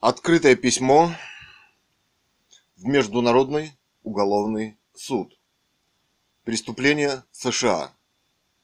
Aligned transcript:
Открытое 0.00 0.54
письмо 0.54 1.12
в 2.76 2.84
Международный 2.84 3.76
уголовный 4.04 4.78
суд. 4.94 5.36
Преступление 6.44 7.24
США. 7.32 7.92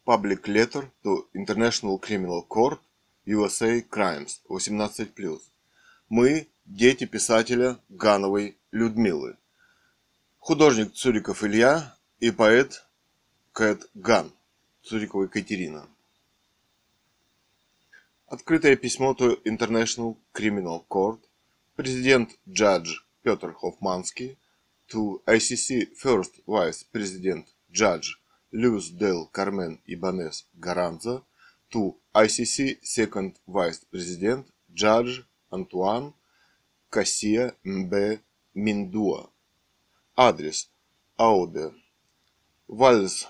Public 0.06 0.42
Letter 0.44 0.88
to 1.02 1.26
International 1.34 2.00
Criminal 2.00 2.46
Court 2.46 2.78
USA 3.26 3.82
Crimes 3.82 4.42
18+. 4.48 5.40
Мы– 6.08 6.46
дети 6.66 7.04
писателя 7.04 7.80
Гановой 7.88 8.56
Людмилы. 8.70 9.36
Художник 10.38 10.92
Цуриков 10.92 11.42
Илья 11.42 11.96
и 12.20 12.30
поэт 12.30 12.86
Кэт 13.52 13.90
Ган. 13.94 14.30
Цурикова 14.84 15.24
Екатерина. 15.24 15.88
Открытое 18.26 18.74
письмо 18.76 19.12
to 19.12 19.42
International 19.44 20.16
Criminal 20.32 20.86
Court. 20.88 21.20
Президент 21.76 22.30
Джадж 22.48 23.00
Петр 23.22 23.52
Хофманский. 23.52 24.38
To 24.88 25.22
ICC 25.26 25.94
First 26.02 26.42
Vice 26.46 26.86
President 26.90 27.46
Judge 27.70 28.16
Luis 28.50 28.90
del 28.90 29.28
Carmen 29.30 29.78
Ibanez 29.84 30.46
Garanza. 30.54 31.22
To 31.70 31.98
ICC 32.14 32.78
Second 32.82 33.34
Vice 33.46 33.84
President 33.90 34.46
Judge 34.74 35.22
Антуан 35.50 36.14
Кассия 36.88 37.54
Мбе 37.62 38.22
Миндуа. 38.54 39.30
Адрес 40.16 40.70
Ауде. 41.18 41.74
Вальс 42.68 43.28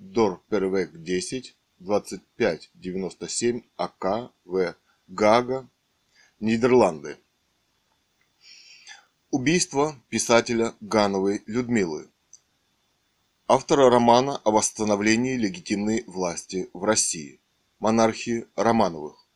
Дорпервек 0.00 1.00
10 1.00 1.54
2597 1.82 3.62
АК 3.76 4.32
В. 4.44 4.76
Гага, 5.08 5.68
Нидерланды. 6.40 7.18
Убийство 9.30 9.96
писателя 10.08 10.74
Гановой 10.80 11.42
Людмилы. 11.46 12.08
Автора 13.48 13.90
романа 13.90 14.36
о 14.44 14.52
восстановлении 14.52 15.36
легитимной 15.36 16.04
власти 16.06 16.70
в 16.72 16.84
России. 16.84 17.40
Монархии 17.80 18.46
Романовых. 18.54 19.26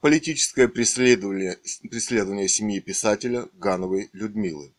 Политическое 0.00 0.68
преследование, 0.68 1.58
преследование 1.90 2.48
семьи 2.48 2.78
писателя 2.80 3.48
Гановой 3.54 4.10
Людмилы. 4.12 4.72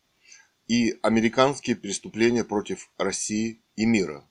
И 0.68 0.98
американские 1.02 1.76
преступления 1.76 2.44
против 2.46 2.90
России 2.98 3.60
и 3.76 3.86
мира. 3.86 4.24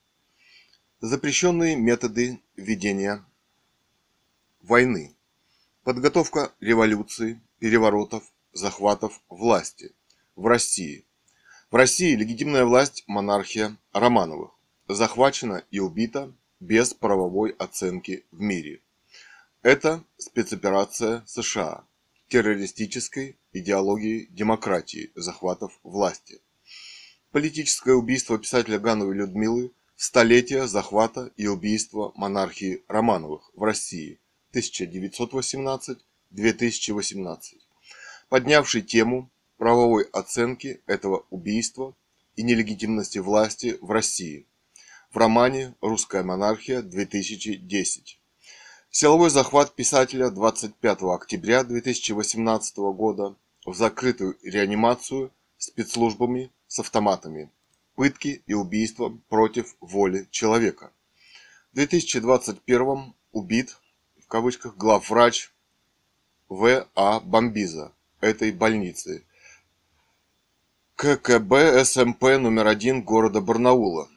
Запрещенные 0.99 1.75
методы 1.75 2.41
ведения 2.55 3.23
войны. 4.61 5.15
Подготовка 5.83 6.51
революции, 6.59 7.39
переворотов, 7.59 8.23
захватов 8.51 9.21
власти 9.29 9.93
в 10.35 10.47
России. 10.47 11.05
В 11.69 11.75
России 11.75 12.15
легитимная 12.15 12.65
власть 12.65 13.03
монархия 13.05 13.77
Романовых 13.93 14.49
захвачена 14.87 15.63
и 15.69 15.79
убита 15.79 16.33
без 16.59 16.95
правовой 16.95 17.51
оценки 17.59 18.25
в 18.31 18.41
мире. 18.41 18.81
Это 19.61 20.03
спецоперация 20.17 21.23
США 21.27 21.85
террористической 22.27 23.37
идеологии 23.53 24.25
демократии 24.31 25.11
захватов 25.13 25.79
власти. 25.83 26.41
Политическое 27.31 27.93
убийство 27.93 28.39
писателя 28.39 28.79
Гановой 28.79 29.13
Людмилы 29.13 29.71
Столетие 29.99 30.67
захвата 30.67 31.31
и 31.37 31.47
убийства 31.47 32.11
монархии 32.15 32.83
Романовых 32.87 33.49
в 33.55 33.63
России 33.63 34.19
1918-2018, 34.53 37.39
поднявший 38.29 38.83
тему 38.83 39.31
правовой 39.57 40.03
оценки 40.03 40.83
этого 40.85 41.25
убийства 41.31 41.95
и 42.35 42.43
нелегитимности 42.43 43.17
власти 43.17 43.79
в 43.81 43.89
России. 43.89 44.45
В 45.09 45.17
романе 45.17 45.73
«Русская 45.81 46.21
монархия-2010». 46.21 48.19
Силовой 48.91 49.31
захват 49.31 49.73
писателя 49.73 50.29
25 50.29 51.01
октября 51.05 51.63
2018 51.63 52.77
года 52.77 53.35
в 53.65 53.73
закрытую 53.73 54.37
реанимацию 54.43 55.33
спецслужбами 55.57 56.51
с 56.67 56.77
автоматами 56.77 57.49
пытки 57.97 58.43
и 58.45 58.53
убийства 58.53 59.09
против 59.27 59.75
воли 59.81 60.27
человека. 60.29 60.91
В 61.71 61.77
2021 61.77 63.15
убит, 63.31 63.75
в 64.23 64.27
кавычках, 64.27 64.77
главврач 64.77 65.51
В. 66.47 66.87
А. 66.93 67.19
Бомбиза 67.19 67.91
этой 68.21 68.51
больницы. 68.51 69.25
ККБ 70.95 71.83
СМП 71.83 72.21
номер 72.39 72.67
один 72.67 73.01
города 73.01 73.41
Барнаула, 73.41 74.07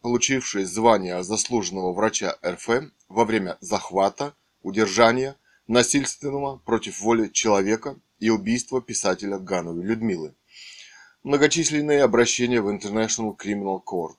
получивший 0.00 0.64
звание 0.64 1.22
заслуженного 1.22 1.92
врача 1.92 2.36
РФ 2.44 2.68
во 3.08 3.24
время 3.24 3.58
захвата, 3.60 4.34
удержания, 4.62 5.36
насильственного 5.68 6.56
против 6.56 7.00
воли 7.00 7.28
человека 7.28 7.96
и 8.18 8.28
убийства 8.28 8.82
писателя 8.82 9.38
Гановой 9.38 9.84
Людмилы. 9.84 10.34
Многочисленные 11.22 12.02
обращения 12.02 12.62
в 12.62 12.68
International 12.70 13.36
Criminal 13.36 13.84
Court, 13.84 14.16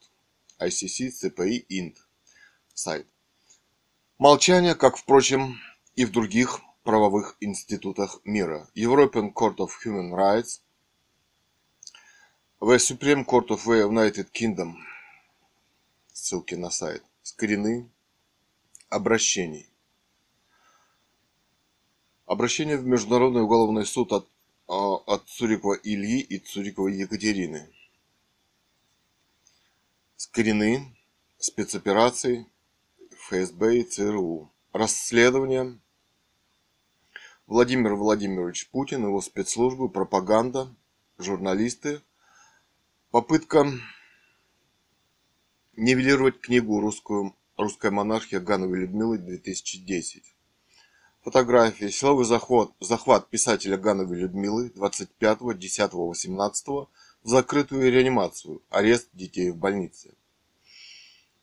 ICC, 0.60 1.10
CPI, 1.10 1.66
INT, 1.68 1.96
сайт. 2.76 3.08
Молчание, 4.20 4.76
как, 4.76 4.98
впрочем, 4.98 5.58
и 5.96 6.06
в 6.06 6.12
других 6.12 6.62
правовых 6.84 7.38
институтах 7.40 8.22
мира. 8.24 8.70
European 8.76 9.34
Court 9.34 9.56
of 9.56 9.72
Human 9.84 10.12
Rights, 10.12 10.62
The 12.60 12.78
Supreme 12.78 13.26
Court 13.26 13.48
of 13.48 13.66
the 13.66 13.90
United 13.90 14.32
Kingdom, 14.32 14.76
ссылки 16.14 16.54
на 16.54 16.70
сайт, 16.70 17.04
скрины 17.24 17.90
обращений. 18.90 19.68
Обращение 22.28 22.78
в 22.78 22.86
Международный 22.86 23.42
уголовный 23.42 23.88
суд 23.88 24.14
от 24.14 24.30
от 24.68 25.28
Цурикова 25.28 25.76
Ильи 25.84 26.20
и 26.20 26.40
Цуриковой 26.40 26.96
Екатерины. 26.96 27.70
Скрины 30.16 30.96
спецопераций 31.38 32.48
ФСБ 33.12 33.80
и 33.80 33.84
ЦРУ. 33.84 34.52
Расследование. 34.74 35.80
Владимир 37.48 37.96
Владимирович 37.96 38.70
Путин, 38.70 39.04
его 39.04 39.22
спецслужбы, 39.22 39.90
пропаганда, 39.90 40.74
журналисты. 41.18 42.02
Попытка 43.10 43.66
нивелировать 45.76 46.40
книгу 46.40 46.80
«Русскую, 46.80 47.36
«Русская 47.58 47.92
монархия» 47.92 48.40
Гановой 48.40 48.80
Людмилы 48.80 49.18
2010. 49.18 50.24
Фотографии. 51.24 51.90
Силовой 51.90 52.26
захват, 52.26 52.72
захват 52.80 53.30
писателя 53.30 53.78
Гановой 53.78 54.18
Людмилы 54.18 54.72
25, 54.72 55.56
10, 55.56 55.94
18 55.94 56.68
в 56.68 56.88
закрытую 57.24 57.92
реанимацию. 57.92 58.64
Арест 58.72 59.10
детей 59.14 59.52
в 59.52 59.58
больнице. 59.58 60.16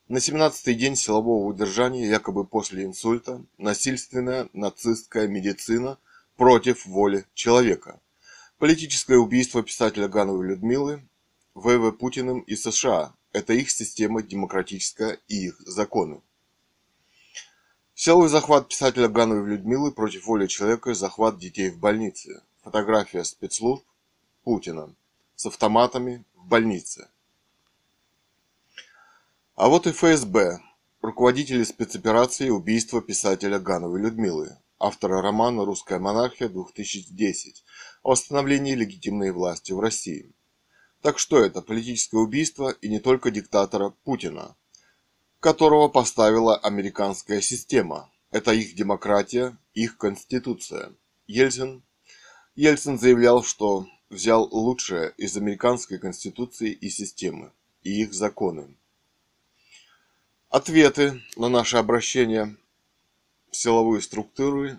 На 0.08 0.18
17-й 0.18 0.74
день 0.74 0.96
силового 0.96 1.46
удержания, 1.46 2.08
якобы 2.08 2.44
после 2.44 2.86
инсульта, 2.86 3.44
насильственная 3.56 4.48
нацистская 4.52 5.28
медицина 5.28 5.98
против 6.36 6.84
воли 6.86 7.26
человека. 7.34 8.00
Политическое 8.58 9.18
убийство 9.18 9.62
писателя 9.62 10.08
Гановой 10.08 10.48
Людмилы 10.48 11.08
В.В. 11.54 11.92
Путиным 11.92 12.40
и 12.40 12.56
США. 12.56 13.14
Это 13.32 13.52
их 13.52 13.70
система 13.70 14.22
демократическая 14.22 15.20
и 15.28 15.46
их 15.46 15.60
законы. 15.60 16.20
Силовой 18.00 18.28
захват 18.28 18.68
писателя 18.68 19.08
Гановой 19.08 19.48
Людмилы 19.48 19.90
против 19.90 20.26
воли 20.26 20.46
человека 20.46 20.90
и 20.90 20.94
захват 20.94 21.36
детей 21.36 21.68
в 21.68 21.80
больнице. 21.80 22.44
Фотография 22.62 23.24
спецслужб 23.24 23.84
Путина 24.44 24.94
с 25.34 25.46
автоматами 25.46 26.24
в 26.36 26.46
больнице. 26.46 27.08
А 29.56 29.66
вот 29.68 29.88
и 29.88 29.90
ФСБ, 29.90 30.60
руководители 31.02 31.64
спецоперации 31.64 32.50
убийства 32.50 33.02
писателя 33.02 33.58
Гановой 33.58 34.00
Людмилы, 34.02 34.56
автора 34.78 35.20
романа 35.20 35.64
«Русская 35.64 35.98
монархия-2010» 35.98 37.64
о 38.04 38.10
восстановлении 38.10 38.76
легитимной 38.76 39.32
власти 39.32 39.72
в 39.72 39.80
России. 39.80 40.32
Так 41.02 41.18
что 41.18 41.40
это 41.40 41.62
политическое 41.62 42.18
убийство 42.18 42.70
и 42.70 42.88
не 42.88 43.00
только 43.00 43.32
диктатора 43.32 43.92
Путина– 44.04 44.54
которого 45.40 45.88
поставила 45.88 46.56
американская 46.56 47.40
система. 47.40 48.10
Это 48.30 48.52
их 48.52 48.74
демократия, 48.74 49.56
их 49.74 49.96
конституция. 49.96 50.92
Ельцин, 51.26 51.82
Ельцин 52.54 52.98
заявлял, 52.98 53.42
что 53.42 53.86
взял 54.10 54.48
лучшее 54.50 55.14
из 55.16 55.36
американской 55.36 55.98
конституции 55.98 56.72
и 56.72 56.90
системы, 56.90 57.52
и 57.82 58.02
их 58.02 58.12
законы. 58.12 58.74
Ответы 60.50 61.22
на 61.36 61.48
наше 61.48 61.76
обращение 61.76 62.56
в 63.50 63.56
силовые 63.56 64.00
структуры 64.02 64.78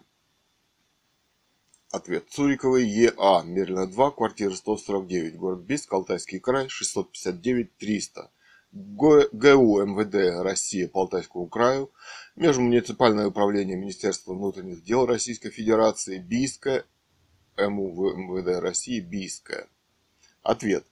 Ответ. 1.92 2.30
Цуриковой 2.30 2.88
ЕА, 2.88 3.42
Мерлина 3.44 3.88
2, 3.88 4.12
квартира 4.12 4.54
149, 4.54 5.38
город 5.38 5.62
Бийск, 5.62 5.92
Алтайский 5.92 6.40
край, 6.40 6.68
659-300. 6.68 8.30
ГУ 8.72 9.86
МВД 9.86 10.44
России 10.44 10.86
по 10.86 11.02
Алтайскому 11.02 11.48
краю, 11.48 11.92
Межмуниципальное 12.36 13.28
управление 13.28 13.76
Министерства 13.76 14.34
внутренних 14.34 14.84
дел 14.84 15.06
Российской 15.06 15.50
Федерации, 15.50 16.20
Бийская, 16.20 16.86
МУ 17.58 18.14
МВД 18.16 18.62
России, 18.62 19.00
Бийская. 19.00 19.68
Ответ. 20.44 20.86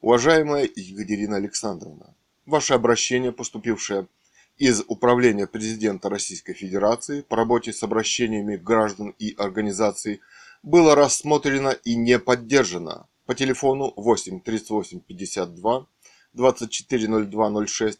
Уважаемая 0.00 0.64
Екатерина 0.64 1.36
Александровна, 1.36 2.14
ваше 2.46 2.74
обращение, 2.74 3.32
поступившее 3.32 4.08
из 4.58 4.82
Управления 4.88 5.46
Президента 5.46 6.08
Российской 6.10 6.52
Федерации 6.52 7.22
по 7.22 7.36
работе 7.36 7.72
с 7.72 7.82
обращениями 7.82 8.56
граждан 8.56 9.14
и 9.18 9.34
организаций 9.38 10.20
было 10.62 10.94
рассмотрено 10.94 11.70
и 11.70 11.94
не 11.94 12.18
поддержано 12.18 13.06
по 13.24 13.34
телефону 13.34 13.92
8 13.96 14.40
38 14.40 15.00
52 15.00 15.86
240206 16.34 17.98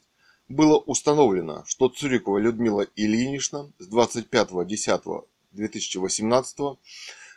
было 0.49 0.79
установлено, 0.79 1.65
что 1.67 1.89
Цурикова 1.89 2.39
Людмила 2.39 2.87
Ильинична 2.97 3.73
с 3.79 3.89
25.10.2018 3.89 6.77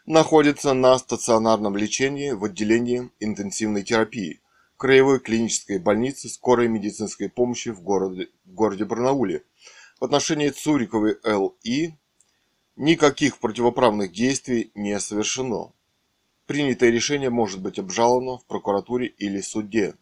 находится 0.05 0.73
на 0.73 0.97
стационарном 0.97 1.77
лечении 1.77 2.31
в 2.31 2.43
отделении 2.43 3.09
интенсивной 3.19 3.83
терапии 3.83 4.41
Краевой 4.77 5.19
клинической 5.19 5.79
больницы 5.79 6.27
скорой 6.27 6.67
медицинской 6.67 7.29
помощи 7.29 7.69
в 7.69 7.81
городе, 7.81 8.29
в 8.43 8.53
городе 8.53 8.83
Барнауле. 8.83 9.45
В 9.99 10.03
отношении 10.03 10.49
Цуриковой 10.49 11.17
Л.И. 11.23 11.93
никаких 12.75 13.37
противоправных 13.37 14.11
действий 14.11 14.71
не 14.75 14.99
совершено. 14.99 15.71
Принятое 16.47 16.89
решение 16.89 17.29
может 17.29 17.61
быть 17.61 17.79
обжаловано 17.79 18.39
в 18.39 18.45
прокуратуре 18.45 19.07
или 19.07 19.39
суде 19.39 19.95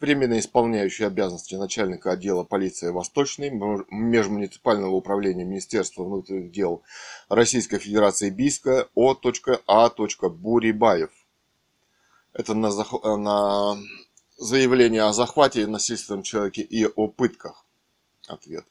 временно 0.00 0.38
исполняющий 0.38 1.04
обязанности 1.04 1.54
начальника 1.54 2.12
отдела 2.12 2.44
полиции 2.44 2.90
Восточной 2.90 3.50
Межмуниципального 3.50 4.92
управления 4.92 5.44
Министерства 5.44 6.04
внутренних 6.04 6.52
дел 6.52 6.82
Российской 7.28 7.78
Федерации 7.78 8.30
Бийска 8.30 8.88
О.А. 8.94 9.90
Бурибаев. 10.28 11.10
Это 12.32 12.54
на, 12.54 12.70
зах... 12.70 12.92
на 13.02 13.76
заявление 14.36 15.02
о 15.02 15.12
захвате 15.12 15.66
насильственном 15.66 16.22
человеке 16.22 16.62
и 16.62 16.86
о 16.86 17.08
пытках. 17.08 17.64
Ответ. 18.28 18.64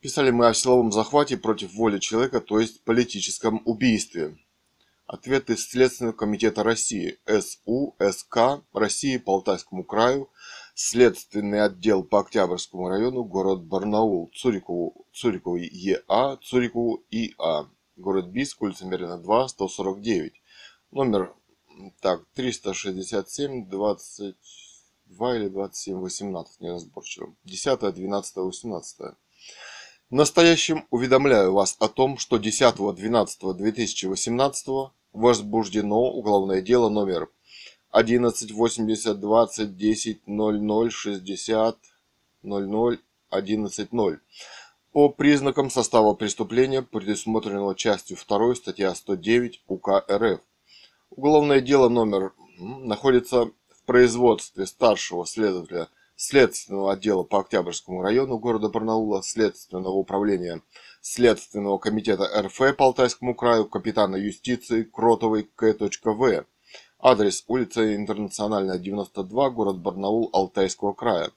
Писали 0.00 0.30
мы 0.30 0.48
о 0.48 0.54
силовом 0.54 0.92
захвате 0.92 1.36
против 1.36 1.74
воли 1.74 1.98
человека, 1.98 2.40
то 2.40 2.58
есть 2.58 2.82
политическом 2.82 3.62
убийстве. 3.64 4.36
Ответы 5.08 5.56
Следственного 5.56 6.14
комитета 6.14 6.62
России 6.62 7.18
СУ 7.26 7.96
СК 7.98 8.62
России 8.74 9.16
по 9.16 9.36
Алтайскому 9.36 9.82
краю, 9.82 10.30
Следственный 10.74 11.64
отдел 11.64 12.04
по 12.04 12.20
Октябрьскому 12.20 12.90
району, 12.90 13.24
город 13.24 13.64
Барнаул, 13.64 14.30
Цурикову, 14.34 15.06
Цурикову 15.14 15.56
ЕА, 15.56 16.36
Цурикову 16.42 17.06
ИА, 17.10 17.70
город 17.96 18.28
Бийск, 18.28 18.60
улица 18.60 18.84
Мерина 18.84 19.16
2, 19.16 19.48
149, 19.48 20.34
номер 20.90 21.34
так, 22.02 22.26
367, 22.34 23.66
22 23.66 25.36
или 25.36 25.48
27, 25.48 26.00
18, 26.00 26.60
неразборчиво, 26.60 27.34
10, 27.44 27.94
12, 27.94 28.36
18. 28.36 29.00
В 30.10 30.14
настоящем 30.14 30.86
уведомляю 30.90 31.54
вас 31.54 31.76
о 31.80 31.88
том, 31.88 32.18
что 32.18 32.36
10.12.2018 32.36 34.90
возбуждено 35.18 36.10
уголовное 36.10 36.62
дело 36.62 36.88
номер 36.88 37.28
11 37.90 38.52
80 38.52 39.20
20 39.20 39.76
10 39.76 40.26
00 40.26 40.90
60 40.90 41.78
00 42.42 42.98
11 43.30 43.92
0 43.92 44.20
по 44.92 45.10
признакам 45.10 45.70
состава 45.70 46.14
преступления, 46.14 46.82
предусмотренного 46.82 47.74
частью 47.74 48.16
2 48.16 48.54
статья 48.54 48.94
109 48.94 49.62
УК 49.66 50.04
РФ. 50.10 50.40
Уголовное 51.10 51.60
дело 51.60 51.88
номер 51.88 52.32
находится 52.58 53.46
в 53.46 53.84
производстве 53.86 54.66
старшего 54.66 55.26
следователя 55.26 55.88
Следственного 56.16 56.92
отдела 56.92 57.22
по 57.22 57.40
Октябрьскому 57.40 58.02
району 58.02 58.38
города 58.38 58.68
Барнаула, 58.68 59.22
Следственного 59.22 59.92
управления 59.92 60.62
Следственного 61.00 61.78
комитета 61.78 62.28
РФ 62.42 62.76
по 62.76 62.84
Алтайскому 62.84 63.34
краю, 63.34 63.66
капитана 63.66 64.16
юстиции 64.16 64.82
Кротовой 64.82 65.48
К.В. 65.54 66.44
Адрес 67.00 67.44
улица 67.46 67.94
Интернациональная, 67.94 68.78
92, 68.78 69.50
город 69.50 69.78
Барнаул, 69.78 70.30
Алтайского 70.32 70.92
края. 70.92 71.30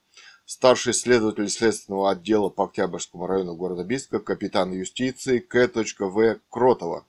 Старший 0.45 0.93
следователь 0.93 1.49
Следственного 1.49 2.11
отдела 2.11 2.49
по 2.49 2.65
Октябрьскому 2.65 3.27
району 3.27 3.55
города 3.55 3.83
Бийска, 3.83 4.19
капитан 4.19 4.73
юстиции 4.73 5.39
К.В. 5.39 6.39
Кротова. 6.49 7.05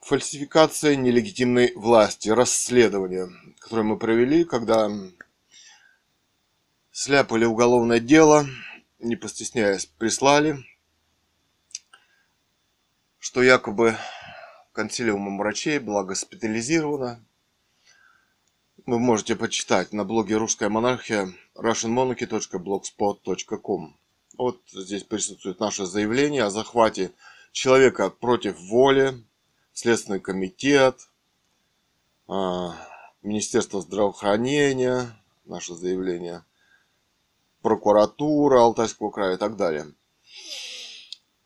Фальсификация 0.00 0.96
нелегитимной 0.96 1.72
власти. 1.76 2.28
Расследование, 2.28 3.28
которое 3.60 3.84
мы 3.84 3.96
провели, 3.96 4.44
когда 4.44 4.90
сляпали 6.90 7.44
уголовное 7.44 8.00
дело, 8.00 8.44
не 9.02 9.16
постесняясь, 9.16 9.86
прислали, 9.86 10.64
что 13.18 13.42
якобы 13.42 13.96
консилиумом 14.72 15.38
врачей 15.38 15.78
была 15.78 16.04
госпитализирована. 16.04 17.24
Вы 18.86 18.98
можете 18.98 19.36
почитать 19.36 19.92
на 19.92 20.04
блоге 20.04 20.36
«Русская 20.36 20.68
монархия» 20.68 21.32
russianmonarchy.blogspot.com. 21.54 23.96
Вот 24.38 24.62
здесь 24.72 25.04
присутствует 25.04 25.60
наше 25.60 25.84
заявление 25.86 26.42
о 26.44 26.50
захвате 26.50 27.12
человека 27.52 28.10
против 28.10 28.58
воли, 28.58 29.24
Следственный 29.74 30.20
комитет, 30.20 31.08
а, 32.28 32.76
Министерство 33.22 33.80
здравоохранения, 33.80 35.18
наше 35.44 35.74
заявление, 35.74 36.44
прокуратура 37.62 38.60
Алтайского 38.60 39.10
края 39.10 39.34
и 39.34 39.38
так 39.38 39.56
далее. 39.56 39.86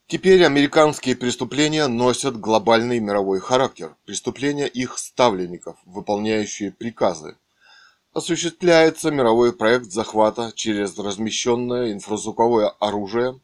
Теперь 0.08 0.44
американские 0.44 1.16
преступления 1.16 1.86
носят 1.88 2.38
глобальный 2.38 3.00
мировой 3.00 3.40
характер. 3.40 3.96
Преступления 4.04 4.66
их 4.66 4.98
ставленников, 4.98 5.76
выполняющие 5.84 6.72
приказы. 6.72 7.36
Осуществляется 8.12 9.10
мировой 9.10 9.52
проект 9.52 9.92
захвата 9.92 10.52
через 10.54 10.96
размещенное 10.98 11.92
инфразвуковое 11.92 12.68
оружие 12.80 13.40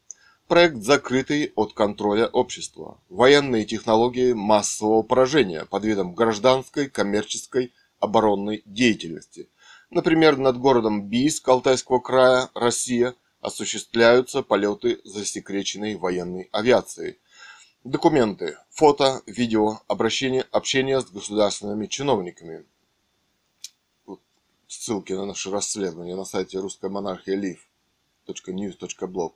Проект 0.47 0.83
закрытый 0.83 1.53
от 1.55 1.73
контроля 1.73 2.27
общества. 2.27 2.99
Военные 3.09 3.63
технологии 3.63 4.33
массового 4.33 5.01
поражения 5.01 5.65
под 5.65 5.85
видом 5.85 6.13
гражданской, 6.13 6.89
коммерческой, 6.89 7.73
оборонной 7.99 8.61
деятельности. 8.65 9.47
Например, 9.93 10.37
над 10.37 10.57
городом 10.57 11.03
Бийск 11.07 11.47
Алтайского 11.47 11.99
края, 11.99 12.49
Россия, 12.55 13.13
осуществляются 13.41 14.41
полеты 14.41 14.99
засекреченной 15.03 15.97
военной 15.97 16.49
авиации. 16.51 17.19
Документы, 17.83 18.57
фото, 18.71 19.21
видео, 19.27 19.81
обращение, 19.87 20.47
общение 20.51 20.99
с 20.99 21.05
государственными 21.05 21.85
чиновниками. 21.85 22.65
Ссылки 24.67 25.13
на 25.13 25.27
наше 25.27 25.51
расследование 25.51 26.15
на 26.15 26.25
сайте 26.25 26.57
русская 26.57 26.89
монархия 26.89 27.39
live.news.blog. 28.27 29.33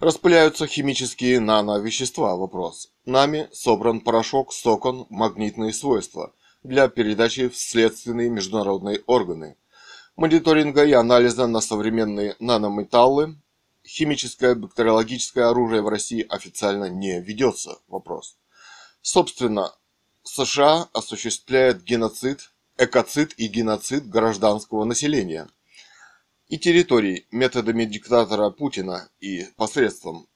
Распыляются 0.00 0.66
химические 0.66 1.38
нановещества. 1.38 2.34
Вопрос. 2.34 2.90
Нами 3.04 3.48
собран 3.52 4.00
порошок 4.00 4.52
сокон 4.52 5.06
магнитные 5.08 5.72
свойства 5.72 6.34
для 6.62 6.88
передачи 6.88 7.48
в 7.48 7.56
следственные 7.56 8.30
международные 8.30 9.00
органы. 9.06 9.56
Мониторинга 10.16 10.84
и 10.84 10.92
анализа 10.92 11.46
на 11.46 11.60
современные 11.60 12.36
наномετаллы 12.40 13.36
химическое 13.86 14.54
бактериологическое 14.54 15.48
оружие 15.48 15.82
в 15.82 15.88
России 15.88 16.26
официально 16.28 16.90
не 16.90 17.20
ведется. 17.20 17.78
Вопрос. 17.88 18.36
Собственно, 19.00 19.72
США 20.24 20.88
осуществляет 20.92 21.82
геноцид, 21.84 22.52
экоцид 22.76 23.34
и 23.38 23.46
геноцид 23.46 24.08
гражданского 24.08 24.84
населения– 24.84 25.48
и 26.48 26.58
территорий 26.58 27.26
методами 27.30 27.84
диктатора 27.84 28.50
Путина 28.50 29.10
и 29.20 29.44
посредством 29.56 30.28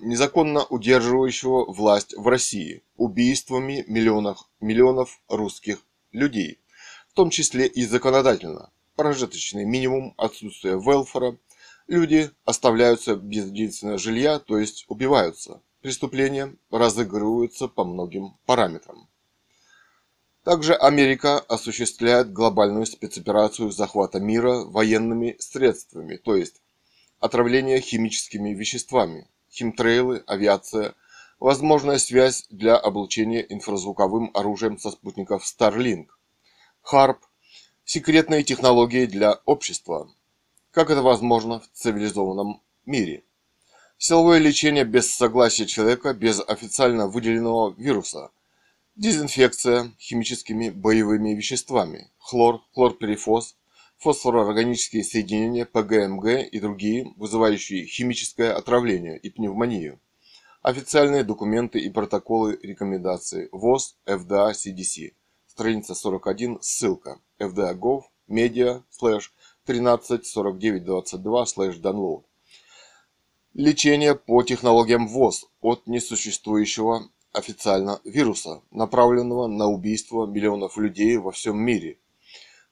незаконно 0.00 0.64
удерживающего 0.64 1.70
власть 1.70 2.14
в 2.16 2.26
России 2.28 2.82
убийствами 2.96 3.84
миллионов, 3.86 4.48
миллионов 4.60 5.20
русских 5.28 5.82
людей, 6.12 6.60
в 7.08 7.14
том 7.14 7.30
числе 7.30 7.66
и 7.66 7.84
законодательно. 7.84 8.70
Прожиточный 8.94 9.64
минимум, 9.64 10.14
отсутствие 10.16 10.74
велфора, 10.74 11.36
люди 11.86 12.30
оставляются 12.44 13.16
без 13.16 13.46
единственного 13.46 13.98
жилья, 13.98 14.38
то 14.38 14.58
есть 14.58 14.84
убиваются. 14.88 15.60
преступления 15.82 16.54
разыгрываются 16.70 17.68
по 17.68 17.84
многим 17.84 18.36
параметрам. 18.46 19.08
Также 20.42 20.74
Америка 20.74 21.38
осуществляет 21.38 22.32
глобальную 22.32 22.86
спецоперацию 22.86 23.70
захвата 23.70 24.20
мира 24.20 24.64
военными 24.64 25.36
средствами, 25.38 26.16
то 26.16 26.36
есть 26.36 26.62
отравление 27.20 27.80
химическими 27.80 28.50
веществами, 28.50 29.28
химтрейлы, 29.56 30.22
авиация, 30.26 30.94
возможная 31.40 31.98
связь 31.98 32.46
для 32.50 32.76
облучения 32.76 33.40
инфразвуковым 33.40 34.30
оружием 34.34 34.78
со 34.78 34.90
спутников 34.90 35.44
Starlink, 35.44 36.08
HARP, 36.84 37.18
секретные 37.84 38.42
технологии 38.42 39.06
для 39.06 39.40
общества, 39.46 40.10
как 40.70 40.90
это 40.90 41.02
возможно 41.02 41.60
в 41.60 41.70
цивилизованном 41.72 42.60
мире. 42.84 43.22
Силовое 43.98 44.38
лечение 44.38 44.84
без 44.84 45.10
согласия 45.10 45.64
человека, 45.64 46.12
без 46.12 46.40
официально 46.46 47.06
выделенного 47.06 47.74
вируса. 47.78 48.30
Дезинфекция 48.94 49.90
химическими 49.98 50.68
боевыми 50.68 51.30
веществами. 51.30 52.10
Хлор, 52.18 52.60
хлорпирифос, 52.74 53.56
фосфороорганические 53.98 55.04
соединения, 55.04 55.64
ПГМГ 55.64 56.48
и 56.50 56.60
другие, 56.60 57.12
вызывающие 57.16 57.86
химическое 57.86 58.52
отравление 58.52 59.18
и 59.18 59.30
пневмонию. 59.30 60.00
Официальные 60.62 61.24
документы 61.24 61.78
и 61.78 61.88
протоколы 61.90 62.58
рекомендаций 62.62 63.48
ВОЗ, 63.52 63.96
FDA, 64.04 64.50
CDC. 64.50 65.14
Страница 65.46 65.94
41, 65.94 66.58
ссылка. 66.60 67.20
fda.gov, 67.38 68.02
media, 68.28 68.82
слэш, 68.90 69.32
13 69.64 70.26
49 70.26 70.84
22, 70.84 71.46
слэш, 71.46 71.76
download. 71.76 72.24
Лечение 73.54 74.14
по 74.14 74.42
технологиям 74.42 75.08
ВОЗ 75.08 75.46
от 75.60 75.86
несуществующего 75.86 77.08
официально 77.32 78.00
вируса, 78.04 78.62
направленного 78.70 79.46
на 79.46 79.66
убийство 79.66 80.26
миллионов 80.26 80.76
людей 80.78 81.16
во 81.16 81.30
всем 81.30 81.58
мире. 81.58 81.98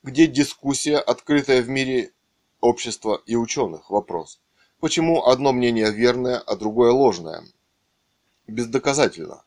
Где 0.05 0.27
дискуссия, 0.27 0.99
открытая 0.99 1.63
в 1.63 1.71
мире 1.71 2.13
общества 2.61 3.23
и 3.25 3.37
ученых? 3.37 3.89
Вопрос. 3.89 4.39
Почему 4.79 5.25
одно 5.25 5.55
мнение 5.55 5.91
верное, 5.91 6.37
а 6.37 6.57
другое 6.57 6.91
ложное? 6.91 7.43
Бездоказательно. 8.47 9.45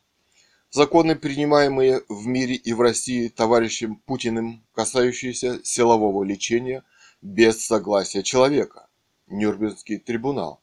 Законы, 0.72 1.14
принимаемые 1.14 2.02
в 2.08 2.26
мире 2.26 2.56
и 2.56 2.72
в 2.72 2.80
России 2.80 3.28
товарищем 3.28 4.02
Путиным, 4.04 4.64
касающиеся 4.74 5.60
силового 5.62 6.24
лечения 6.24 6.82
без 7.22 7.64
согласия 7.64 8.24
человека. 8.24 8.88
Нюрнбергский 9.28 9.98
трибунал 9.98 10.60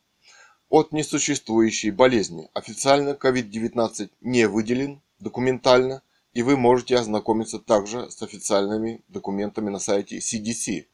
от 0.68 0.92
несуществующей 0.92 1.92
болезни. 1.92 2.50
Официально 2.54 3.12
COVID-19 3.12 4.10
не 4.20 4.46
выделен 4.50 5.02
документально, 5.20 6.02
и 6.36 6.44
вы 6.44 6.58
можете 6.58 6.98
ознакомиться 6.98 7.60
также 7.60 8.12
с 8.12 8.22
официальными 8.22 9.02
документами 9.08 9.70
на 9.70 9.80
сайте 9.80 10.20
CDC 10.20 10.86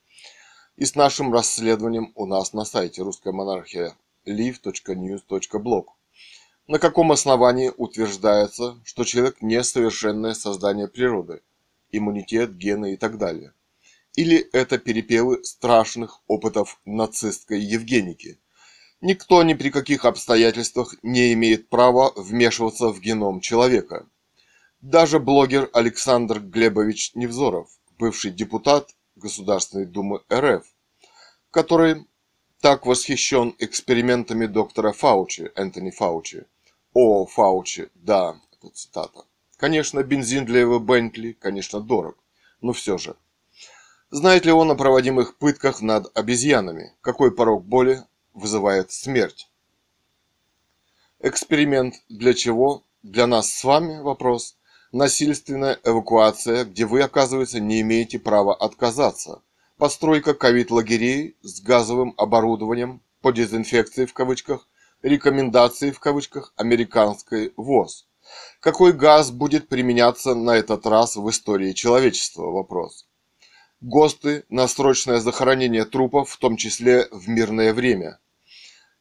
и 0.78 0.86
с 0.86 0.96
нашим 0.96 1.34
расследованием 1.34 2.14
у 2.16 2.28
нас 2.28 2.54
на 2.54 2.64
сайте 2.64 3.02
русская 3.02 3.34
монархия 3.34 3.96
live.news.blog. 4.26 5.86
На 6.68 6.78
каком 6.78 7.12
основании 7.12 7.72
утверждается, 7.76 8.80
что 8.86 9.04
человек 9.04 9.42
не 9.42 9.64
совершенное 9.64 10.36
создание 10.36 10.88
природы, 10.88 11.42
иммунитет, 11.92 12.56
гены 12.56 12.94
и 12.94 12.96
так 12.96 13.18
далее? 13.18 13.54
Или 14.16 14.38
это 14.54 14.78
перепевы 14.78 15.44
страшных 15.44 16.22
опытов 16.28 16.80
нацистской 16.86 17.60
Евгеники– 17.60 18.38
Никто 19.04 19.42
ни 19.42 19.56
при 19.56 19.72
каких 19.72 20.06
обстоятельствах 20.06 20.94
не 21.02 21.34
имеет 21.34 21.70
права 21.70 22.14
вмешиваться 22.16 22.90
в 22.90 23.02
геном 23.02 23.42
человека. 23.42 24.06
Даже 24.82 25.20
блогер 25.20 25.70
Александр 25.74 26.40
Глебович 26.40 27.14
Невзоров, 27.14 27.70
бывший 28.00 28.32
депутат 28.32 28.90
Государственной 29.16 29.86
Думы 29.86 30.24
РФ, 30.34 30.66
который 31.52 32.08
так 32.62 32.88
восхищен 32.88 33.56
экспериментами 33.60 34.48
доктора 34.48 34.92
Фаучи, 34.92 35.52
Энтони 35.56 35.92
Фаучи. 35.92 36.48
О, 36.96 37.28
Фаучи, 37.28 37.90
да, 37.94 38.42
это 38.54 38.74
цитата. 38.74 39.26
Конечно, 39.58 40.02
бензин 40.02 40.46
для 40.46 40.62
его 40.62 40.80
Бентли, 40.80 41.34
конечно, 41.34 41.80
дорог, 41.80 42.18
но 42.60 42.74
все 42.74 42.98
же. 42.98 43.16
Знает 44.10 44.46
ли 44.46 44.52
он 44.52 44.72
о 44.72 44.76
проводимых 44.76 45.38
пытках 45.38 45.82
над 45.84 46.12
обезьянами? 46.18 46.96
Какой 47.02 47.32
порог 47.32 47.64
боли 47.66 48.04
вызывает 48.34 48.92
смерть. 48.92 49.48
Эксперимент 51.20 52.02
для 52.10 52.34
чего? 52.34 52.84
Для 53.04 53.28
нас 53.28 53.52
с 53.52 53.64
вами 53.64 54.02
вопрос. 54.02 54.58
Насильственная 54.92 55.80
эвакуация, 55.86 56.66
где 56.66 56.86
вы, 56.86 57.02
оказывается, 57.02 57.62
не 57.62 57.80
имеете 57.80 58.20
права 58.20 58.54
отказаться. 58.54 59.42
Постройка 59.78 60.34
ковид-лагерей 60.34 61.38
с 61.44 61.62
газовым 61.62 62.14
оборудованием 62.18 63.02
по 63.22 63.32
дезинфекции 63.32 64.06
в 64.06 64.14
кавычках, 64.14 64.68
рекомендации 65.02 65.92
в 65.92 66.00
кавычках 66.02 66.54
американской 66.58 67.54
ВОЗ. 67.56 68.06
Какой 68.60 68.92
газ 68.92 69.32
будет 69.32 69.70
применяться 69.70 70.36
на 70.36 70.58
этот 70.58 70.86
раз 70.86 71.16
в 71.16 71.30
истории 71.30 71.72
человечества? 71.72 72.52
Вопрос. 72.52 73.08
ГОСТы 73.80 74.44
на 74.50 74.68
срочное 74.68 75.20
захоронение 75.20 75.86
трупов, 75.86 76.32
в 76.32 76.38
том 76.38 76.58
числе 76.58 77.08
в 77.12 77.30
мирное 77.30 77.74
время. 77.74 78.20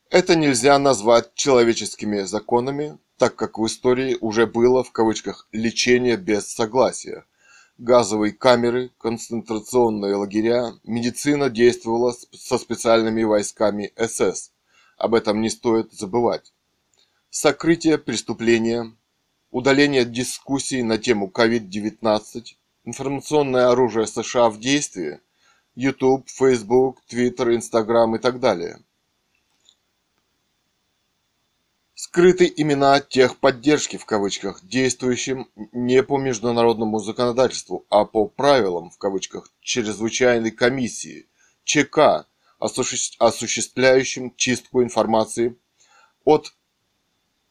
Это 0.09 0.37
нельзя 0.37 0.79
назвать 0.79 1.35
человеческими 1.35 2.21
законами, 2.21 2.97
так 3.21 3.37
как 3.37 3.59
в 3.59 3.67
истории 3.67 4.17
уже 4.23 4.47
было 4.47 4.83
в 4.83 4.93
кавычках 4.93 5.47
«лечение 5.53 6.17
без 6.17 6.49
согласия». 6.49 7.27
Газовые 7.77 8.33
камеры, 8.33 8.93
концентрационные 8.97 10.15
лагеря, 10.15 10.73
медицина 10.85 11.51
действовала 11.51 12.15
со 12.33 12.57
специальными 12.57 13.23
войсками 13.23 13.93
СС. 13.99 14.53
Об 14.97 15.15
этом 15.15 15.43
не 15.43 15.51
стоит 15.51 15.93
забывать. 15.93 16.55
Сокрытие 17.29 17.99
преступления, 17.99 18.91
удаление 19.51 20.07
дискуссий 20.07 20.83
на 20.83 20.97
тему 20.97 21.31
COVID-19, 21.31 22.43
информационное 22.85 23.69
оружие 23.69 24.07
США 24.07 24.49
в 24.49 24.59
действии, 24.59 25.21
YouTube, 25.75 26.27
Facebook, 26.27 27.03
Twitter, 27.07 27.55
Instagram 27.55 28.17
и 28.17 28.19
так 28.19 28.41
далее– 28.41 28.79
скрыты 32.11 32.53
имена 32.57 32.99
техподдержки 33.01 33.97
в 33.97 34.05
кавычках, 34.05 34.65
действующим 34.65 35.49
не 35.71 36.03
по 36.03 36.19
международному 36.19 36.99
законодательству, 36.99 37.87
а 37.89 38.05
по 38.05 38.27
правилам 38.27 38.91
в 38.91 38.99
кавычках 38.99 39.49
чрезвычайной 39.61 40.51
комиссии 40.51 41.29
ЧК, 41.63 42.27
осуществляющим 42.59 44.35
чистку 44.35 44.83
информации 44.83 45.57
от 46.25 46.53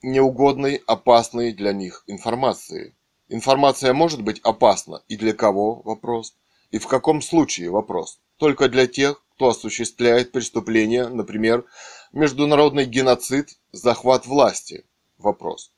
неугодной, 0.01 0.83
опасной 0.85 1.53
для 1.53 1.71
них 1.71 2.03
информации. 2.07 2.97
Информация 3.29 3.93
может 3.93 4.21
быть 4.21 4.41
опасна 4.41 5.03
и 5.07 5.15
для 5.15 5.31
кого? 5.31 5.81
Вопрос. 5.83 6.35
И 6.71 6.79
в 6.79 6.87
каком 6.87 7.21
случае? 7.21 7.69
Вопрос. 7.69 8.19
Только 8.35 8.67
для 8.67 8.87
тех, 8.87 9.23
кто 9.35 9.49
осуществляет 9.49 10.33
преступления, 10.33 11.07
например, 11.07 11.63
международный 12.11 12.85
геноцид, 12.85 13.59
захват 13.71 14.25
власти? 14.25 14.85
Вопрос. 15.17 15.71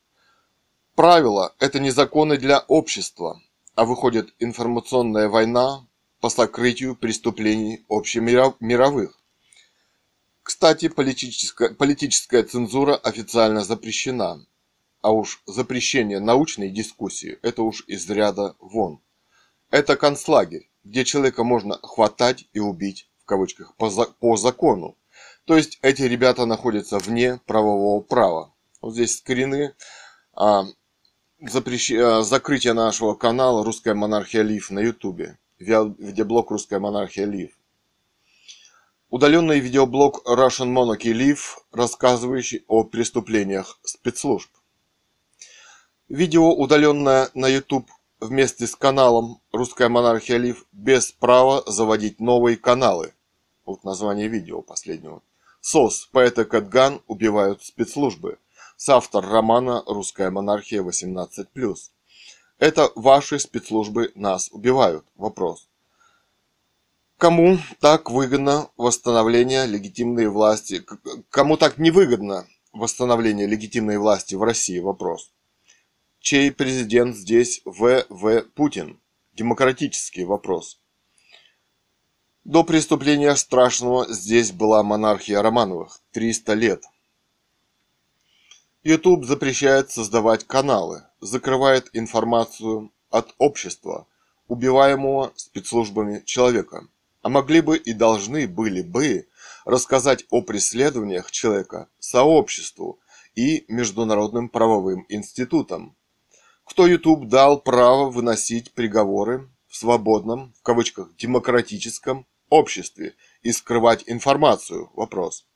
Правила– 0.95 1.55
это 1.59 1.79
не 1.79 1.89
законы 1.89 2.37
для 2.37 2.59
общества, 2.59 3.41
а 3.75 3.85
выходит 3.85 4.33
информационная 4.39 5.29
война 5.29 5.87
по 6.19 6.29
сокрытию 6.29 6.95
преступлений 6.95 7.85
общемировых. 7.89 9.17
Кстати, 10.43 10.89
политическая, 10.89 11.73
политическая 11.73 12.43
цензура 12.43 12.95
официально 12.95 13.63
запрещена, 13.63 14.45
а 15.01 15.11
уж 15.11 15.41
запрещение 15.45 16.19
научной 16.19 16.69
дискуссии– 16.69 17.39
это 17.41 17.63
уж 17.63 17.83
из 17.87 18.09
ряда 18.09 18.55
вон. 18.59 19.01
Это 19.69 19.95
концлагерь, 19.95 20.69
где 20.83 21.05
человека 21.05 21.43
можно 21.43 21.79
хватать 21.81 22.47
и 22.53 22.59
убить, 22.59 23.09
в 23.21 23.25
кавычках, 23.25 23.75
по, 23.75 23.89
по 23.89 24.37
закону, 24.37 24.97
то 25.51 25.57
есть 25.57 25.79
эти 25.81 26.03
ребята 26.03 26.45
находятся 26.45 26.97
вне 26.97 27.41
правового 27.45 27.99
права. 27.99 28.53
Вот 28.79 28.93
здесь 28.93 29.17
скрины 29.17 29.75
а, 30.33 30.63
запрещ... 31.41 31.91
а, 31.91 32.23
закрытие 32.23 32.71
нашего 32.71 33.15
канала 33.15 33.65
«Русская 33.65 33.93
монархия 33.93 34.43
Лив» 34.43 34.71
на 34.71 34.79
ютубе. 34.79 35.37
Видеоблог 35.59 36.51
«Русская 36.51 36.79
монархия 36.79 37.25
Лив». 37.25 37.51
Удаленный 39.09 39.59
видеоблог 39.59 40.25
Russian 40.25 40.73
Monarchy 40.73 41.11
Live, 41.11 41.59
рассказывающий 41.73 42.63
о 42.69 42.85
преступлениях 42.85 43.77
спецслужб. 43.83 44.49
Видео, 46.07 46.49
удаленное 46.53 47.29
на 47.33 47.49
YouTube 47.49 47.91
вместе 48.21 48.67
с 48.67 48.77
каналом 48.77 49.41
«Русская 49.51 49.89
монархия 49.89 50.37
Лив» 50.37 50.65
без 50.71 51.11
права 51.11 51.61
заводить 51.67 52.21
новые 52.21 52.55
каналы. 52.55 53.13
Вот 53.65 53.83
название 53.83 54.29
видео 54.29 54.61
последнего. 54.61 55.21
СОС, 55.61 56.09
поэта 56.11 56.43
Кэтган 56.43 57.01
убивают 57.05 57.63
спецслужбы. 57.63 58.39
Соавтор 58.77 59.23
романа 59.23 59.83
«Русская 59.85 60.31
монархия 60.31 60.81
18+.» 60.81 61.75
Это 62.57 62.91
ваши 62.95 63.37
спецслужбы 63.37 64.11
нас 64.15 64.49
убивают. 64.51 65.05
Вопрос. 65.15 65.69
Кому 67.17 67.59
так 67.79 68.09
выгодно 68.09 68.69
восстановление 68.75 69.67
легитимной 69.67 70.27
власти? 70.27 70.83
Кому 71.29 71.57
так 71.57 71.77
невыгодно 71.77 72.47
восстановление 72.73 73.45
легитимной 73.45 73.99
власти 73.99 74.33
в 74.33 74.41
России? 74.41 74.79
Вопрос. 74.79 75.31
Чей 76.19 76.51
президент 76.51 77.15
здесь 77.15 77.61
В.В. 77.65 78.41
Путин? 78.55 78.99
Демократический 79.33 80.23
вопрос. 80.23 80.80
До 82.43 82.63
преступления 82.63 83.35
страшного 83.35 84.11
здесь 84.11 84.51
была 84.51 84.81
монархия 84.81 85.43
Романовых. 85.43 86.01
300 86.11 86.53
лет. 86.55 86.83
YouTube 88.83 89.25
запрещает 89.25 89.91
создавать 89.91 90.45
каналы, 90.47 91.03
закрывает 91.19 91.91
информацию 91.93 92.91
от 93.11 93.35
общества, 93.37 94.07
убиваемого 94.47 95.31
спецслужбами 95.35 96.23
человека. 96.25 96.87
А 97.21 97.29
могли 97.29 97.61
бы 97.61 97.77
и 97.77 97.93
должны 97.93 98.47
были 98.47 98.81
бы 98.81 99.27
рассказать 99.63 100.25
о 100.31 100.41
преследованиях 100.41 101.29
человека 101.29 101.89
сообществу 101.99 102.99
и 103.35 103.65
международным 103.67 104.49
правовым 104.49 105.05
институтам. 105.09 105.95
Кто 106.63 106.87
YouTube 106.87 107.27
дал 107.27 107.61
право 107.61 108.09
выносить 108.09 108.73
приговоры 108.73 109.47
в 109.67 109.75
свободном, 109.75 110.53
в 110.57 110.63
кавычках, 110.63 111.15
демократическом 111.17 112.25
обществе 112.51 113.15
и 113.41 113.51
скрывать 113.51 114.03
информацию? 114.05 114.91
Вопрос 114.93 115.47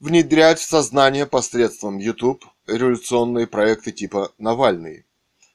внедрять 0.00 0.60
в 0.60 0.68
сознание 0.68 1.26
посредством 1.26 1.98
YouTube 1.98 2.44
революционные 2.66 3.46
проекты 3.46 3.92
типа 3.92 4.32
«Навальный», 4.38 5.06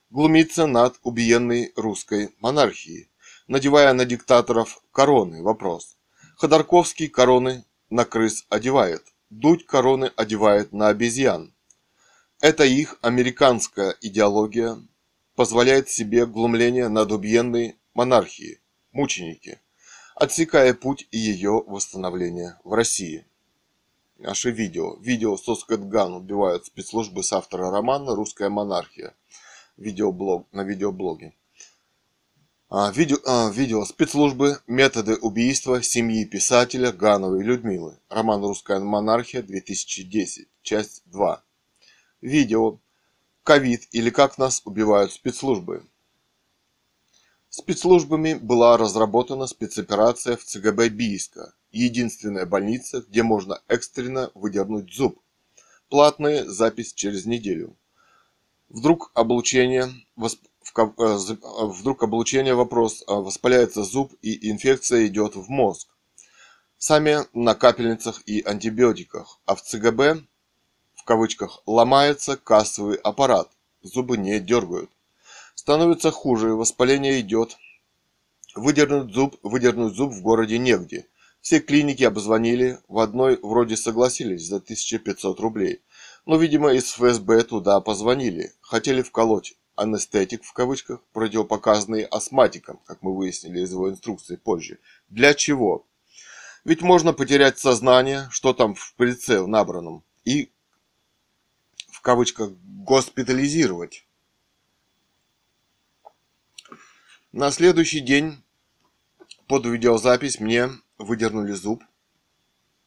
глумиться 0.10 0.68
над 0.68 1.00
убиенной 1.04 1.72
русской 1.76 2.30
монархией, 2.40 3.10
надевая 3.48 3.94
на 3.94 4.06
диктаторов 4.06 4.82
короны. 4.92 5.42
Вопрос. 5.42 5.98
Ходорковский 6.36 7.08
короны 7.08 7.64
на 7.90 8.06
крыс 8.06 8.46
одевает, 8.50 9.04
Дудь 9.30 9.66
короны 9.66 10.12
одевает 10.16 10.74
на 10.74 10.90
обезьян. 10.90 11.54
Это 12.42 12.66
их 12.66 12.98
американская 13.02 13.96
идеология 14.02 14.78
позволяет 15.36 15.90
себе 15.90 16.26
глумление 16.26 16.90
над 16.90 17.12
убиенной 17.12 17.78
монархией, 17.94 18.60
мученики, 18.92 19.60
отсекая 20.16 20.74
путь 20.74 21.08
ее 21.12 21.64
восстановления 21.68 22.60
в 22.64 22.74
России 22.74 23.26
наше 24.24 24.52
видео. 24.52 24.96
Видео 24.96 25.38
Соскотган 25.38 26.14
убивают 26.14 26.66
спецслужбы 26.66 27.24
с 27.24 27.34
автора 27.34 27.70
романа 27.70 28.16
«Русская 28.16 28.50
монархия». 28.50 29.14
Видеоблог, 29.78 30.48
на 30.52 30.62
видеоблоге. 30.64 31.34
А, 32.70 32.92
видео, 32.92 33.18
а, 33.26 33.50
видео 33.50 33.86
спецслужбы 33.86 34.60
«Методы 34.68 35.16
убийства 35.16 35.82
семьи 35.84 36.26
писателя 36.26 36.92
Гановой 36.92 37.44
Людмилы». 37.44 38.00
Роман 38.10 38.42
«Русская 38.44 38.80
монархия» 38.80 39.42
2010. 39.42 40.48
Часть 40.62 41.04
2. 41.06 41.44
Видео 42.22 42.80
«Ковид» 43.44 43.88
или 43.92 44.10
«Как 44.10 44.38
нас 44.38 44.62
убивают 44.66 45.12
спецслужбы». 45.12 45.86
Спецслужбами 47.56 48.34
была 48.34 48.78
разработана 48.78 49.46
спецоперация 49.46 50.38
в 50.38 50.44
ЦГБ 50.44 50.90
Бийска, 50.90 51.54
единственная 51.72 52.48
больница, 52.48 53.02
где 53.08 53.22
можно 53.22 53.62
экстренно 53.68 54.32
выдернуть 54.34 54.92
зуб. 54.92 55.22
Платная 55.88 56.46
запись 56.46 56.96
через 56.96 57.28
неделю. 57.28 57.78
Вдруг 58.70 59.12
облучение, 59.14 59.88
восп... 60.16 60.40
Э, 60.76 60.90
вдруг 60.98 62.02
облучение 62.02 62.56
вопрос, 62.56 63.04
а 63.06 63.22
воспаляется 63.22 63.84
зуб 63.84 64.16
и 64.24 64.50
инфекция 64.50 65.06
идет 65.06 65.36
в 65.36 65.48
мозг. 65.50 65.90
Сами 66.80 67.20
на 67.34 67.54
капельницах 67.54 68.24
и 68.26 68.42
антибиотиках, 68.42 69.40
а 69.46 69.54
в 69.54 69.62
ЦГБ, 69.62 70.24
в 70.96 71.04
кавычках, 71.04 71.62
ломается 71.68 72.36
кассовый 72.36 72.96
аппарат, 72.96 73.52
зубы 73.84 74.18
не 74.18 74.40
дергают. 74.40 74.90
Становится 75.56 76.12
хуже, 76.12 76.56
воспаление 76.56 77.20
идет. 77.20 77.58
Выдернуть 78.56 79.14
зуб, 79.14 79.38
выдернуть 79.44 79.96
зуб 79.96 80.12
в 80.14 80.22
городе 80.22 80.58
негде. 80.58 81.08
Все 81.42 81.60
клиники 81.60 82.04
обзвонили, 82.04 82.80
в 82.88 83.00
одной 83.00 83.38
вроде 83.42 83.76
согласились 83.76 84.48
за 84.48 84.58
1500 84.58 85.40
рублей. 85.40 85.82
Но, 86.26 86.38
видимо, 86.38 86.74
из 86.74 86.86
ФСБ 86.94 87.44
туда 87.44 87.82
позвонили. 87.82 88.54
Хотели 88.62 89.02
вколоть 89.02 89.58
анестетик, 89.76 90.44
в 90.44 90.54
кавычках, 90.54 91.02
противопоказанный 91.12 92.04
астматикам, 92.04 92.80
как 92.86 93.02
мы 93.02 93.16
выяснили 93.16 93.62
из 93.62 93.72
его 93.72 93.90
инструкции 93.90 94.36
позже. 94.36 94.80
Для 95.10 95.34
чего? 95.34 95.86
Ведь 96.64 96.82
можно 96.82 97.12
потерять 97.12 97.60
сознание, 97.60 98.28
что 98.32 98.54
там 98.54 98.76
в 98.76 98.94
прицел 98.96 99.48
набранном, 99.48 100.04
и, 100.24 100.50
в 101.92 102.02
кавычках, 102.02 102.52
госпитализировать. 102.64 104.06
На 107.34 107.50
следующий 107.50 108.02
день 108.02 108.44
под 109.48 109.66
видеозапись 109.66 110.40
мне 110.40 110.70
выдернули 111.00 111.54
зуб, 111.54 111.84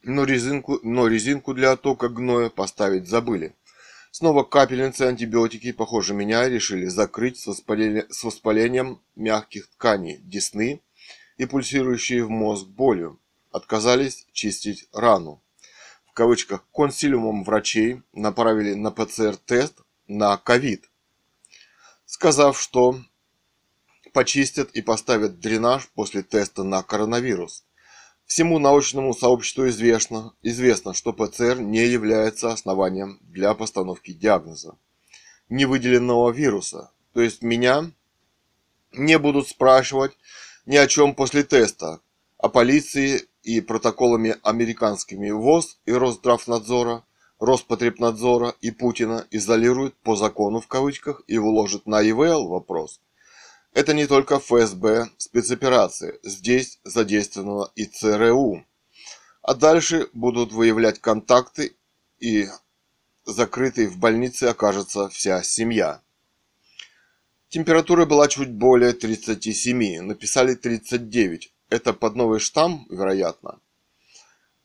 но 0.03 0.23
резинку, 0.23 0.79
но 0.83 1.07
резинку 1.07 1.53
для 1.53 1.73
оттока 1.73 2.07
гноя 2.07 2.49
поставить 2.49 3.09
забыли. 3.09 3.57
Снова 4.11 4.45
капельницы, 4.45 5.01
антибиотики, 5.01 5.73
похоже, 5.73 6.13
меня 6.13 6.47
решили 6.47 6.85
закрыть 6.85 7.37
с, 7.37 7.47
воспалением, 7.47 8.05
с 8.09 8.23
воспалением 8.23 9.01
мягких 9.17 9.67
тканей 9.67 10.19
десны 10.19 10.81
и 11.35 11.45
пульсирующие 11.45 12.23
в 12.23 12.29
мозг 12.29 12.67
болью. 12.67 13.19
Отказались 13.51 14.27
чистить 14.31 14.87
рану. 14.93 15.41
В 16.05 16.13
кавычках 16.13 16.65
консилиумом 16.71 17.43
врачей 17.43 18.01
направили 18.13 18.75
на 18.75 18.91
ПЦР-тест 18.91 19.81
на 20.07 20.37
ковид, 20.37 20.89
сказав, 22.05 22.57
что 22.57 23.01
почистят 24.17 24.71
и 24.71 24.81
поставят 24.81 25.39
дренаж 25.39 25.89
после 25.93 26.23
теста 26.23 26.63
на 26.63 26.81
коронавирус. 26.81 27.63
Всему 28.25 28.57
научному 28.57 29.13
сообществу 29.13 29.67
известно, 29.67 30.33
известно, 30.41 30.95
что 30.95 31.13
ПЦР 31.13 31.59
не 31.59 31.85
является 31.85 32.51
основанием 32.51 33.19
для 33.21 33.53
постановки 33.53 34.13
диагноза 34.13 34.75
невыделенного 35.49 36.31
вируса. 36.31 36.89
То 37.13 37.21
есть 37.21 37.43
меня 37.43 37.91
не 38.91 39.19
будут 39.19 39.49
спрашивать 39.49 40.17
ни 40.65 40.77
о 40.77 40.87
чем 40.87 41.13
после 41.13 41.43
теста, 41.43 41.99
о 42.39 42.49
полиции 42.49 43.21
и 43.43 43.61
протоколами 43.61 44.35
американскими 44.41 45.29
ВОЗ 45.29 45.77
и 45.85 45.91
Росздравнадзора, 45.91 47.03
Роспотребнадзора 47.39 48.55
и 48.61 48.71
Путина 48.71 49.27
изолируют 49.29 49.93
по 49.97 50.15
закону 50.15 50.59
в 50.59 50.65
кавычках 50.65 51.21
и 51.27 51.37
вложат 51.37 51.85
на 51.85 52.01
ИВЛ 52.01 52.47
вопрос– 52.47 52.99
это 53.77 53.93
не 53.93 54.07
только 54.07 54.39
ФСБ, 54.39 55.11
спецоперации, 55.19 56.19
здесь 56.23 56.79
задействовано 56.83 57.69
и 57.75 57.85
ЦРУ. 57.85 58.65
А 59.43 59.53
дальше 59.53 60.09
будут 60.13 60.51
выявлять 60.51 60.99
контакты 60.99 61.75
и 62.17 62.47
закрытой 63.23 63.85
в 63.85 63.99
больнице 63.99 64.45
окажется 64.45 65.09
вся 65.09 65.43
семья. 65.43 66.01
Температура 67.49 68.07
была 68.07 68.27
чуть 68.27 68.51
более 68.51 68.93
37, 68.93 70.01
написали 70.01 70.55
39. 70.55 71.53
Это 71.69 71.93
под 71.93 72.15
новый 72.15 72.39
штамм, 72.39 72.87
вероятно. 72.89 73.59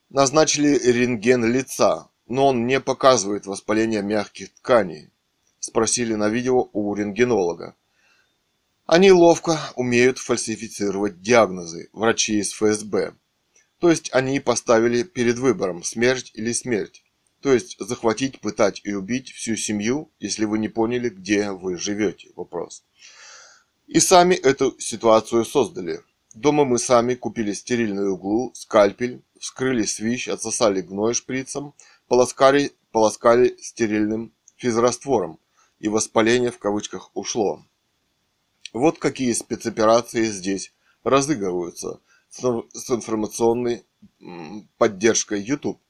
Назначили 0.09 0.79
рентген 0.91 1.45
лица, 1.45 2.09
но 2.29 2.47
он 2.47 2.67
не 2.67 2.81
показывает 2.81 3.45
воспаление 3.45 4.01
мягких 4.01 4.55
тканей. 4.55 5.11
Спросили 5.61 6.15
на 6.15 6.31
видео 6.31 6.71
у 6.73 6.95
рентгенолога. 6.95 7.77
Они 8.95 9.11
ловко 9.11 9.59
умеют 9.75 10.19
фальсифицировать 10.19 11.23
диагнозы, 11.23 11.89
врачи 11.95 12.39
из 12.41 12.53
ФСБ. 12.53 13.15
То 13.79 13.89
есть 13.89 14.11
они 14.13 14.39
поставили 14.39 15.03
перед 15.03 15.39
выбором 15.39 15.83
смерть 15.83 16.31
или 16.35 16.53
смерть. 16.53 17.03
То 17.41 17.55
есть 17.55 17.79
захватить, 17.79 18.41
пытать 18.41 18.83
и 18.85 18.93
убить 18.93 19.33
всю 19.33 19.57
семью, 19.57 20.13
если 20.21 20.45
вы 20.45 20.59
не 20.59 20.69
поняли, 20.69 21.09
где 21.09 21.53
вы 21.53 21.79
живете. 21.79 22.33
Вопрос. 22.37 22.85
И 23.87 23.99
сами 23.99 24.35
эту 24.35 24.79
ситуацию 24.79 25.47
создали. 25.47 26.03
Дома 26.35 26.67
мы 26.67 26.79
сами 26.79 27.15
купили 27.15 27.55
стерильную 27.55 28.17
углу, 28.17 28.53
скальпель, 28.55 29.23
вскрыли 29.41 29.85
свищ, 29.85 30.29
отсосали 30.29 30.83
гной 30.83 31.15
шприцем, 31.15 31.73
полоскали, 32.09 32.73
полоскали 32.91 33.57
стерильным 33.59 34.35
физраствором, 34.57 35.41
и 35.79 35.89
воспаление 35.89 36.51
в 36.51 36.59
кавычках 36.59 37.11
ушло. 37.15 37.65
Вот 38.73 38.99
какие 38.99 39.33
спецоперации 39.33 40.25
здесь 40.25 40.73
разыгрываются 41.05 42.01
с 42.31 42.91
информационной 42.91 43.85
поддержкой 44.79 45.43
YouTube. 45.43 45.81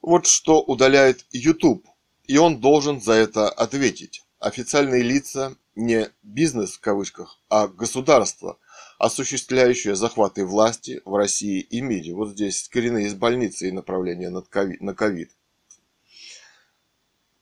Вот 0.00 0.26
что 0.26 0.62
удаляет 0.62 1.26
YouTube 1.30 1.86
и 2.26 2.38
он 2.38 2.60
должен 2.60 3.00
за 3.00 3.12
это 3.12 3.48
ответить. 3.48 4.24
Официальные 4.38 5.02
лица 5.02 5.56
не 5.74 6.10
бизнес 6.22 6.74
в 6.74 6.80
кавычках, 6.80 7.38
а 7.48 7.68
государство, 7.68 8.58
осуществляющее 8.98 9.94
захваты 9.94 10.44
власти 10.44 11.00
в 11.04 11.14
России 11.16 11.60
и 11.60 11.80
мире. 11.80 12.14
Вот 12.14 12.30
здесь 12.30 12.64
скрины 12.64 13.04
из 13.04 13.14
больницы 13.14 13.68
и 13.68 13.72
направления 13.72 14.30
на 14.30 14.94
ковид. 14.94 15.30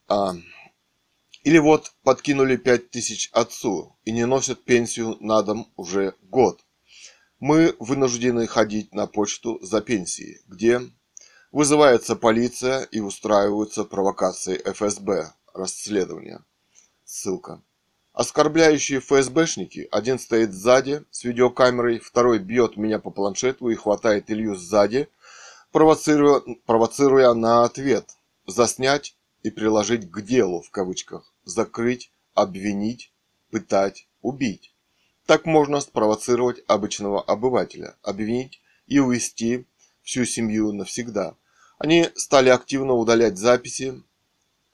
А, 0.09 0.35
или 1.45 1.59
вот 1.59 1.93
подкинули 2.03 2.57
пять 2.57 2.91
тысяч 2.91 3.29
отцу 3.33 3.97
и 4.05 4.13
не 4.13 4.27
носят 4.27 4.65
пенсию 4.65 5.17
на 5.21 5.43
дом 5.43 5.73
уже 5.77 6.15
год. 6.23 6.61
Мы 7.41 7.75
вынуждены 7.79 8.47
ходить 8.47 8.95
на 8.95 9.07
почту 9.07 9.59
за 9.63 9.81
пенсией, 9.81 10.41
где 10.47 10.81
вызывается 11.51 12.15
полиция 12.17 12.83
и 12.83 13.01
устраиваются 13.01 13.85
провокации 13.85 14.63
ФСБ, 14.65 15.33
расследования. 15.53 16.45
Ссылка. 17.05 17.61
Оскорбляющие 18.13 19.01
ФСБшники, 19.01 19.89
один 19.91 20.19
стоит 20.19 20.53
сзади 20.53 21.05
с 21.11 21.25
видеокамерой, 21.25 21.99
второй 21.99 22.39
бьет 22.39 22.77
меня 22.77 22.99
по 22.99 23.11
планшету 23.11 23.69
и 23.71 23.75
хватает 23.75 24.31
Илью 24.31 24.55
сзади, 24.55 25.09
провоцируя, 25.73 26.43
провоцируя 26.67 27.33
на 27.33 27.65
ответ, 27.65 28.05
заснять 28.47 29.17
и 29.43 29.51
приложить 29.51 30.11
к 30.11 30.21
делу 30.21 30.63
в 30.63 30.71
кавычках, 30.71 31.32
закрыть, 31.45 32.13
обвинить, 32.35 33.13
пытать, 33.51 34.09
убить. 34.21 34.75
Так 35.27 35.47
можно 35.47 35.81
спровоцировать 35.81 36.63
обычного 36.67 37.23
обывателя, 37.23 37.97
обвинить 38.03 38.61
и 38.87 38.99
увести 38.99 39.67
всю 40.03 40.25
семью 40.25 40.73
навсегда. 40.73 41.37
Они 41.79 42.09
стали 42.15 42.49
активно 42.49 42.95
удалять 42.95 43.39
записи, 43.39 44.03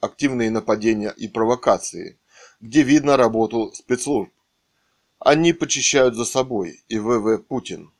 активные 0.01 0.51
нападения 0.51 1.11
и 1.11 1.29
провокации, 1.29 2.19
где 2.61 2.83
видно 2.83 3.17
работу 3.17 3.73
спецслужб. 3.75 4.31
Они 5.19 5.53
почищают 5.53 6.15
за 6.15 6.25
собой 6.25 6.83
и 6.89 6.99
ВВ 6.99 7.43
Путин. 7.47 7.93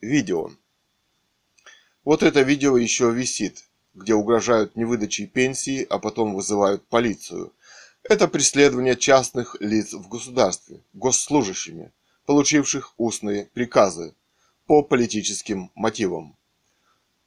Видео. 0.00 0.50
Вот 2.04 2.22
это 2.22 2.42
видео 2.42 2.76
еще 2.76 3.10
висит, 3.12 3.64
где 3.94 4.14
угрожают 4.14 4.76
невыдачей 4.76 5.26
пенсии, 5.26 5.86
а 5.88 5.98
потом 5.98 6.34
вызывают 6.34 6.86
полицию. 6.86 7.52
Это 8.06 8.28
преследование 8.28 8.96
частных 8.96 9.56
лиц 9.60 9.94
в 9.94 10.08
государстве, 10.08 10.82
госслужащими, 10.92 11.90
получивших 12.26 12.92
устные 12.98 13.46
приказы 13.54 14.14
по 14.66 14.82
политическим 14.82 15.70
мотивам, 15.74 16.36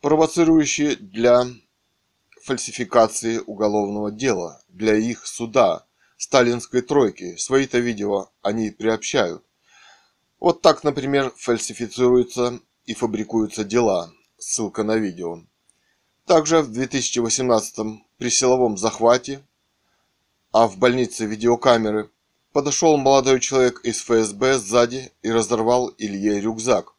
провоцирующие 0.02 0.96
для 0.96 1.48
фальсификации 2.44 3.40
уголовного 3.40 4.12
дела, 4.12 4.62
для 4.70 4.96
их 4.96 5.26
суда, 5.26 5.88
сталинской 6.16 6.82
тройки. 6.82 7.36
Свои-то 7.38 7.80
видео 7.80 8.30
они 8.44 8.70
приобщают. 8.70 9.44
Вот 10.40 10.62
так, 10.62 10.84
например, 10.84 11.34
фальсифицируются 11.38 12.60
и 12.86 12.94
фабрикуются 12.94 13.64
дела. 13.64 14.14
Ссылка 14.38 14.84
на 14.84 14.98
видео. 14.98 15.42
Также 16.28 16.62
в 16.62 16.72
2018 16.72 18.04
при 18.20 18.30
силовом 18.30 18.78
захвате, 18.78 19.44
а 20.60 20.68
в 20.68 20.80
больнице 20.80 21.28
видеокамеры, 21.28 22.10
подошел 22.52 22.98
молодой 22.98 23.40
человек 23.40 23.82
из 23.84 24.02
ФСБ 24.02 24.58
сзади 24.58 25.12
и 25.22 25.30
разорвал 25.30 25.94
Илье 26.00 26.42
рюкзак 26.42 26.96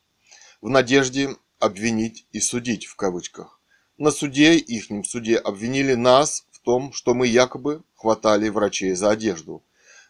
в 0.61 0.69
надежде 0.69 1.35
обвинить 1.59 2.25
и 2.31 2.39
судить 2.39 2.87
в 2.87 2.95
кавычках. 2.95 3.61
На 3.97 4.13
суде, 4.13 4.59
ихнем 4.59 5.03
суде, 5.03 5.39
обвинили 5.39 5.95
нас 5.95 6.47
в 6.53 6.61
том, 6.61 6.93
что 6.93 7.15
мы 7.15 7.27
якобы 7.27 7.83
хватали 7.97 8.49
врачей 8.49 8.95
за 8.95 9.11
одежду. 9.11 9.65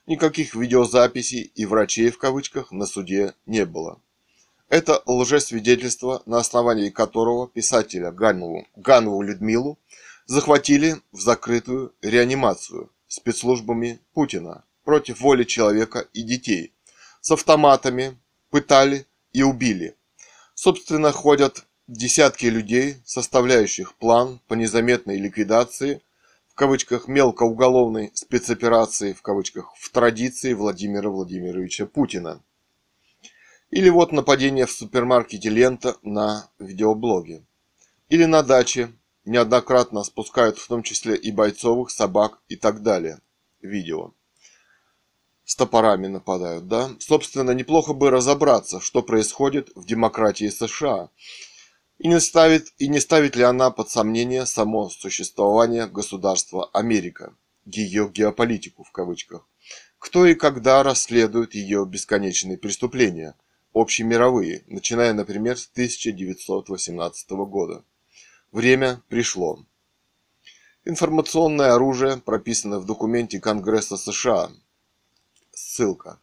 Никаких 0.07 0.55
видеозаписей 0.55 1.51
и 1.55 1.65
врачей 1.65 2.11
в 2.11 2.19
кавычках 2.19 2.71
на 2.71 2.85
суде 2.85 3.33
не 3.47 3.65
было. 3.65 3.99
Это 4.69 5.03
лжесвидетельство, 5.07 6.23
на 6.27 6.37
основании 6.37 6.91
которого 6.91 7.49
писателя 7.49 8.13
Ганову, 8.13 8.67
Ганову 8.77 9.23
Людмилу 9.23 9.79
захватили 10.27 10.97
в 11.13 11.21
закрытую 11.23 11.95
реанимацию 12.03 12.91
спецслужбами 13.09 14.01
Путина 14.13 14.65
против 14.85 15.21
воли 15.21 15.45
человека 15.45 16.07
и 16.13 16.23
детей. 16.23 16.73
С 17.21 17.31
автоматами 17.31 18.17
пытали 18.51 19.07
и 19.33 19.43
убили. 19.43 19.97
Собственно, 20.55 21.13
ходят 21.13 21.67
десятки 21.87 22.47
людей, 22.47 22.97
составляющих 23.05 23.95
план 23.95 24.41
по 24.47 24.55
незаметной 24.55 25.19
ликвидации 25.19 26.03
в 26.49 26.55
кавычках 26.55 27.09
мелкоуголовной 27.09 28.11
спецоперации 28.15 29.13
в 29.13 29.23
кавычках 29.23 29.75
в 29.77 29.91
традиции 29.91 30.55
Владимира 30.55 31.09
Владимировича 31.09 31.87
Путина. 31.87 32.43
Или 33.71 33.91
вот 33.91 34.13
нападение 34.13 34.67
в 34.67 34.73
супермаркете 34.73 35.51
«Лента» 35.51 35.97
на 36.03 36.51
видеоблоге. 36.59 37.43
Или 38.09 38.25
на 38.25 38.43
даче 38.43 38.91
неоднократно 39.29 40.03
спускают 40.03 40.59
в 40.59 40.67
том 40.67 40.83
числе 40.83 41.17
и 41.17 41.31
бойцовых, 41.31 41.91
собак 41.91 42.41
и 42.49 42.57
так 42.57 42.83
далее. 42.83 43.21
Видео. 43.61 44.13
С 45.45 45.57
топорами 45.57 46.09
нападают, 46.09 46.69
да? 46.69 46.91
Собственно, 46.99 47.53
неплохо 47.53 47.93
бы 47.93 48.11
разобраться, 48.11 48.81
что 48.81 49.03
происходит 49.03 49.71
в 49.75 49.87
демократии 49.87 50.49
США. 50.49 51.11
И 51.99 52.09
не 52.09 52.21
ставит, 52.21 52.73
и 52.79 52.89
не 52.89 53.01
ставит 53.01 53.35
ли 53.37 53.43
она 53.43 53.71
под 53.71 53.91
сомнение 53.91 54.47
само 54.47 54.89
существование 54.91 55.87
государства 55.87 56.69
Америка, 56.73 57.35
ее 57.65 58.11
геополитику 58.13 58.85
в 58.85 58.93
кавычках. 58.93 59.47
Кто 59.99 60.27
и 60.27 60.35
когда 60.35 60.83
расследует 60.83 61.55
ее 61.55 61.85
бесконечные 61.87 62.59
преступления– 62.59 63.35
общемировые, 63.81 64.65
начиная, 64.67 65.13
например, 65.13 65.59
с 65.59 65.69
1918 65.69 67.31
года. 67.31 67.85
Время 68.53 69.03
пришло. 69.09 69.65
Информационное 70.85 71.75
оружие 71.75 72.17
прописано 72.17 72.79
в 72.79 72.87
документе 72.87 73.41
Конгресса 73.41 73.97
США. 73.97 74.51
Ссылка. 75.53 76.21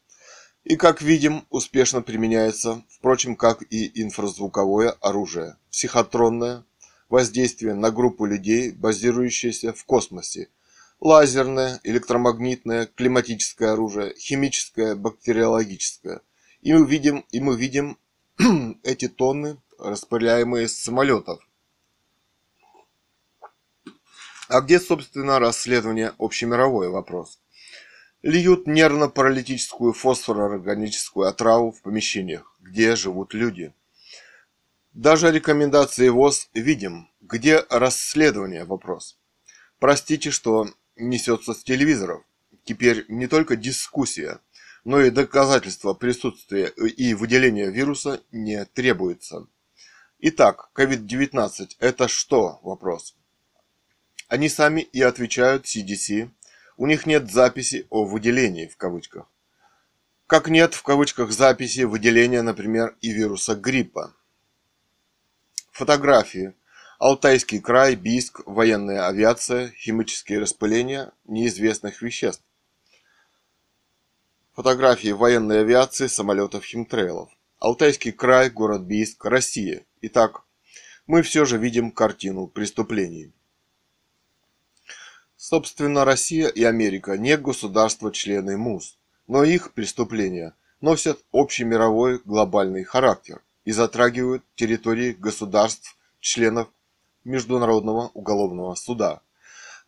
И, 0.64 0.76
как 0.76 1.02
видим, 1.02 1.46
успешно 1.50 2.02
применяется, 2.02 2.84
впрочем, 2.90 3.36
как 3.36 3.64
и 3.70 4.02
инфразвуковое 4.02 4.92
оружие, 5.02 5.58
психотронное, 5.70 6.66
воздействие 7.10 7.76
на 7.76 7.92
группу 7.92 8.26
людей, 8.26 8.72
базирующееся 8.72 9.74
в 9.74 9.86
космосе, 9.86 10.50
лазерное, 11.00 11.80
электромагнитное, 11.84 12.88
климатическое 12.88 13.74
оружие, 13.74 14.16
химическое, 14.18 14.96
бактериологическое– 14.96 16.22
и 16.66 16.74
мы 16.74 16.88
видим, 16.88 17.24
и 17.32 17.40
мы 17.40 17.56
видим 17.56 18.00
эти 18.84 19.08
тонны, 19.08 19.58
распыляемые 19.78 20.68
с 20.68 20.76
самолетов. 20.76 21.48
А 24.48 24.62
где, 24.62 24.80
собственно, 24.80 25.40
расследование 25.40 26.14
общемировой 26.20 26.90
вопрос? 26.90 27.40
Льют 28.22 28.68
нервно-паралитическую 28.68 29.94
фосфорорганическую 29.94 31.28
отраву 31.28 31.72
в 31.72 31.82
помещениях, 31.82 32.56
где 32.60 32.96
живут 32.96 33.34
люди. 33.34 33.74
Даже 34.94 35.32
рекомендации 35.32 36.10
ВОЗ 36.10 36.50
видим, 36.54 37.10
где 37.22 37.66
расследование 37.70 38.66
вопрос. 38.66 39.18
Простите, 39.80 40.32
что 40.32 40.68
несется 40.96 41.54
с 41.54 41.64
телевизоров. 41.64 42.24
Теперь 42.64 43.06
не 43.10 43.28
только 43.28 43.56
дискуссия, 43.56 44.40
но 44.84 45.02
и 45.02 45.10
доказательства 45.10 45.94
присутствия 45.94 46.68
и 46.68 47.14
выделения 47.16 47.70
вируса 47.70 48.22
не 48.32 48.64
требуется. 48.66 49.48
Итак, 50.20 50.70
COVID-19– 50.76 51.76
это 51.80 52.08
что? 52.08 52.60
Вопрос. 52.64 53.16
Они 54.28 54.50
сами 54.50 54.82
и 54.82 55.02
отвечают 55.02 55.66
CDC. 55.66 56.32
У 56.78 56.88
них 56.88 57.06
нет 57.06 57.32
записи 57.32 57.86
о 57.90 58.06
выделении 58.06 58.68
в 58.68 58.76
кавычках. 58.76 59.28
Как 60.28 60.48
нет 60.48 60.74
в 60.74 60.82
кавычках 60.82 61.32
записи 61.32 61.82
выделения, 61.82 62.42
например, 62.42 62.98
и 63.02 63.12
вируса 63.12 63.56
гриппа. 63.56 64.16
Фотографии. 65.72 66.54
Алтайский 66.98 67.60
край, 67.60 67.96
Бийск, 67.96 68.42
военная 68.46 69.08
авиация, 69.08 69.70
химические 69.72 70.40
распыления 70.40 71.12
неизвестных 71.26 72.02
веществ. 72.02 72.44
Фотографии 74.54 75.10
военной 75.12 75.60
авиации 75.60 76.08
самолетов 76.08 76.64
химтрейлов. 76.64 77.30
Алтайский 77.60 78.14
край, 78.14 78.50
город 78.50 78.84
Бийск, 78.84 79.26
Россия. 79.26 79.86
Итак, 80.02 80.46
мы 81.06 81.22
все 81.22 81.46
же 81.46 81.58
видим 81.58 81.92
картину 81.92 82.48
преступлений. 82.48 83.35
Собственно, 85.48 86.06
Россия 86.06 86.48
и 86.48 86.64
Америка 86.64 87.20
не 87.20 87.38
государства-члены 87.38 88.58
МУС, 88.58 88.98
но 89.28 89.44
их 89.44 89.74
преступления 89.74 90.56
носят 90.82 91.24
общемировой 91.32 92.20
глобальный 92.26 92.84
характер 92.84 93.44
и 93.64 93.72
затрагивают 93.72 94.44
территории 94.56 95.12
государств-членов 95.12 96.68
Международного 97.26 98.10
уголовного 98.16 98.74
суда. 98.74 99.22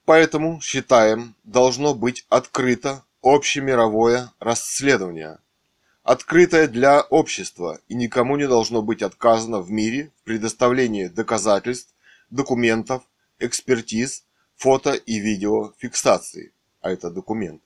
Поэтому, 0.06 0.62
считаем, 0.62 1.34
должно 1.44 1.96
быть 1.96 2.28
открыто 2.30 3.04
общемировое 3.24 4.32
расследование. 4.40 5.40
Открытое 6.04 6.68
для 6.68 7.02
общества 7.02 7.80
и 7.88 7.96
никому 7.96 8.38
не 8.38 8.48
должно 8.48 8.84
быть 8.84 9.02
отказано 9.02 9.62
в 9.62 9.72
мире 9.72 10.12
в 10.22 10.24
предоставлении 10.24 11.08
доказательств, 11.08 11.96
документов, 12.30 13.02
экспертиз, 13.40 14.24
фото 14.58 14.94
и 14.94 15.20
видео 15.20 15.74
фиксации, 15.78 16.52
а 16.82 16.92
это 16.92 17.10
документ. 17.10 17.62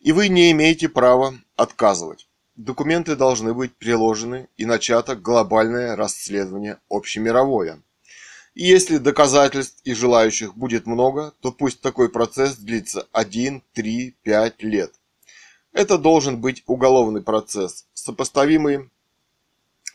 И 0.00 0.12
вы 0.12 0.28
не 0.28 0.52
имеете 0.52 0.88
права 0.88 1.34
отказывать. 1.56 2.28
Документы 2.54 3.16
должны 3.16 3.52
быть 3.52 3.74
приложены 3.74 4.48
и 4.56 4.64
начато 4.64 5.16
глобальное 5.16 5.96
расследование 5.96 6.78
общемировое. 6.88 7.82
И 8.54 8.66
если 8.66 8.96
доказательств 8.96 9.80
и 9.84 9.92
желающих 9.92 10.56
будет 10.56 10.86
много, 10.86 11.34
то 11.40 11.52
пусть 11.52 11.80
такой 11.80 12.08
процесс 12.08 12.56
длится 12.56 13.06
1, 13.12 13.62
3, 13.74 14.14
5 14.22 14.62
лет. 14.62 14.94
Это 15.72 15.98
должен 15.98 16.40
быть 16.40 16.62
уголовный 16.66 17.20
процесс, 17.20 17.86
сопоставимый 17.92 18.88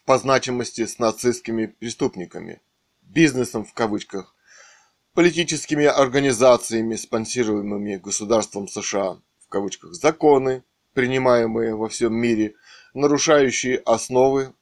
по 0.05 0.19
значимости 0.19 0.85
с 0.85 0.99
нацистскими 0.99 1.65
преступниками, 1.65 2.61
бизнесом 3.01 3.65
в 3.65 3.73
кавычках, 3.73 4.35
политическими 5.13 5.85
организациями, 5.85 6.95
спонсируемыми 6.95 7.97
государством 7.97 8.67
США, 8.67 9.19
в 9.39 9.49
кавычках, 9.49 9.93
законы, 9.93 10.63
принимаемые 10.93 11.75
во 11.75 11.89
всем 11.89 12.13
мире, 12.13 12.55
нарушающие 12.93 13.77
основы 13.77 14.53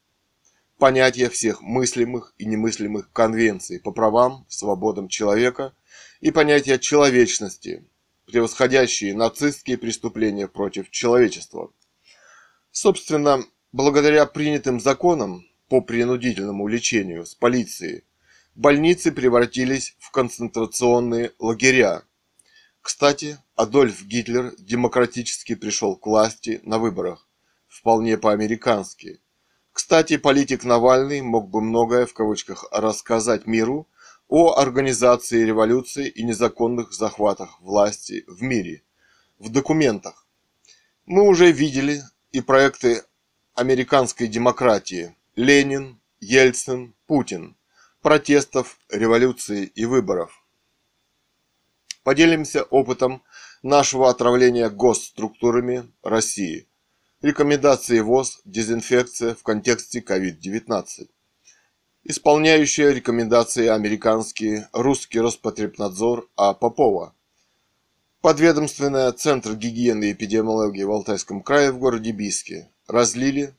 понятия 0.77 1.29
всех 1.29 1.62
мыслимых 1.62 2.33
и 2.38 2.45
немыслимых 2.45 3.12
конвенций 3.12 3.79
по 3.79 3.91
правам, 3.91 4.45
свободам 4.47 5.07
человека 5.07 5.73
и 6.21 6.31
понятия 6.31 6.79
человечности, 6.79 7.85
превосходящие 8.25 9.13
нацистские 9.15 9.77
преступления 9.77 10.47
против 10.47 10.89
человечества. 10.89 11.71
Собственно, 12.71 13.43
благодаря 13.71 14.25
принятым 14.25 14.79
законам 14.79 15.45
по 15.67 15.81
принудительному 15.81 16.67
лечению 16.67 17.25
с 17.25 17.35
полицией, 17.35 18.03
больницы 18.59 19.11
превратились 19.11 19.95
в 19.99 20.11
концентрационные 20.11 21.31
лагеря. 21.39 22.03
Кстати, 22.81 23.37
Адольф 23.55 24.03
Гитлер 24.03 24.53
демократически 24.57 25.55
пришел 25.55 25.95
к 25.95 26.05
власти 26.05 26.61
на 26.63 26.77
выборах, 26.77 27.27
вполне 27.67 28.17
по-американски– 28.17 29.19
кстати, 29.79 30.17
политик 30.17 30.65
Навальный 30.65 31.21
мог 31.21 31.49
бы 31.49 31.61
многое 31.61 32.05
в 32.05 32.13
кавычках 32.13 32.65
рассказать 32.69 33.47
миру 33.47 33.87
о 34.27 34.57
организации 34.57 35.45
революции 35.45 36.09
и 36.09 36.23
незаконных 36.23 36.91
захватах 36.91 37.61
власти 37.61 38.25
в 38.27 38.41
мире. 38.41 38.83
В 39.37 39.49
документах. 39.49 40.27
Мы 41.05 41.25
уже 41.25 41.53
видели 41.53 42.01
и 42.33 42.41
проекты 42.41 43.03
американской 43.55 44.27
демократии. 44.27 45.15
Ленин, 45.37 46.01
Ельцин, 46.19 46.93
Путин, 47.07 47.55
протестов, 48.01 48.77
революции 48.89 49.65
и 49.65 49.85
выборов. 49.85 50.43
Поделимся 52.03 52.63
опытом 52.63 53.23
нашего 53.62 54.09
отравления 54.09 54.69
госструктурами 54.69 55.91
России. 56.01 56.67
Рекомендации 57.21 57.99
ВОЗ 57.99 58.41
«Дезинфекция 58.45 59.35
в 59.35 59.43
контексте 59.43 59.99
COVID-19». 59.99 61.09
Исполняющая 62.05 62.91
рекомендации 62.91 63.67
американские 63.67 64.69
русский 64.71 65.19
Роспотребнадзор 65.19 66.29
А. 66.38 66.53
Попова. 66.53 67.13
Подведомственная 68.21 69.12
Центр 69.12 69.55
гигиены 69.55 70.05
и 70.05 70.13
эпидемиологии 70.13 70.83
в 70.83 70.91
Алтайском 70.91 71.43
крае 71.43 71.71
в 71.71 71.79
городе 71.79 72.12
Бийске. 72.12 72.71
Разлили 72.88 73.53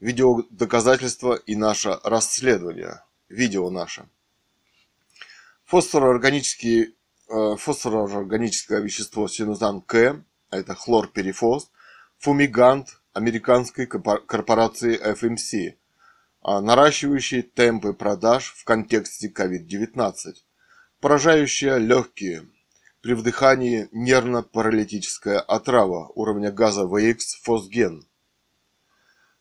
видеодоказательства 0.00 1.34
и 1.34 1.54
наше 1.54 1.98
расследование. 2.02 3.03
Видео 3.28 3.70
наше. 3.70 4.06
Фосфороорганические, 5.64 6.92
э, 7.28 7.56
фосфороорганическое 7.56 8.80
вещество 8.80 9.28
синузан 9.28 9.80
К, 9.80 10.22
а 10.50 10.56
это 10.56 10.74
хлорперифос, 10.74 11.70
фумигант, 12.18 13.00
американской 13.12 13.86
корпорации 13.86 14.98
FMC, 15.00 15.76
а 16.42 16.60
наращивающей 16.60 17.42
темпы 17.42 17.94
продаж 17.94 18.52
в 18.56 18.64
контексте 18.64 19.28
COVID-19, 19.28 20.34
поражающая 21.00 21.78
легкие 21.78 22.46
при 23.00 23.14
вдыхании 23.14 23.88
нервно-паралитическая 23.92 25.38
отрава 25.38 26.08
уровня 26.14 26.50
газа 26.50 26.82
VX 26.82 27.18
фосген. 27.42 28.06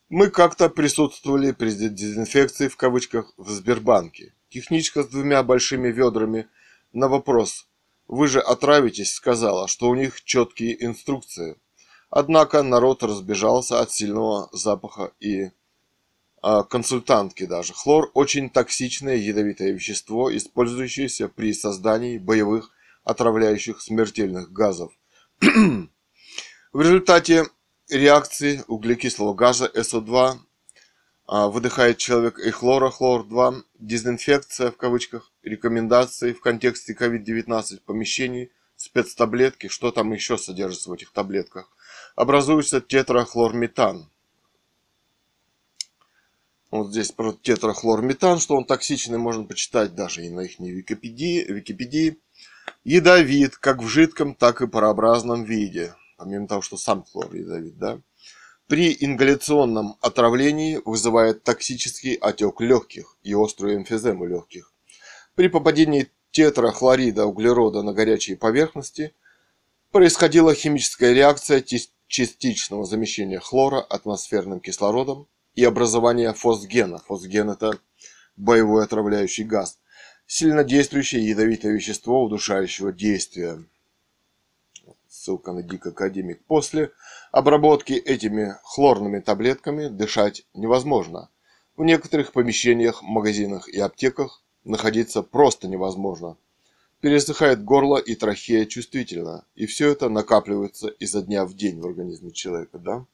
Мы 0.09 0.29
как-то 0.29 0.69
присутствовали 0.69 1.51
при 1.51 1.71
дезинфекции 1.71 2.67
в 2.67 2.77
кавычках 2.77 3.33
в 3.37 3.49
Сбербанке. 3.49 4.33
Техничка 4.49 5.03
с 5.03 5.07
двумя 5.07 5.43
большими 5.43 5.87
ведрами 5.89 6.47
на 6.91 7.07
вопрос 7.07 7.67
«Вы 8.07 8.27
же 8.27 8.39
отравитесь?» 8.39 9.13
сказала, 9.13 9.67
что 9.67 9.89
у 9.89 9.95
них 9.95 10.23
четкие 10.23 10.85
инструкции– 10.85 11.57
Однако 12.15 12.61
народ 12.61 13.01
разбежался 13.01 13.79
от 13.79 13.91
сильного 13.91 14.47
запаха 14.51 15.13
и 15.19 15.49
а, 16.43 16.61
консультантки 16.61 17.47
даже. 17.47 17.73
Хлор– 17.73 18.11
очень 18.13 18.51
токсичное 18.51 19.15
ядовитое 19.15 19.71
вещество, 19.71 20.29
использующееся 20.37 21.27
при 21.27 21.53
создании 21.53 22.19
боевых 22.19 22.69
отравляющих 23.03 23.81
смертельных 23.81 24.53
газов. 24.53 24.93
В 25.41 25.87
результате 26.79 27.47
реакции 27.93 28.63
углекислого 28.67 29.33
газа 29.33 29.71
СО2 29.73 30.37
а, 31.25 31.47
выдыхает 31.47 31.97
человек 31.97 32.39
и 32.39 32.51
хлора, 32.51 32.89
хлор-2, 32.89 33.61
дезинфекция 33.79 34.71
в 34.71 34.77
кавычках, 34.77 35.31
рекомендации 35.43 36.33
в 36.33 36.41
контексте 36.41 36.93
COVID-19 36.99 37.81
помещений, 37.85 38.51
спецтаблетки, 38.75 39.67
что 39.67 39.91
там 39.91 40.11
еще 40.11 40.37
содержится 40.37 40.89
в 40.89 40.93
этих 40.93 41.11
таблетках– 41.11 41.69
образуется 42.15 42.81
тетрахлорметан. 42.81 44.09
Вот 46.71 46.89
здесь 46.89 47.11
про 47.11 47.33
тетрахлорметан, 47.33 48.39
что 48.39 48.55
он 48.55 48.65
токсичный, 48.65 49.19
можно 49.19 49.43
почитать 49.43 49.93
даже 49.93 50.25
и 50.25 50.29
на 50.29 50.41
их 50.41 50.59
Википедии. 50.59 51.43
Википедии. 51.43 52.19
Ядовит 52.83 53.57
как 53.57 53.81
в 53.81 53.87
жидком, 53.87 54.33
так 54.35 54.61
и 54.61 54.67
парообразном 54.67 55.43
виде. 55.43 55.95
Помимо 56.17 56.47
того, 56.47 56.61
что 56.61 56.77
сам 56.77 57.03
хлор 57.03 57.33
ядовит, 57.33 57.77
да. 57.77 58.01
При 58.67 58.95
ингаляционном 58.99 59.97
отравлении 60.01 60.79
вызывает 60.85 61.43
токсический 61.43 62.13
отек 62.13 62.61
легких 62.61 63.17
и 63.23 63.33
острую 63.33 63.75
эмфизему 63.75 64.25
легких. 64.25 64.71
При 65.35 65.47
попадении 65.47 66.11
тетрахлорида 66.31 67.25
углерода 67.25 67.83
на 67.83 67.93
горячие 67.93 68.37
поверхности 68.37 69.13
происходила 69.91 70.55
химическая 70.55 71.13
реакция 71.13 71.63
частичного 72.07 72.85
замещения 72.85 73.39
хлора 73.39 73.81
атмосферным 73.81 74.59
кислородом 74.59 75.27
и 75.55 75.63
образования 75.63 76.33
фосгена. 76.33 76.99
Фосген– 76.99 77.49
это 77.51 77.79
боевой 78.35 78.83
отравляющий 78.83 79.43
газ, 79.43 79.79
сильнодействующее 80.25 81.27
ядовитое 81.27 81.73
вещество 81.73 82.23
удушающего 82.23 82.91
действия. 82.91 83.63
Ссылка 85.23 85.53
на 85.53 85.63
Дик 85.63 85.85
Академик. 85.87 86.43
После 86.47 86.91
обработки 87.31 87.93
этими 87.93 88.55
хлорными 88.63 89.19
таблетками 89.19 89.87
дышать 89.87 90.45
невозможно. 90.53 91.29
В 91.77 91.83
некоторых 91.85 92.33
помещениях, 92.33 93.01
магазинах 93.01 93.69
и 93.69 93.79
аптеках 93.79 94.43
находиться 94.65 95.23
просто 95.23 95.69
невозможно– 95.69 96.35
пересыхает 97.03 97.65
горло 97.65 97.97
и 97.97 98.15
трахея 98.15 98.65
чувствительно. 98.65 99.45
И 99.55 99.65
все 99.65 99.91
это 99.91 100.07
накапливается 100.07 100.87
изо 100.87 101.21
дня 101.21 101.43
в 101.43 101.53
день 101.53 101.81
в 101.81 101.85
организме 101.85 102.31
человека. 102.31 102.79
Да? 102.79 103.05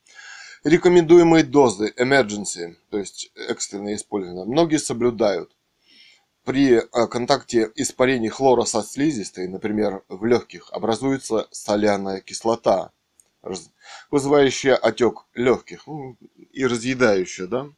Рекомендуемые 0.64 1.44
дозы 1.44 1.92
emergency, 1.98 2.76
то 2.92 3.00
есть 3.00 3.32
экстренное 3.36 3.96
использование, 3.96 4.46
многие 4.46 4.78
соблюдают. 4.78 5.52
При 6.46 6.74
э, 6.74 7.08
контакте 7.08 7.72
испарений 7.76 8.30
хлора 8.30 8.64
со 8.64 8.82
слизистой, 8.82 9.48
например, 9.48 10.04
в 10.08 10.26
легких, 10.26 10.72
образуется 10.72 11.48
соляная 11.52 12.22
кислота, 12.22 12.92
вызывающая 14.12 14.76
отек 14.76 15.26
легких 15.34 15.88
ну, 15.88 16.18
и 16.52 16.66
разъедающая, 16.66 17.48
да? 17.48 17.70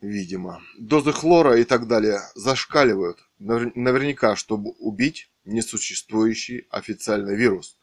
видимо. 0.00 0.62
Дозы 0.78 1.12
хлора 1.12 1.58
и 1.58 1.64
так 1.64 1.86
далее 1.86 2.20
зашкаливают. 2.34 3.18
Наверняка, 3.38 4.36
чтобы 4.36 4.72
убить 4.78 5.30
несуществующий 5.44 6.66
официальный 6.70 7.36
вирус. 7.36 7.76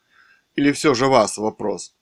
Или 0.56 0.72
все 0.72 0.94
же 0.94 1.08
вас 1.08 1.38
вопрос. 1.38 1.96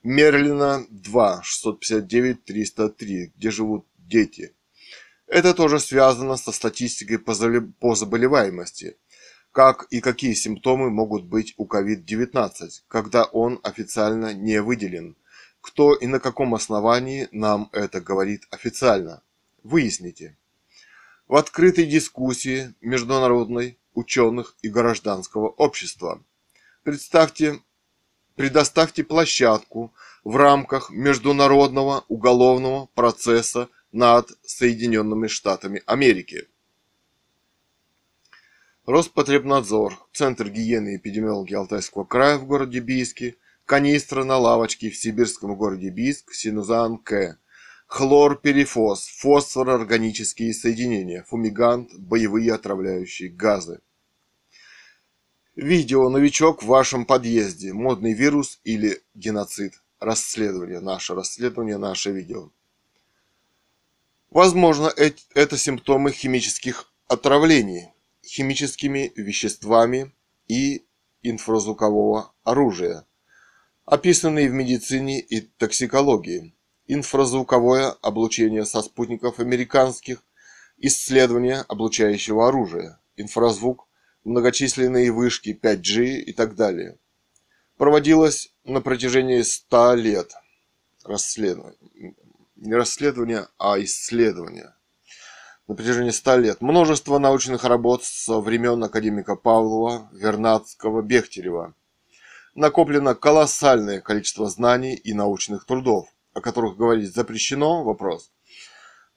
Мерлина 0.04 0.86
2, 0.90 1.42
659-303, 1.44 3.32
где 3.36 3.52
живут 3.52 3.86
дети. 3.98 4.54
Это 5.28 5.54
тоже 5.54 5.80
связано 5.80 6.38
со 6.38 6.52
статистикой 6.52 7.20
по 7.20 7.96
заболеваемости, 7.96 8.98
как 9.52 9.88
и 9.90 10.02
какие 10.02 10.34
симптомы 10.34 10.90
могут 10.90 11.26
быть 11.26 11.54
у 11.58 11.66
COVID-19, 11.66 12.70
когда 12.88 13.26
он 13.26 13.60
официально 13.64 14.34
не 14.34 14.62
выделен– 14.62 15.16
кто 15.70 15.94
и 15.94 16.08
на 16.08 16.20
каком 16.20 16.56
основании 16.56 17.28
нам 17.32 17.70
это 17.74 18.02
говорит 18.02 18.48
официально? 18.50 19.22
Выясните. 19.62 20.36
В 21.28 21.36
открытой 21.36 21.86
дискуссии 21.86 22.74
международной, 22.82 23.78
ученых 23.94 24.56
и 24.64 24.70
гражданского 24.70 25.50
общества. 25.50 26.24
Представьте, 26.82 27.60
предоставьте 28.36 29.04
площадку 29.04 29.94
в 30.24 30.38
рамках 30.38 30.90
международного 30.90 32.04
уголовного 32.08 32.88
процесса 32.96 33.70
над 33.92 34.32
Соединенными 34.44 35.28
Штатами 35.28 35.84
Америки. 35.86 36.48
Роспотребнадзор, 38.88 40.00
Центр 40.14 40.50
гигиены 40.50 40.94
и 40.94 40.98
эпидемиологии 40.98 41.54
Алтайского 41.54 42.06
края 42.06 42.40
в 42.40 42.48
городе 42.48 42.80
Бийске– 42.80 43.36
канистра 43.70 44.24
на 44.24 44.38
лавочке 44.38 44.90
в 44.90 44.98
сибирском 44.98 45.56
городе 45.56 45.92
Бийск, 45.92 46.34
синузан 46.34 46.98
К, 46.98 47.38
хлорперифос, 47.86 49.06
фосфорорганические 49.20 50.56
соединения, 50.56 51.22
фумигант, 51.22 51.94
боевые 51.96 52.56
отравляющие 52.56 53.30
газы. 53.30 53.82
Видео 55.56 56.10
«Новичок 56.10 56.64
в 56.64 56.66
вашем 56.66 57.06
подъезде. 57.06 57.72
Модный 57.72 58.14
вирус 58.14 58.60
или 58.64 59.04
геноцид». 59.14 59.74
Расследование. 60.00 60.80
Наше 60.80 61.14
расследование, 61.14 61.78
наше 61.78 62.10
видео. 62.12 62.50
Возможно, 64.32 64.92
это 65.36 65.58
симптомы 65.60 66.12
химических 66.12 66.92
отравлений 67.08 67.90
химическими 68.26 69.12
веществами 69.16 70.12
и 70.48 70.86
инфразвукового 71.22 72.34
оружия– 72.44 73.06
описанные 73.90 74.50
в 74.50 74.54
медицине 74.54 75.20
и 75.20 75.42
токсикологии, 75.42 76.54
инфразвуковое 76.86 77.90
облучение 78.02 78.66
со 78.66 78.84
спутников 78.84 79.40
американских, 79.40 80.24
исследование 80.78 81.66
облучающего 81.68 82.48
оружия, 82.48 83.02
инфразвук, 83.16 83.88
многочисленные 84.24 85.12
вышки 85.12 85.58
5G 85.60 86.20
и 86.20 86.34
так 86.34 86.56
далее. 86.56 87.00
Проводилось 87.78 88.54
на 88.64 88.82
протяжении 88.82 89.42
100 89.42 89.96
лет 89.96 90.34
расследование. 91.04 91.80
Не 92.58 92.76
расследование, 92.76 93.48
а 93.58 93.82
исследование. 93.82 94.76
На 95.68 95.74
протяжении 95.74 96.12
100 96.12 96.38
лет. 96.38 96.62
Множество 96.62 97.18
научных 97.18 97.64
работ 97.64 98.04
со 98.04 98.40
времен 98.40 98.84
академика 98.84 99.36
Павлова, 99.36 100.10
Вернадского, 100.14 101.02
Бехтерева– 101.02 101.74
накоплено 102.60 103.16
колоссальное 103.16 104.02
количество 104.02 104.50
знаний 104.50 104.94
и 104.94 105.14
научных 105.14 105.66
трудов, 105.66 106.08
о 106.34 106.42
которых 106.42 106.76
говорить 106.78 107.16
запрещено, 107.16 107.84
вопрос. 107.84 108.32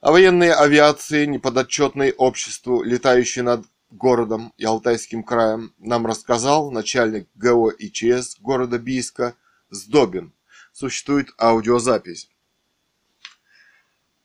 О 0.00 0.12
военной 0.12 0.52
авиации, 0.52 1.26
неподотчетной 1.26 2.12
обществу, 2.12 2.82
летающей 2.82 3.42
над 3.42 3.66
городом 3.90 4.54
и 4.56 4.64
Алтайским 4.64 5.22
краем, 5.24 5.74
нам 5.78 6.06
рассказал 6.06 6.70
начальник 6.70 7.28
ГО 7.34 7.70
ИЧС 7.70 8.38
города 8.40 8.78
Бийска 8.78 9.34
Сдобин. 9.70 10.32
Существует 10.72 11.28
аудиозапись. 11.38 12.30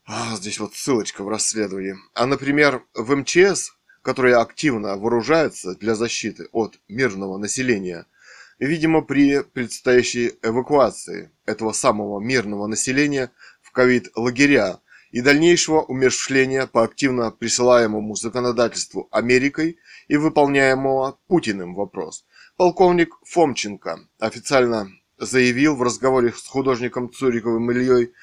А, 0.06 0.36
здесь 0.38 0.60
вот 0.60 0.76
ссылочка 0.76 1.24
в 1.24 1.28
расследовании. 1.28 1.96
А, 2.14 2.26
например, 2.26 2.86
в 2.94 3.14
МЧС, 3.14 3.72
которые 4.02 4.38
активно 4.38 4.96
вооружаются 4.96 5.76
для 5.76 5.96
защиты 5.96 6.48
от 6.52 6.80
мирного 6.88 7.40
населения– 7.40 8.06
Видимо, 8.60 9.02
при 9.02 9.44
предстоящей 9.44 10.34
эвакуации 10.42 11.32
этого 11.46 11.74
самого 11.74 12.20
мирного 12.20 12.66
населения 12.66 13.32
в 13.62 13.72
ковид-лагеря 13.72 14.80
и 15.12 15.22
дальнейшего 15.22 15.82
умерщвления 15.82 16.66
по 16.66 16.84
активно 16.84 17.30
присылаемому 17.30 18.16
законодательству 18.16 19.08
Америкой 19.12 19.78
и 20.08 20.18
выполняемого 20.18 21.20
Путиным 21.28 21.76
вопрос. 21.76 22.26
Полковник 22.58 23.14
Фомченко 23.26 24.00
официально 24.20 24.90
заявил 25.20 25.76
в 25.76 25.84
разговоре 25.84 26.34
с 26.34 26.48
художником 26.48 27.12
Цуриковым 27.12 27.72
Ильей, 27.72 28.14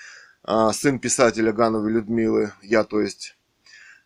а, 0.42 0.73
сын 0.73 0.99
писателя 0.99 1.53
Гановой 1.53 1.92
Людмилы, 1.92 2.53
я 2.61 2.83
то 2.83 3.01
есть, 3.01 3.37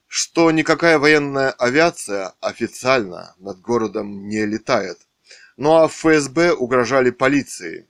что 0.07 0.51
никакая 0.51 0.99
военная 0.99 1.51
авиация 1.51 2.35
официально 2.41 3.35
над 3.39 3.61
городом 3.61 4.29
не 4.29 4.45
летает. 4.45 5.08
Ну 5.59 5.75
а 5.75 5.89
ФСБ 5.89 6.53
угрожали 6.53 7.11
полиции. 7.11 7.89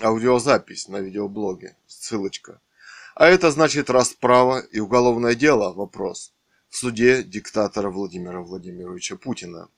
Аудиозапись 0.00 0.88
на 0.88 0.96
видеоблоге. 0.96 1.76
Ссылочка. 1.86 2.58
А 3.14 3.26
это 3.26 3.50
значит 3.50 3.90
расправа 3.90 4.60
и 4.60 4.80
уголовное 4.80 5.34
дело. 5.34 5.74
Вопрос. 5.74 6.32
В 6.70 6.76
суде 6.78 7.22
диктатора 7.22 7.90
Владимира 7.90 8.40
Владимировича 8.40 9.16
Путина. 9.16 9.68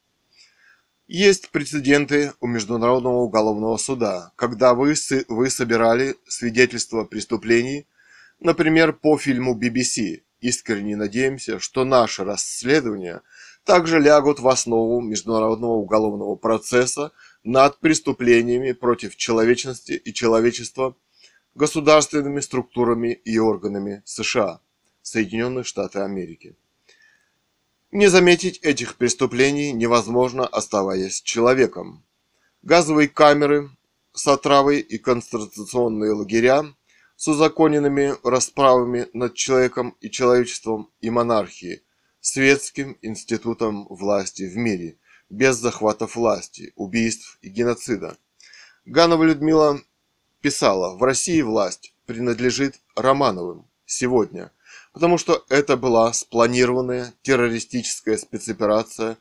Есть 1.09 1.51
прецеденты 1.51 2.35
у 2.39 2.47
Международного 2.47 3.17
уголовного 3.17 3.79
суда, 3.79 4.31
когда 4.37 4.73
вы, 4.73 4.95
вы 5.27 5.51
собирали 5.51 6.15
свидетельства 6.29 7.03
преступлений, 7.03 7.89
например, 8.39 8.93
по 8.93 9.19
фильму 9.19 9.59
BBC. 9.59 10.23
Искренне 10.41 10.97
надеемся, 10.97 11.59
что 11.59 11.85
наше 11.85 12.23
расследование– 12.23 13.23
также 13.65 14.01
лягут 14.01 14.41
в 14.41 14.49
основу 14.49 15.01
международного 15.01 15.73
уголовного 15.73 16.37
процесса 16.37 17.13
над 17.45 17.79
преступлениями 17.79 18.73
против 18.73 19.17
человечности 19.17 19.93
и 19.93 20.13
человечества 20.13 20.97
государственными 21.55 22.41
структурами 22.41 23.13
и 23.13 23.39
органами 23.39 24.03
США, 24.05 24.61
Соединенных 25.03 25.67
Штатов 25.67 26.03
Америки. 26.03 26.57
Не 27.91 28.09
заметить 28.09 28.59
этих 28.63 28.97
преступлений 28.97 29.73
невозможно, 29.73 30.47
оставаясь 30.47 31.21
человеком. 31.21 32.03
Газовые 32.63 33.09
камеры 33.09 33.71
с 34.15 34.27
отравой 34.29 34.81
и 34.81 34.99
концентрационные 34.99 36.13
лагеря 36.13 36.65
с 37.17 37.29
узаконенными 37.29 38.15
расправами 38.25 39.09
над 39.13 39.35
человеком 39.35 39.95
и 40.01 40.11
человечеством 40.11 40.91
и 41.01 41.11
монархией– 41.11 41.83
светским 42.23 42.97
институтом 43.03 43.87
власти 43.91 44.45
в 44.45 44.57
мире, 44.57 44.97
без 45.29 45.57
захватов 45.57 46.17
власти, 46.17 46.73
убийств 46.77 47.37
и 47.43 47.49
геноцида. 47.49 48.17
Ганова 48.87 49.25
Людмила 49.25 49.81
писала, 50.41 50.97
в 50.97 51.03
России 51.03 51.43
власть 51.43 51.95
принадлежит 52.07 52.81
Романовым 52.95 53.69
сегодня, 53.85 54.53
потому 54.93 55.19
что 55.19 55.45
это 55.49 55.77
была 55.77 56.13
спланированная 56.13 57.13
террористическая 57.23 58.17
спецоперация 58.17 59.19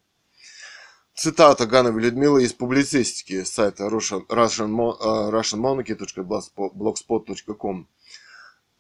Цитата 1.16 1.66
Гановой 1.66 2.02
Людмилы 2.02 2.44
из 2.44 2.52
публицистики 2.52 3.46
сайта 3.46 3.86
Russian, 3.86 4.28
Russian, 4.28 4.70
russianmonarchy.blogspot.com. 5.32 7.88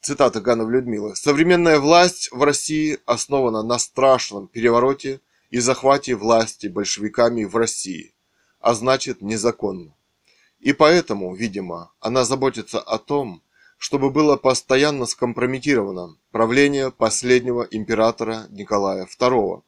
Цитата 0.01 0.41
Гановой 0.41 0.73
Людмилы. 0.73 1.15
«Современная 1.15 1.80
власть 1.80 2.30
в 2.34 2.43
России 2.43 2.99
основана 3.05 3.63
на 3.63 3.80
страшном 3.80 4.49
перевороте 4.49 5.21
и 5.49 5.59
захвате 5.59 6.15
власти 6.15 6.67
большевиками 6.67 7.45
в 7.45 7.55
России, 7.55 8.13
а 8.59 8.73
значит 8.73 9.21
незаконно. 9.21 9.95
И 10.59 10.73
поэтому, 10.73 11.34
видимо, 11.34 11.93
она 12.01 12.25
заботится 12.25 12.82
о 12.82 12.97
том, 12.97 13.41
чтобы 13.78 14.09
было 14.09 14.38
постоянно 14.38 15.05
скомпрометировано 15.05 16.17
правление 16.32 16.91
последнего 16.91 17.67
императора 17.69 18.47
Николая 18.49 19.05
II. 19.05 19.61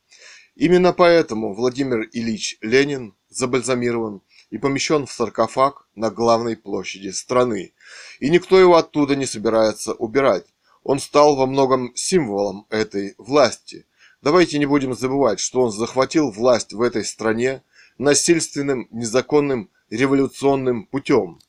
Именно 0.55 0.93
поэтому 0.93 1.53
Владимир 1.53 2.09
Ильич 2.11 2.57
Ленин 2.61 3.15
забальзамирован 3.29 4.21
и 4.49 4.57
помещен 4.57 5.05
в 5.05 5.11
саркофаг 5.11 5.87
на 5.95 6.09
главной 6.09 6.57
площади 6.57 7.09
страны, 7.09 7.73
и 8.19 8.29
никто 8.29 8.59
его 8.59 8.75
оттуда 8.75 9.15
не 9.15 9.25
собирается 9.25 9.93
убирать. 9.93 10.45
Он 10.83 10.99
стал 10.99 11.35
во 11.35 11.45
многом 11.45 11.91
символом 11.95 12.65
этой 12.69 13.13
власти. 13.17 13.85
Давайте 14.21 14.57
не 14.57 14.65
будем 14.65 14.93
забывать, 14.95 15.39
что 15.39 15.61
он 15.61 15.71
захватил 15.71 16.31
власть 16.31 16.73
в 16.73 16.81
этой 16.81 17.05
стране 17.05 17.63
насильственным, 17.97 18.87
незаконным, 18.91 19.69
революционным 19.89 20.85
путем. 20.87 21.39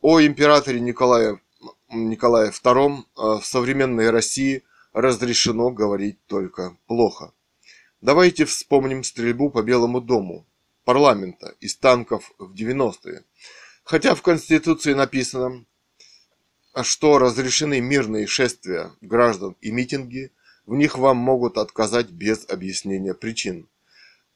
О 0.00 0.20
императоре 0.20 0.80
Николае 0.80 1.40
Николае 1.90 2.50
II 2.50 2.98
э, 2.98 3.40
в 3.40 3.46
современной 3.46 4.10
России 4.10 4.64
разрешено 4.92 5.70
говорить 5.70 6.18
только 6.26 6.76
плохо. 6.86 7.32
Давайте 8.00 8.44
вспомним 8.44 9.04
стрельбу 9.04 9.50
по 9.50 9.62
Белому 9.62 10.00
дому 10.00 10.46
парламента 10.84 11.54
из 11.60 11.76
танков 11.76 12.32
в 12.38 12.54
90-е. 12.54 13.24
Хотя 13.84 14.14
в 14.14 14.22
Конституции 14.22 14.94
написано, 14.94 15.64
что 16.82 17.18
разрешены 17.18 17.80
мирные 17.80 18.26
шествия 18.26 18.92
граждан 19.00 19.56
и 19.60 19.70
митинги, 19.70 20.32
в 20.66 20.74
них 20.74 20.98
вам 20.98 21.16
могут 21.16 21.56
отказать 21.56 22.10
без 22.10 22.48
объяснения 22.48 23.14
причин. 23.14 23.68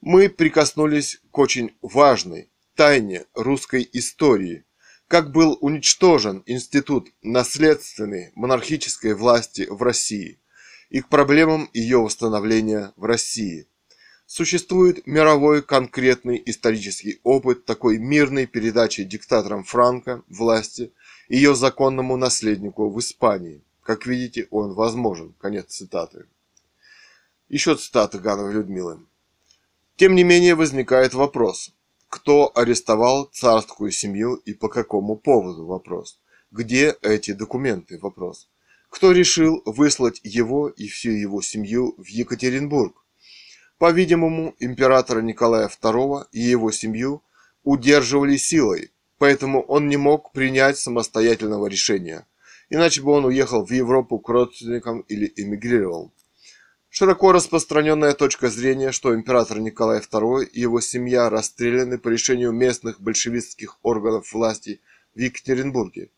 Мы 0.00 0.28
прикоснулись 0.28 1.20
к 1.30 1.38
очень 1.38 1.74
важной 1.82 2.48
тайне 2.76 3.26
русской 3.34 3.88
истории– 3.92 4.64
как 5.10 5.32
был 5.32 5.58
уничтожен 5.60 6.44
институт 6.46 7.08
наследственной 7.20 8.30
монархической 8.36 9.14
власти 9.14 9.66
в 9.68 9.82
России 9.82 10.38
и 10.88 11.00
к 11.00 11.08
проблемам 11.08 11.68
ее 11.72 11.98
восстановления 11.98 12.92
в 12.94 13.04
России. 13.06 13.66
Существует 14.26 15.04
мировой 15.08 15.62
конкретный 15.62 16.40
исторический 16.46 17.18
опыт 17.24 17.64
такой 17.64 17.98
мирной 17.98 18.46
передачи 18.46 19.02
диктатором 19.02 19.64
Франко 19.64 20.22
власти 20.28 20.92
ее 21.28 21.56
законному 21.56 22.16
наследнику 22.16 22.88
в 22.88 22.96
Испании. 23.00 23.64
Как 23.82 24.06
видите, 24.06 24.46
он 24.52 24.74
возможен. 24.74 25.34
Конец 25.40 25.72
цитаты. 25.74 26.26
Еще 27.48 27.74
цитата 27.74 28.20
Гановой 28.20 28.52
Людмилы. 28.52 29.00
Тем 29.96 30.14
не 30.14 30.22
менее 30.22 30.54
возникает 30.54 31.14
вопрос– 31.14 31.74
кто 32.10 32.50
арестовал 32.56 33.30
царскую 33.32 33.92
семью 33.92 34.34
и 34.34 34.52
по 34.52 34.68
какому 34.68 35.16
поводу? 35.16 35.64
Вопрос. 35.64 36.20
Где 36.50 36.96
эти 37.02 37.30
документы? 37.30 37.98
Вопрос. 37.98 38.50
Кто 38.90 39.12
решил 39.12 39.62
выслать 39.64 40.20
его 40.24 40.68
и 40.68 40.88
всю 40.88 41.12
его 41.12 41.40
семью 41.40 41.94
в 41.96 42.06
Екатеринбург? 42.06 43.06
По-видимому, 43.78 44.56
императора 44.58 45.20
Николая 45.20 45.68
II 45.68 46.24
и 46.32 46.40
его 46.40 46.72
семью 46.72 47.22
удерживали 47.62 48.36
силой, 48.36 48.90
поэтому 49.18 49.62
он 49.62 49.88
не 49.88 49.96
мог 49.96 50.32
принять 50.32 50.78
самостоятельного 50.78 51.68
решения. 51.68 52.26
Иначе 52.70 53.02
бы 53.02 53.12
он 53.12 53.24
уехал 53.24 53.64
в 53.64 53.70
Европу 53.70 54.18
к 54.18 54.28
родственникам 54.28 55.00
или 55.02 55.32
эмигрировал. 55.36 56.12
Широко 56.92 57.30
распространенная 57.30 58.14
точка 58.14 58.50
зрения, 58.50 58.90
что 58.90 59.14
император 59.14 59.60
Николай 59.60 60.00
II 60.00 60.44
и 60.44 60.60
его 60.60 60.80
семья 60.80 61.30
расстреляны 61.30 61.98
по 61.98 62.08
решению 62.08 62.50
местных 62.50 63.00
большевистских 63.00 63.78
органов 63.82 64.32
власти 64.32 64.80
в 65.14 65.20
Екатеринбурге. 65.20 66.10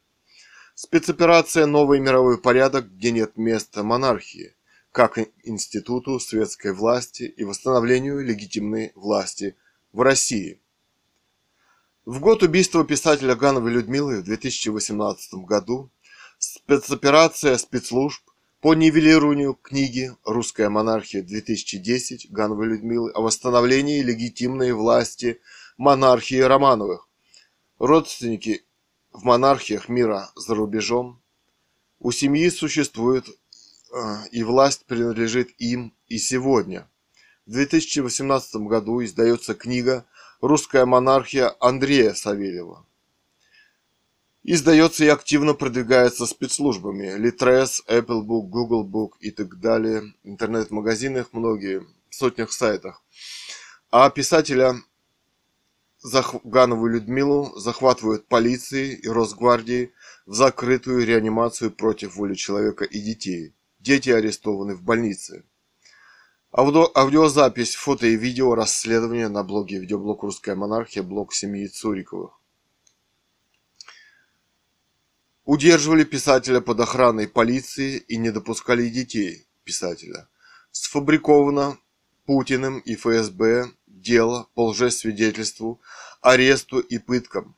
Спецоперация 0.75 1.67
«Новый 1.67 2.01
мировой 2.01 2.41
порядок», 2.41 2.91
где 2.91 3.11
нет 3.11 3.37
места 3.37 3.83
монархии, 3.83 4.55
как 4.93 5.19
институту 5.43 6.19
светской 6.21 6.73
власти 6.73 7.25
и 7.25 7.45
восстановлению 7.45 8.25
легитимной 8.25 8.93
власти– 8.95 9.57
в 9.93 10.03
России. 10.03 10.61
В 12.05 12.21
год 12.21 12.43
убийства 12.43 12.85
писателя 12.85 13.35
Гановой 13.35 13.73
Людмилы 13.73 14.21
в 14.21 14.25
2018 14.25 15.35
году 15.35 15.91
спецоперация 16.39 17.57
спецслужб 17.59 18.23
по 18.61 18.75
нивелированию 18.75 19.55
книги 19.55 20.11
«Русская 20.25 20.69
монархия-2010» 20.69 22.27
Гановой 22.31 22.69
Людмилы 22.69 23.11
о 23.13 23.23
восстановлении 23.23 24.03
легитимной 24.03 24.73
власти 24.73 25.41
монархии 25.79 26.41
Романовых. 26.41 27.09
Родственники 27.79 28.65
в 29.13 29.25
монархиях 29.25 29.89
мира 29.89 30.31
за 30.37 30.55
рубежом. 30.55 31.23
У 31.99 32.13
семьи 32.13 32.49
существует 32.51 33.29
э, 33.29 34.29
и 34.31 34.43
власть 34.43 34.85
принадлежит 34.87 35.51
им 35.59 35.95
и 36.09 36.19
сегодня. 36.19 36.89
В 37.51 37.55
2018 37.55 38.69
году 38.69 39.03
издается 39.03 39.57
книга 39.57 40.07
«Русская 40.41 40.87
монархия» 40.87 41.53
Андрея 41.59 42.15
Савельева. 42.15 42.87
Издается 44.45 45.05
и 45.05 45.09
активно 45.09 45.55
продвигается 45.55 46.27
спецслужбами. 46.27 47.07
Litres, 47.19 47.81
Apple 47.89 48.23
Book, 48.25 48.47
Google 48.51 48.89
Book 48.89 49.15
и 49.19 49.33
так 49.33 49.59
далее. 49.59 50.15
Интернет-магазинах 50.23 51.33
многие, 51.33 51.85
сотнях 52.09 52.53
сайтах. 52.53 53.03
А 53.91 54.09
писателя 54.11 54.77
Ганову 56.45 56.87
Людмилу 56.87 57.59
захватывают 57.59 58.29
полиции 58.29 58.95
и 58.95 59.09
Росгвардии 59.09 59.93
в 60.25 60.35
закрытую 60.35 61.05
реанимацию 61.05 61.73
против 61.73 62.15
воли 62.15 62.35
человека 62.35 62.85
и 62.85 63.01
детей. 63.01 63.57
Дети 63.81 64.11
арестованы 64.11 64.77
в 64.77 64.85
больнице. 64.85 65.43
Аудио, 66.53 66.91
аудиозапись, 66.97 67.77
фото 67.77 68.07
и 68.07 68.17
видео 68.17 68.57
расследования 68.57 69.29
на 69.29 69.45
блоге 69.45 69.79
видеоблог 69.79 70.25
«Русская 70.25 70.57
монархия», 70.57 71.05
блог 71.05 71.33
семьи 71.33 71.69
Цуриковых. 71.69 72.33
Удерживали 75.45 76.03
писателя 76.03 76.61
под 76.61 76.81
охраной 76.81 77.29
полиции 77.29 77.99
и 77.99 78.17
не 78.17 78.33
допускали 78.33 78.89
детей 78.89 79.47
писателя. 79.63 80.29
Сфабриковано 80.73 81.79
Путиным 82.27 82.81
и 82.81 82.97
ФСБ 82.97 83.71
дело 83.87 84.49
по 84.55 84.71
лжесвидетельству, 84.71 85.81
аресту 86.21 86.81
и 86.81 86.99
пыткам 86.99 87.55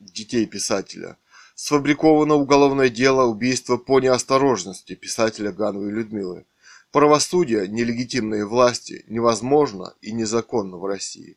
детей 0.00 0.46
писателя. 0.46 1.18
Сфабриковано 1.54 2.34
уголовное 2.34 2.88
дело 2.88 3.26
убийства 3.26 3.76
по 3.76 4.00
неосторожности 4.00 4.96
писателя 4.96 5.52
Гановой 5.52 5.92
Людмилы. 5.92 6.46
Правосудие 6.94 7.66
нелегитимные 7.66 8.46
власти 8.46 9.04
невозможно 9.08 9.96
и 10.00 10.12
незаконно 10.12 10.76
в 10.76 10.86
России. 10.86 11.36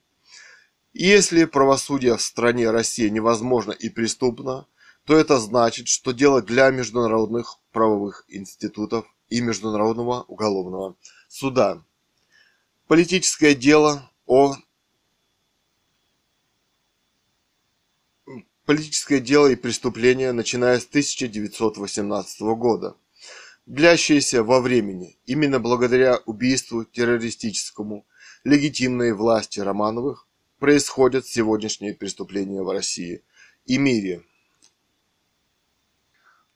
Если 0.93 1.45
правосудие 1.45 2.15
в 2.15 2.21
стране 2.21 2.69
России 2.69 3.09
невозможно 3.09 3.71
и 3.71 3.89
преступно, 3.89 4.67
то 5.03 5.17
это 5.17 5.39
значит, 5.39 5.87
что 5.87 6.11
дело 6.11 6.43
для 6.43 6.69
международных 6.69 7.57
правовых 7.71 8.23
институтов 8.27 9.07
и 9.29 9.41
Международного 9.41 10.25
уголовного 10.27 10.95
суда. 11.27 11.83
Политическое 12.85 13.55
дело 13.55 14.11
о 14.27 14.53
политическое 18.67 19.19
дело 19.19 19.47
и 19.47 19.55
преступление, 19.55 20.33
начиная 20.33 20.79
с 20.79 20.85
1918 20.85 22.41
года, 22.41 22.95
длящееся 23.67 24.43
во 24.43 24.61
времени 24.61 25.19
именно 25.25 25.59
благодаря 25.59 26.17
убийству 26.25 26.85
террористическому 26.85 28.07
легитимной 28.43 29.13
власти 29.13 29.59
Романовых, 29.59 30.25
происходят 30.57 31.27
сегодняшние 31.27 31.93
преступления 31.93 32.63
в 32.63 32.71
России 32.71 33.23
и 33.65 33.77
мире. 33.77 34.23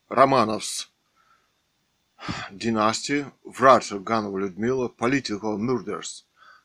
Романовs 0.09 0.87
Dynasty, 2.51 3.25
Врача 3.43 3.99
Ганова 3.99 4.37
Людмила, 4.37 4.87
Political 4.87 5.57
Murders, 5.57 6.23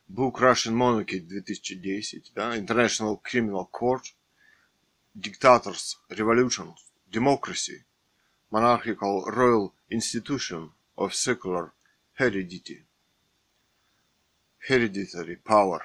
Book 0.09 0.39
Russian 0.41 0.75
Monarchy 0.75 1.19
2010, 1.19 2.33
да, 2.35 2.57
International 2.57 3.21
Criminal 3.21 3.67
Court, 3.71 4.15
Dictators, 5.19 5.97
Revolutions, 6.11 6.77
Democracy, 7.11 7.85
Monarchical 8.51 9.27
Royal 9.27 9.73
Institution 9.89 10.73
of 10.97 11.15
Secular 11.15 11.71
Heredity, 12.19 12.85
Hereditary 14.69 15.41
Power, 15.45 15.81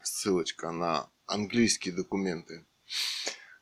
ссылочка 0.00 0.70
на 0.70 1.08
английские 1.26 1.92
документы. 1.92 2.64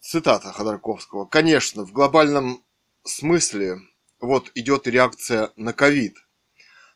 Цитата 0.00 0.52
Ходорковского. 0.52 1.24
Конечно, 1.24 1.86
в 1.86 1.92
глобальном 1.92 2.62
смысле 3.04 3.78
вот 4.20 4.52
идет 4.54 4.86
реакция 4.86 5.50
на 5.56 5.72
ковид. 5.72 6.18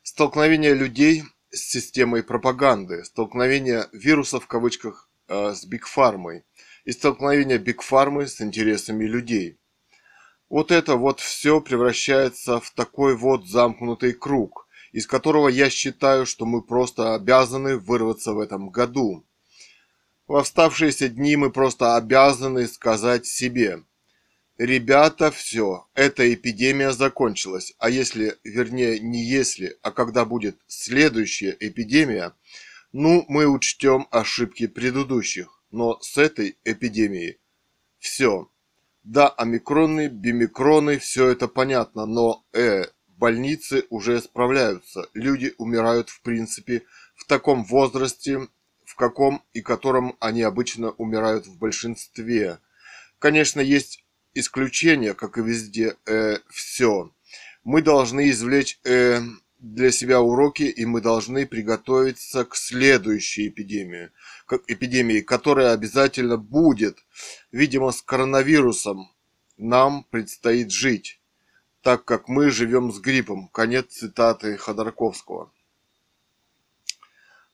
Столкновение 0.05 0.75
людей 0.75 1.25
с 1.51 1.59
системой 1.73 2.23
пропаганды, 2.23 3.05
столкновение 3.05 3.89
вирусов 3.93 4.45
в 4.45 4.47
кавычках 4.47 5.11
э, 5.27 5.53
с 5.53 5.65
бигфармой 5.65 6.45
и 6.85 6.93
столкновение 6.93 7.59
бигфармы 7.59 8.29
с 8.29 8.41
интересами 8.41 9.05
людей– 9.05 9.59
вот 10.55 10.71
это 10.71 10.95
вот 10.95 11.19
все 11.19 11.61
превращается 11.61 12.61
в 12.61 12.71
такой 12.71 13.17
вот 13.17 13.45
замкнутый 13.49 14.13
круг, 14.13 14.69
из 14.93 15.07
которого 15.07 15.49
я 15.49 15.69
считаю, 15.69 16.27
что 16.27 16.47
мы 16.47 16.63
просто 16.63 17.15
обязаны 17.15 17.77
вырваться 17.77 18.35
в 18.35 18.39
этом 18.39 18.71
году. 18.71 19.25
В 20.29 20.37
оставшиеся 20.37 21.09
дни 21.09 21.35
мы 21.35 21.51
просто 21.51 21.97
обязаны 21.97 22.69
сказать 22.69 23.27
себе, 23.27 23.83
ребята, 24.59 25.31
все, 25.31 25.87
эта 25.95 26.33
эпидемия 26.33 26.93
закончилась, 26.93 27.75
а 27.79 27.91
если, 27.91 28.37
вернее, 28.45 29.01
не 29.01 29.23
если, 29.25 29.77
а 29.83 29.91
когда 29.91 30.25
будет 30.25 30.59
следующая 30.67 31.57
эпидемия, 31.59 32.33
ну, 32.93 33.25
мы 33.29 33.47
учтем 33.47 34.07
ошибки 34.11 34.67
предыдущих, 34.67 35.63
но 35.71 35.99
с 36.01 36.17
этой 36.17 36.57
эпидемией 36.65 37.39
все. 37.99 38.49
Да, 39.03 39.29
омикроны, 39.29 40.09
бимикроны, 40.09 40.99
все 40.99 41.29
это 41.29 41.49
понятно, 41.49 42.07
но 42.07 42.45
э, 42.53 42.85
больницы 43.19 43.85
уже 43.91 44.21
справляются. 44.21 45.09
Люди 45.15 45.53
умирают 45.59 46.09
в 46.09 46.23
принципе 46.23 46.85
в 47.17 47.25
таком 47.25 47.65
возрасте, 47.65 48.49
в 48.85 48.95
каком 48.95 49.43
и 49.53 49.61
котором 49.61 50.17
они 50.21 50.43
обычно 50.43 50.91
умирают 50.93 51.47
в 51.47 51.59
большинстве. 51.59 52.59
Конечно, 53.19 53.61
есть 53.61 54.04
исключения, 54.35 55.15
как 55.15 55.39
и 55.39 55.43
везде, 55.43 55.97
э, 56.07 56.39
все. 56.49 57.11
Мы 57.65 57.83
должны 57.83 58.31
извлечь 58.31 58.79
э, 58.85 59.21
для 59.59 59.91
себя 59.91 60.21
уроки, 60.21 60.65
и 60.65 60.85
мы 60.85 61.01
должны 61.01 61.47
приготовиться 61.47 62.45
к 62.45 62.55
следующей 62.55 63.49
эпидемии, 63.49 64.11
к 64.47 64.61
эпидемии, 64.67 65.21
которая 65.21 65.73
обязательно 65.73 66.37
будет. 66.37 66.99
Видимо, 67.51 67.93
с 67.93 68.03
коронавирусом 68.03 69.11
нам 69.57 70.05
предстоит 70.11 70.71
жить, 70.71 71.21
так 71.83 72.05
как 72.05 72.29
мы 72.29 72.51
живем 72.51 72.93
с 72.93 72.99
гриппом. 73.01 73.49
Конец 73.49 73.87
цитаты 73.95 74.57
Ходорковского. 74.57 75.51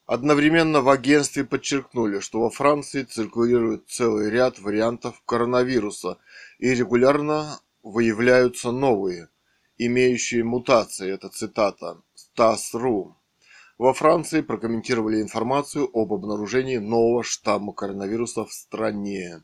Одновременно 0.07 0.81
в 0.81 0.89
агентстве 0.89 1.45
подчеркнули, 1.45 2.19
что 2.19 2.41
во 2.41 2.51
Франции 2.51 3.05
циркулирует 3.05 3.89
целый 3.89 4.29
ряд 4.29 4.59
вариантов 4.59 5.23
коронавируса 5.25 6.19
и 6.61 6.75
регулярно 6.75 7.59
выявляются 7.83 8.71
новые, 8.71 9.31
имеющие 9.79 10.45
мутации, 10.45 11.11
это 11.11 11.31
цитата, 11.31 12.03
СТАС.ру. 12.15 13.17
Во 13.79 13.95
Франции 13.95 14.43
прокомментировали 14.43 15.23
информацию 15.23 15.89
об 15.95 16.13
обнаружении 16.13 16.77
нового 16.77 17.25
штамма 17.25 17.73
коронавируса 17.73 18.45
в 18.45 18.53
стране. 18.53 19.43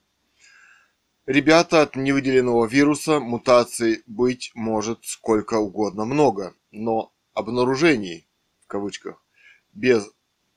Ребята, 1.25 1.81
от 1.81 1.97
невыделенного 1.97 2.67
вируса 2.67 3.19
мутаций 3.19 4.03
быть 4.07 4.53
может 4.55 4.99
сколько 5.05 5.55
угодно 5.55 6.05
много, 6.05 6.55
но 6.71 7.15
обнаружений, 7.33 8.29
в 8.61 8.67
кавычках, 8.67 9.25
без 9.73 10.07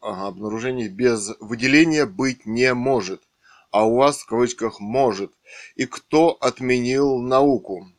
ага, 0.02 0.28
обнаружений 0.28 0.90
без 0.90 1.32
выделения 1.40 2.06
быть 2.06 2.46
не 2.46 2.74
может, 2.74 3.29
а 3.72 3.86
у 3.86 3.96
вас 3.96 4.22
в 4.22 4.26
кавычках 4.26 4.80
может. 4.80 5.34
И 5.76 5.86
кто 5.86 6.38
отменил 6.42 7.18
науку? 7.18 7.92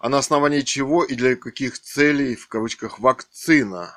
А 0.00 0.08
на 0.08 0.18
основании 0.18 0.62
чего 0.62 1.04
и 1.04 1.14
для 1.14 1.36
каких 1.36 1.78
целей, 1.78 2.34
в 2.34 2.48
кавычках, 2.48 2.98
вакцина? 2.98 3.94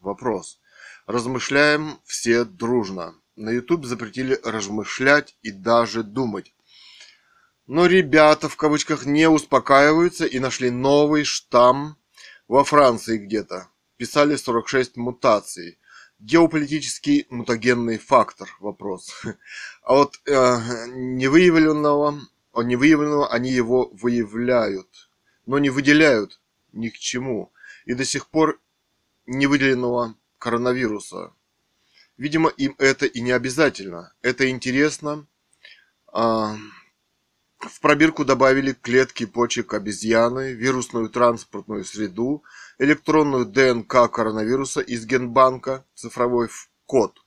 Вопрос. 0.00 0.60
Размышляем 1.06 2.00
все 2.04 2.44
дружно. 2.44 3.14
На 3.36 3.50
YouTube 3.50 3.84
запретили 3.84 4.40
размышлять 4.42 5.36
и 5.42 5.52
даже 5.52 6.02
думать. 6.02 6.52
Но 7.68 7.86
ребята, 7.86 8.48
в 8.48 8.56
кавычках, 8.56 9.06
не 9.06 9.28
успокаиваются 9.28 10.26
и 10.26 10.40
нашли 10.40 10.70
новый 10.70 11.22
штамм 11.24 11.96
во 12.48 12.64
Франции 12.64 13.18
где-то. 13.18 13.68
Писали 13.96 14.34
46 14.34 14.96
мутаций 14.96 15.78
геополитический 16.18 17.26
мутагенный 17.30 17.98
фактор 17.98 18.48
вопрос. 18.58 19.12
А 19.82 19.94
вот 19.94 20.20
э, 20.26 20.56
невыявленного, 20.88 22.20
невыявленного 22.56 23.32
они 23.32 23.52
его 23.52 23.90
выявляют, 23.92 25.08
но 25.44 25.58
не 25.58 25.70
выделяют 25.70 26.40
ни 26.72 26.88
к 26.88 26.98
чему. 26.98 27.52
И 27.84 27.94
до 27.94 28.04
сих 28.04 28.26
пор 28.26 28.60
не 29.26 29.46
выделенного 29.46 30.16
коронавируса. 30.38 31.32
Видимо, 32.16 32.48
им 32.50 32.74
это 32.78 33.06
и 33.06 33.20
не 33.20 33.32
обязательно. 33.32 34.14
Это 34.22 34.48
интересно. 34.48 35.26
А, 36.12 36.56
в 37.58 37.80
пробирку 37.80 38.24
добавили 38.24 38.72
клетки 38.72 39.26
почек 39.26 39.74
обезьяны, 39.74 40.52
вирусную 40.52 41.10
транспортную 41.10 41.84
среду, 41.84 42.42
электронную 42.78 43.44
ДНК 43.44 44.10
коронавируса 44.10 44.80
из 44.80 45.04
генбанка, 45.04 45.84
цифровой 45.94 46.48
код. 46.86 47.18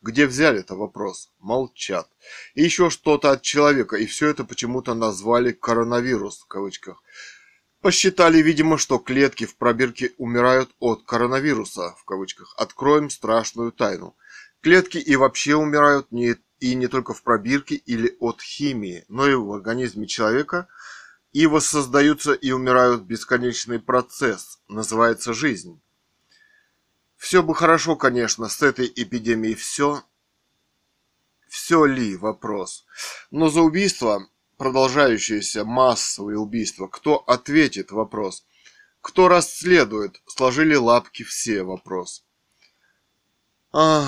Где 0.00 0.26
взяли 0.26 0.60
это 0.60 0.76
вопрос? 0.76 1.32
Молчат. 1.40 2.08
И 2.54 2.62
еще 2.62 2.88
что-то 2.88 3.32
от 3.32 3.42
человека, 3.42 3.96
и 3.96 4.06
все 4.06 4.28
это 4.28 4.44
почему-то 4.44 4.94
назвали 4.94 5.52
коронавирус 5.52 6.38
в 6.38 6.46
кавычках. 6.46 7.02
Посчитали, 7.80 8.38
видимо, 8.38 8.76
что 8.76 8.98
клетки 8.98 9.46
в 9.46 9.56
пробирке 9.56 10.12
умирают 10.18 10.70
от 10.80 11.04
коронавируса 11.04 11.94
в 11.98 12.04
кавычках. 12.04 12.54
Откроем 12.58 13.08
страшную 13.08 13.70
тайну. 13.70 14.16
Клетки 14.60 14.98
и 14.98 15.14
вообще 15.14 15.54
умирают 15.54 16.10
не 16.10 16.36
и 16.58 16.74
не 16.74 16.88
только 16.88 17.14
в 17.14 17.22
пробирке 17.22 17.76
или 17.76 18.16
от 18.18 18.42
химии, 18.42 19.04
но 19.08 19.28
и 19.28 19.34
в 19.34 19.52
организме 19.52 20.08
человека, 20.08 20.66
и 21.32 21.46
воссоздаются 21.46 22.32
и 22.32 22.50
умирают 22.50 23.02
бесконечный 23.02 23.78
процесс, 23.78 24.60
называется 24.66 25.34
жизнь. 25.34 25.80
Все 27.16 27.42
бы 27.42 27.54
хорошо, 27.54 27.96
конечно, 27.96 28.48
с 28.48 28.62
этой 28.62 28.92
эпидемией 28.94 29.54
все. 29.54 30.02
Все 31.48 31.84
ли 31.84 32.16
вопрос? 32.16 32.86
Но 33.30 33.50
за 33.50 33.60
убийство, 33.60 34.28
продолжающееся 34.58 35.64
массовые 35.64 36.38
убийства, 36.38 36.88
кто 36.88 37.16
ответит 37.16 37.90
вопрос? 37.90 38.44
Кто 39.00 39.28
расследует? 39.28 40.20
Сложили 40.26 40.74
лапки 40.74 41.22
все 41.22 41.62
вопрос. 41.62 42.24
А, 43.72 44.06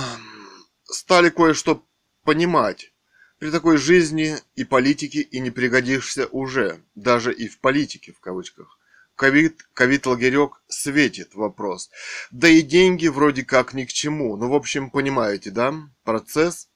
стали 0.85 1.31
кое-что 1.31 1.87
понимать. 2.25 2.93
При 3.39 3.51
такой 3.51 3.79
жизни 3.79 4.37
и 4.55 4.65
политике 4.65 5.21
и 5.21 5.41
не 5.41 5.51
пригодишься 5.51 6.27
уже, 6.27 6.83
даже 6.95 7.33
и 7.33 7.49
в 7.49 7.59
политике 7.61 8.13
в 8.13 8.21
кавычках. 8.21 8.79
Ковид, 9.15 9.67
ковид-лагерек 9.75 10.63
светит 10.69 11.35
вопрос. 11.35 11.91
Да 12.31 12.49
и 12.49 12.61
деньги 12.63 13.07
вроде 13.07 13.45
как 13.45 13.73
ни 13.75 13.85
к 13.85 13.93
чему. 13.93 14.37
Ну, 14.37 14.49
в 14.49 14.55
общем, 14.55 14.91
понимаете, 14.91 15.51
да? 15.51 15.75
Процесс 16.05 16.70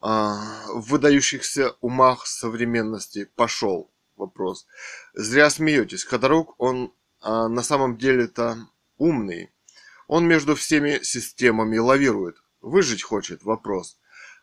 в 0.00 0.80
выдающихся 0.88 1.74
умах 1.80 2.26
современности 2.26 3.28
пошел 3.36 3.90
вопрос. 4.16 4.66
Зря 5.14 5.50
смеетесь. 5.50 6.04
Ходорок, 6.04 6.54
он 6.58 6.92
а, 7.20 7.48
на 7.48 7.62
самом 7.62 7.98
деле-то 7.98 8.58
умный. 8.96 9.50
Он 10.06 10.26
между 10.26 10.54
всеми 10.54 11.00
системами 11.02 11.78
лавирует. 11.78 12.36
Выжить 12.60 13.02
хочет 13.02 13.44
вопрос 13.44 13.98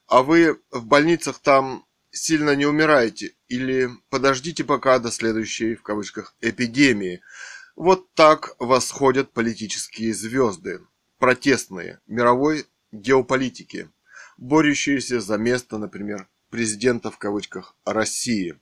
а 0.08 0.24
вы 0.24 0.60
в 0.72 0.86
больницах 0.86 1.40
там 1.40 1.86
сильно 2.12 2.56
не 2.56 2.66
умираете 2.66 3.36
или 3.50 3.90
подождите 4.10 4.64
пока 4.64 5.00
до 5.00 5.12
следующей, 5.12 5.76
в 5.76 5.84
кавычках, 5.84 6.34
эпидемии. 6.42 7.22
Вот 7.76 8.12
так 8.14 8.56
восходят 8.58 9.34
политические 9.34 10.14
звезды, 10.14 10.82
протестные, 11.20 12.00
мировой 12.08 12.66
геополитики, 12.92 13.90
борющиеся 14.38 15.20
за 15.20 15.38
место, 15.38 15.78
например, 15.78 16.28
президента 16.50 17.12
в 17.12 17.18
кавычках 17.18 17.76
России. 17.86 18.60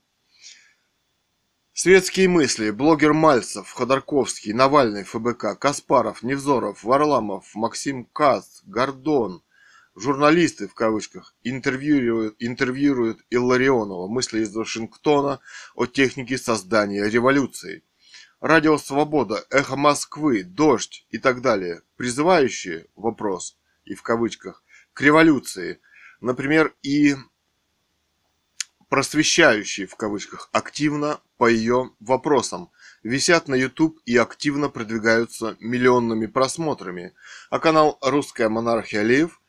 Светские 1.72 2.28
мысли. 2.28 2.70
Блогер 2.70 3.12
Мальцев, 3.12 3.70
Ходорковский, 3.70 4.54
Навальный, 4.54 5.04
ФБК, 5.04 5.58
Каспаров, 5.58 6.22
Невзоров, 6.22 6.82
Варламов, 6.82 7.54
Максим 7.54 8.06
Кац, 8.06 8.62
Гордон, 8.64 9.42
Журналисты, 9.94 10.68
в 10.68 10.74
кавычках, 10.74 11.34
интервьюируют, 11.42 12.36
интервьюируют 12.38 13.20
Илларионова 13.30 14.08
мысли 14.08 14.40
из 14.40 14.54
Вашингтона 14.54 15.40
о 15.74 15.86
технике 15.86 16.36
создания 16.38 17.08
революции. 17.08 17.82
Радио 18.40 18.76
«Свобода», 18.76 19.44
«Эхо 19.50 19.76
Москвы», 19.76 20.44
«Дождь» 20.44 21.06
и 21.10 21.16
так 21.16 21.40
далее, 21.40 21.80
призывающие, 21.96 22.86
вопрос, 22.94 23.56
и 23.86 23.94
в 23.94 24.02
кавычках, 24.02 24.62
к 24.96 25.02
революции, 25.02 25.78
например, 26.22 26.74
и 26.82 27.16
просвещающие, 28.88 29.86
в 29.86 29.94
кавычках, 29.94 30.48
активно 30.52 31.20
по 31.36 31.48
ее 31.48 31.90
вопросам, 32.00 32.70
висят 33.02 33.46
на 33.46 33.54
YouTube 33.54 34.00
и 34.06 34.16
активно 34.16 34.70
продвигаются 34.70 35.58
миллионными 35.60 36.24
просмотрами, 36.24 37.12
а 37.50 37.58
канал 37.58 37.98
«Русская 38.00 38.48
монархия 38.48 39.02
Лев» 39.02 39.42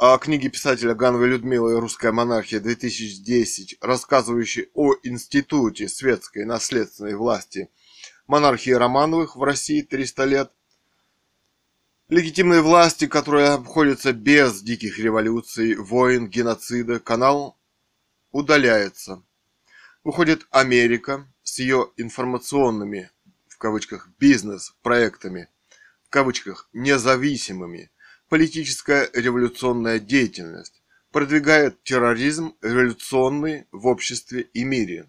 о 0.00 0.18
книге 0.18 0.48
писателя 0.48 0.96
Гановой 0.96 1.28
Людмилы 1.28 1.78
«Русская 1.78 2.10
монархия 2.10 2.58
2010», 2.58 3.76
рассказывающей 3.80 4.68
о 4.74 4.94
институте 5.04 5.88
светской 5.88 6.44
наследственной 6.44 7.14
власти 7.14 7.70
монархии 8.26 8.72
Романовых 8.72 9.36
в 9.36 9.42
России 9.44 9.82
300 9.82 10.24
лет, 10.24 10.52
легитимной 12.08 12.62
власти, 12.62 13.06
которая 13.06 13.54
обходится 13.54 14.12
без 14.12 14.62
диких 14.62 14.98
революций, 14.98 15.74
войн, 15.74 16.28
геноцида, 16.28 17.00
канал 17.00 17.58
удаляется. 18.32 19.22
Выходит 20.04 20.46
Америка 20.50 21.26
с 21.42 21.58
ее 21.58 21.90
информационными, 21.96 23.10
в 23.46 23.58
кавычках, 23.58 24.08
бизнес-проектами, 24.18 25.48
в 26.04 26.10
кавычках, 26.10 26.68
независимыми– 26.72 27.90
политическая 28.28 29.10
революционная 29.14 29.98
деятельность, 29.98 30.82
продвигает 31.12 31.82
терроризм 31.82 32.54
революционный 32.60 33.66
в 33.72 33.86
обществе 33.86 34.42
и 34.52 34.64
мире. 34.64 35.08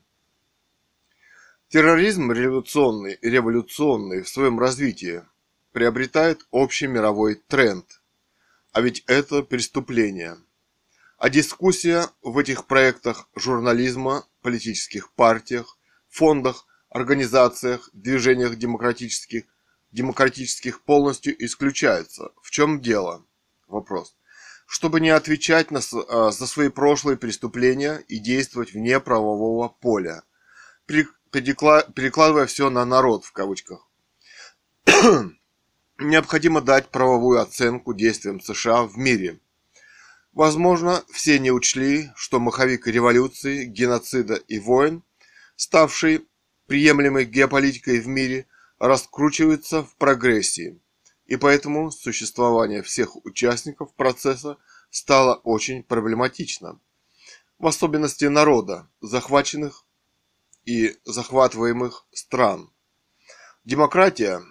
Терроризм 1.68 2.32
революционный, 2.32 3.20
революционный 3.22 4.24
в 4.24 4.30
своем 4.30 4.60
развитии 4.60 5.24
приобретает 5.80 6.45
общий 6.51 6.88
мировой 6.88 7.36
тренд. 7.36 8.01
А 8.73 8.82
ведь 8.82 9.05
это 9.07 9.43
преступление. 9.43 10.36
А 11.17 11.30
дискуссия 11.30 12.05
в 12.21 12.38
этих 12.38 12.67
проектах 12.67 13.30
журнализма, 13.34 14.27
политических 14.41 15.13
партиях, 15.13 15.77
фондах, 16.09 16.67
организациях, 16.89 17.89
движениях 17.93 18.57
демократических, 18.57 19.45
демократических 19.93 20.82
полностью 20.82 21.34
исключается. 21.45 22.34
В 22.43 22.51
чем 22.51 22.82
дело? 22.82 23.25
Вопрос. 23.69 24.17
Чтобы 24.65 24.99
не 24.99 25.11
отвечать 25.11 25.71
на, 25.71 25.80
а, 26.09 26.32
за 26.32 26.45
свои 26.45 26.67
прошлые 26.67 27.15
преступления 27.15 28.03
и 28.09 28.19
действовать 28.19 28.73
вне 28.73 28.99
правового 28.99 29.69
поля, 29.69 30.23
перекладывая 30.88 32.47
все 32.47 32.69
на 32.69 32.84
народ 32.84 33.23
в 33.23 33.32
кавычках. 33.32 33.88
Необходимо 36.02 36.62
дать 36.62 36.88
правовую 36.88 37.41
оценку 37.41 37.93
действиям 37.93 38.39
США 38.39 38.84
в 38.84 38.97
мире. 38.97 39.41
Возможно, 40.32 41.04
все 41.12 41.39
не 41.39 41.52
учли, 41.52 42.10
что 42.16 42.39
маховик 42.39 42.88
революции, 42.88 43.66
геноцида 43.66 44.36
и 44.36 44.60
войн, 44.60 45.04
ставший 45.58 46.26
приемлемой 46.68 47.26
геополитикой 47.26 48.00
в 48.00 48.08
мире, 48.08 48.47
раскручивается 48.80 49.84
в 49.84 49.93
прогрессии, 49.97 50.80
и 51.26 51.36
поэтому 51.36 51.91
существование 51.91 52.82
всех 52.82 53.18
участников 53.26 53.93
процесса 53.93 54.58
стало 54.89 55.36
очень 55.36 55.84
проблематично, 55.84 56.80
в 57.58 57.68
особенности 57.68 58.24
народа, 58.24 58.88
захваченных 59.02 59.84
и 60.64 60.95
захватываемых 61.04 62.06
стран. 62.14 62.72
Демократия, 63.66 64.41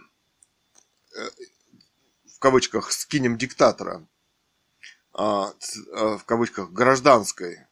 в 2.39 2.39
кавычках, 2.39 2.93
скинем 2.93 3.37
диктатора, 3.37 4.07
а, 5.13 5.53
а, 5.93 6.19
в 6.19 6.25
кавычках, 6.25 6.71
гражданской, 6.71 7.67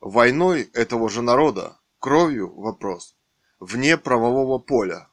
войной 0.00 0.62
этого 0.72 1.08
же 1.10 1.22
народа, 1.22 1.78
кровью 1.98 2.54
вопрос, 2.54 3.16
вне 3.58 3.96
правового 3.98 4.58
поля 4.58 5.08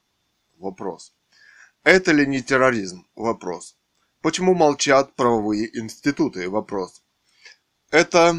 вопрос. 0.57 1.13
Это 1.83 2.11
ли 2.11 2.27
не 2.27 2.41
терроризм? 2.41 3.07
Вопрос. 3.15 3.77
Почему 4.21 4.53
молчат 4.53 5.15
правовые 5.15 5.77
институты? 5.79 6.49
Вопрос. 6.49 7.03
Это 7.91 8.35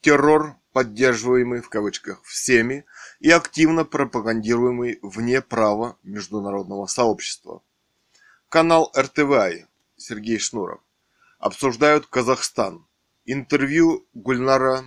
террор, 0.00 0.56
поддерживаемый 0.72 1.62
в 1.62 1.70
кавычках 1.70 2.22
всеми 2.24 2.84
и 3.18 3.30
активно 3.30 3.84
пропагандируемый 3.84 4.98
вне 5.00 5.40
права 5.40 5.96
международного 6.02 6.86
сообщества. 6.86 7.62
Канал 8.56 8.90
РТВИ 8.96 9.66
Сергей 9.98 10.38
Шнуров. 10.38 10.80
Обсуждают 11.38 12.06
Казахстан. 12.06 12.86
Интервью 13.26 14.06
Гульнара 14.14 14.82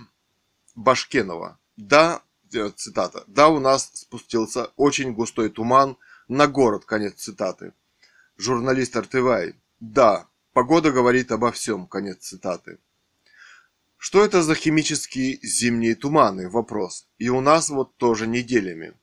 Башкенова. 0.74 1.56
Да, 1.76 2.20
э, 2.52 2.70
цитата. 2.70 3.22
Да, 3.28 3.46
у 3.48 3.60
нас 3.60 3.88
спустился 3.94 4.72
очень 4.74 5.12
густой 5.12 5.50
туман 5.50 5.96
на 6.26 6.48
город, 6.48 6.84
конец 6.84 7.20
цитаты. 7.22 7.72
Журналист 8.36 8.96
РТВИ. 8.96 9.54
Да, 9.78 10.26
погода 10.52 10.90
говорит 10.90 11.30
обо 11.30 11.52
всем, 11.52 11.86
конец 11.86 12.26
цитаты. 12.26 12.80
Что 13.98 14.24
это 14.24 14.42
за 14.42 14.56
химические 14.56 15.38
зимние 15.44 15.94
туманы? 15.94 16.48
Вопрос. 16.50 17.06
И 17.18 17.28
у 17.28 17.40
нас 17.40 17.68
вот 17.68 17.96
тоже 17.98 18.26
неделями. 18.26 18.94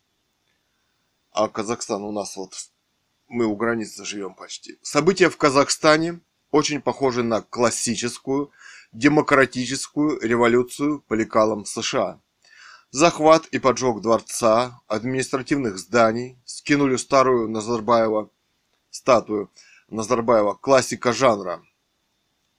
А 1.32 1.48
Казахстан 1.48 2.04
у 2.04 2.12
нас 2.12 2.36
вот 2.36 2.54
мы 3.28 3.46
у 3.46 3.56
границы 3.56 4.06
живем 4.06 4.34
почти. 4.34 4.78
События 4.82 5.30
в 5.30 5.38
Казахстане 5.38 6.22
очень 6.52 6.82
похожи 6.82 7.24
на 7.24 7.42
классическую 7.42 8.52
демократическую 8.92 10.20
революцию 10.22 11.02
по 11.02 11.14
лекалам 11.14 11.66
США. 11.66 12.22
Захват 12.90 13.46
и 13.48 13.60
поджог 13.60 14.02
дворца, 14.02 14.80
административных 14.88 15.78
зданий, 15.78 16.38
скинули 16.46 16.96
старую 16.96 17.50
Назарбаева 17.50 18.30
статую 18.98 19.52
Назарбаева, 19.90 20.56
классика 20.56 21.14
жанра. 21.14 21.62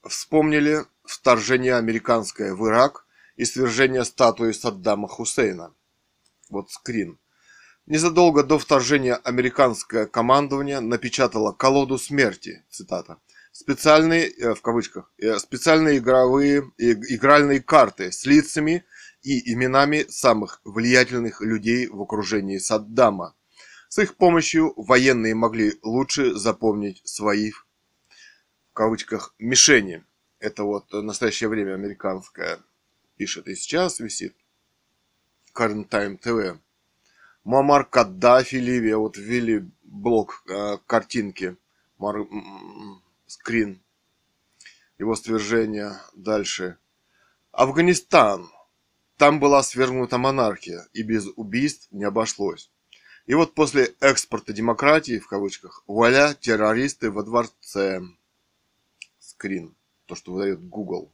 Вспомнили 0.03 0.87
вторжение 1.05 1.77
американское 1.77 2.55
в 2.55 2.67
Ирак 2.67 3.07
и 3.37 3.45
свержение 3.45 4.05
статуи 4.05 4.53
Саддама 4.53 5.09
Хусейна. 5.09 5.75
Вот 6.49 6.71
скрин. 6.71 7.19
Незадолго 7.89 8.43
до 8.43 8.59
вторжения 8.59 9.15
американское 9.15 10.05
командование 10.05 10.81
напечатало 10.81 11.53
колоду 11.53 11.97
смерти, 11.97 12.63
цитата, 12.69 13.17
специальные, 13.51 14.29
э, 14.29 14.55
в 14.55 14.61
кавычках, 14.61 15.11
э, 15.17 15.39
специальные 15.39 15.97
игровые, 15.97 16.71
игральные 16.77 17.63
карты 17.63 18.13
с 18.13 18.27
лицами 18.27 18.85
и 19.23 19.55
именами 19.55 20.05
самых 20.11 20.61
влиятельных 20.65 21.41
людей 21.41 21.87
в 21.87 22.03
окружении 22.03 22.59
Саддама. 22.59 23.35
С 23.89 23.99
их 24.01 24.17
помощью 24.17 24.75
военные 24.77 25.35
могли 25.35 25.79
лучше 25.83 26.35
запомнить 26.35 27.01
свои, 27.07 27.53
в 27.53 27.65
кавычках, 28.75 29.35
мишени. 29.39 30.05
Это 30.41 30.65
вот 30.65 30.93
в 30.93 31.01
настоящее 31.01 31.49
время 31.49 31.73
американская 31.73 32.59
пишет 33.17 33.49
и 33.49 33.55
сейчас 33.55 33.99
висит. 33.99 34.37
Current 35.55 35.89
Time 35.89 36.21
TV. 36.21 36.59
Муаммар 37.49 37.87
Каддафи, 37.87 38.57
Ливия, 38.57 38.99
вот 38.99 39.17
ввели 39.17 39.65
блок 39.83 40.45
э, 40.47 40.77
картинки, 40.87 41.57
мар, 41.97 42.27
скрин, 43.27 43.81
его 44.99 45.15
свержения. 45.15 45.99
Дальше. 46.13 46.77
Афганистан. 47.53 48.51
Там 49.17 49.41
была 49.41 49.63
свергнута 49.63 50.19
монархия, 50.19 50.89
и 50.93 51.03
без 51.03 51.27
убийств 51.37 51.89
не 51.91 52.05
обошлось. 52.05 52.71
И 53.25 53.33
вот 53.33 53.55
после 53.55 53.95
экспорта 54.01 54.53
демократии, 54.53 55.19
в 55.19 55.27
кавычках, 55.27 55.85
вуаля, 55.87 56.35
террористы 56.35 57.11
во 57.11 57.23
дворце. 57.23 58.03
Скрин 59.21 59.75
то, 60.05 60.15
что 60.15 60.33
выдает 60.33 60.69
Google. 60.69 61.11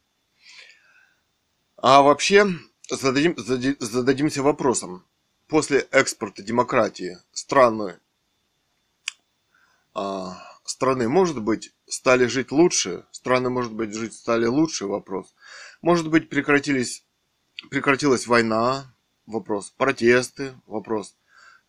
А 1.76 2.02
вообще, 2.02 2.44
зададим, 2.90 3.36
зададимся 3.78 4.42
вопросом. 4.42 5.04
После 5.46 5.80
экспорта 5.90 6.42
демократии 6.42 7.18
страны, 7.32 7.98
а, 9.92 10.36
страны, 10.64 11.08
может 11.08 11.42
быть, 11.42 11.72
стали 11.86 12.26
жить 12.26 12.50
лучше? 12.50 13.04
Страны, 13.10 13.50
может 13.50 13.72
быть, 13.72 13.92
жить 13.94 14.14
стали 14.14 14.46
лучше? 14.46 14.86
Вопрос. 14.86 15.34
Может 15.82 16.08
быть, 16.08 16.28
прекратились, 16.30 17.04
прекратилась 17.70 18.26
война? 18.26 18.94
Вопрос. 19.26 19.70
Протесты? 19.76 20.54
Вопрос. 20.66 21.14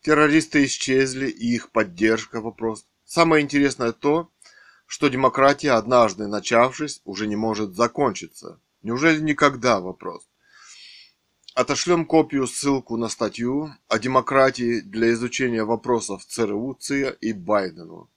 Террористы 0.02 0.66
исчезли 0.66 1.28
и 1.28 1.56
их 1.56 1.72
поддержка? 1.72 2.42
Вопрос. 2.42 2.86
Самое 3.04 3.44
интересное 3.44 3.92
то, 3.92 4.32
что 4.86 5.10
демократия, 5.10 5.72
однажды 5.72 6.28
начавшись, 6.28 7.02
уже 7.06 7.28
не 7.28 7.36
может 7.36 7.76
закончиться. 7.76 8.60
Неужели 8.84 9.20
никогда 9.20 9.80
вопрос? 9.80 10.28
Отошлем 11.56 12.06
копию 12.06 12.48
ссылку 12.48 12.98
на 12.98 13.08
статью 13.08 13.74
о 13.88 13.98
демократии 13.98 14.82
для 14.82 15.14
изучения 15.14 15.64
вопросов 15.64 16.26
ЦРУ, 16.26 16.76
ЦИА 16.78 17.12
и 17.12 17.32
Байдену. 17.32 18.10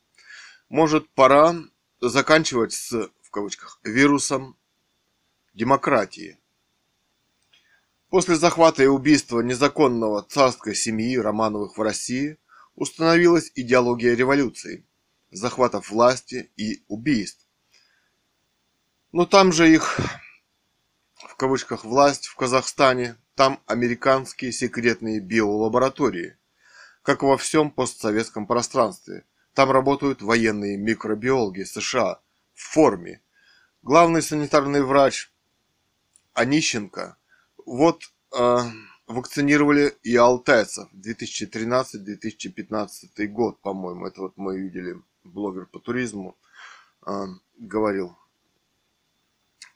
Может, 0.68 1.08
пора 1.10 1.54
заканчивать 2.00 2.72
с, 2.72 2.90
в 3.22 3.30
кавычках, 3.30 3.78
вирусом 3.84 4.56
демократии. 5.54 6.36
После 8.08 8.34
захвата 8.34 8.82
и 8.82 8.86
убийства 8.86 9.40
незаконного 9.40 10.24
царской 10.24 10.74
семьи 10.74 11.16
Романовых 11.16 11.78
в 11.78 11.80
России 11.80 12.38
установилась 12.74 13.52
идеология 13.54 14.16
революции– 14.16 14.84
захватов 15.30 15.90
власти 15.90 16.50
и 16.56 16.82
убийств. 16.88 17.46
Но 19.12 19.26
там 19.26 19.52
же 19.52 19.72
их, 19.72 20.00
в 21.14 21.36
кавычках, 21.36 21.84
власть 21.84 22.26
в 22.26 22.34
Казахстане, 22.34 23.16
там 23.38 23.62
американские 23.66 24.50
секретные 24.50 25.20
биолаборатории, 25.20 26.36
как 27.02 27.22
во 27.22 27.36
всем 27.36 27.70
постсоветском 27.70 28.48
пространстве. 28.48 29.24
Там 29.54 29.70
работают 29.70 30.22
военные 30.22 30.76
микробиологи 30.76 31.62
США 31.62 32.20
в 32.54 32.60
форме. 32.60 33.22
Главный 33.82 34.22
санитарный 34.22 34.82
врач 34.82 35.30
Онищенко 36.34 37.16
вот 37.64 38.10
э, 38.36 38.58
вакцинировали 39.06 39.96
и 40.02 40.16
алтайцев 40.16 40.88
2013-2015 40.94 43.24
год, 43.28 43.60
по-моему. 43.60 44.06
Это 44.06 44.22
вот 44.22 44.32
мы 44.34 44.58
видели 44.58 45.00
блогер 45.22 45.66
по 45.66 45.78
туризму, 45.78 46.36
э, 47.06 47.26
говорил. 47.56 48.18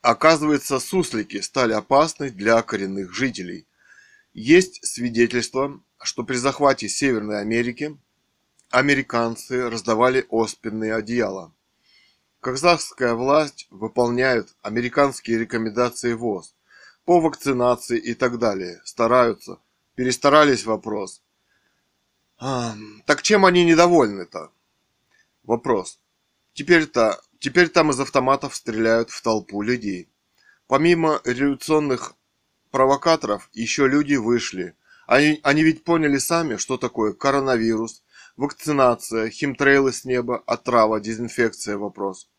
Оказывается, 0.02 0.80
суслики 0.80 1.40
стали 1.40 1.72
опасны 1.72 2.30
для 2.30 2.60
коренных 2.62 3.14
жителей. 3.14 3.66
Есть 4.34 4.84
свидетельства, 4.84 5.80
что 6.02 6.24
при 6.24 6.36
захвате 6.36 6.88
Северной 6.88 7.40
Америки 7.40 7.96
американцы 8.70 9.70
раздавали 9.70 10.26
оспенные 10.28 10.94
одеяла. 10.94 11.52
Казахская 12.40 13.14
власть 13.14 13.68
выполняет 13.70 14.56
американские 14.62 15.38
рекомендации 15.38 16.14
ВОЗ 16.14 16.56
по 17.04 17.20
вакцинации 17.20 17.98
и 17.98 18.14
так 18.14 18.40
далее. 18.40 18.80
Стараются. 18.84 19.60
Перестарались 19.94 20.64
вопрос. 20.64 21.22
Так 22.38 23.22
чем 23.22 23.44
они 23.44 23.64
недовольны-то? 23.64 24.50
Вопрос. 25.44 26.00
Теперь-то, 26.54 27.22
теперь 27.42 27.68
там 27.68 27.90
из 27.90 27.98
автоматов 27.98 28.54
стреляют 28.54 29.10
в 29.10 29.20
толпу 29.20 29.62
людей. 29.62 30.08
Помимо 30.68 31.20
революционных 31.24 32.14
провокаторов, 32.70 33.50
еще 33.52 33.88
люди 33.88 34.14
вышли. 34.14 34.76
Они, 35.08 35.40
они 35.42 35.64
ведь 35.64 35.82
поняли 35.82 36.18
сами, 36.18 36.56
что 36.56 36.78
такое 36.78 37.12
коронавирус, 37.12 38.04
вакцинация, 38.36 39.28
химтрейлы 39.28 39.92
с 39.92 40.04
неба, 40.04 40.42
отрава, 40.46 41.00
дезинфекция– 41.00 41.76
вопрос. 41.78 42.30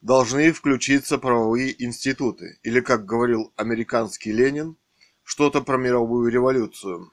Должны 0.00 0.52
включиться 0.52 1.18
правовые 1.18 1.74
институты, 1.84 2.60
или, 2.62 2.80
как 2.80 3.04
говорил 3.04 3.52
американский 3.56 4.32
Ленин, 4.32 4.76
что-то 5.24 5.62
про 5.62 5.76
мировую 5.76 6.30
революцию. 6.30 7.12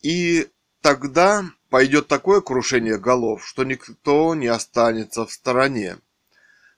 И 0.00 0.48
тогда 0.88 1.44
пойдет 1.68 2.08
такое 2.08 2.40
крушение 2.40 2.98
голов, 2.98 3.46
что 3.46 3.62
никто 3.62 4.34
не 4.34 4.46
останется 4.46 5.26
в 5.26 5.30
стороне. 5.30 5.98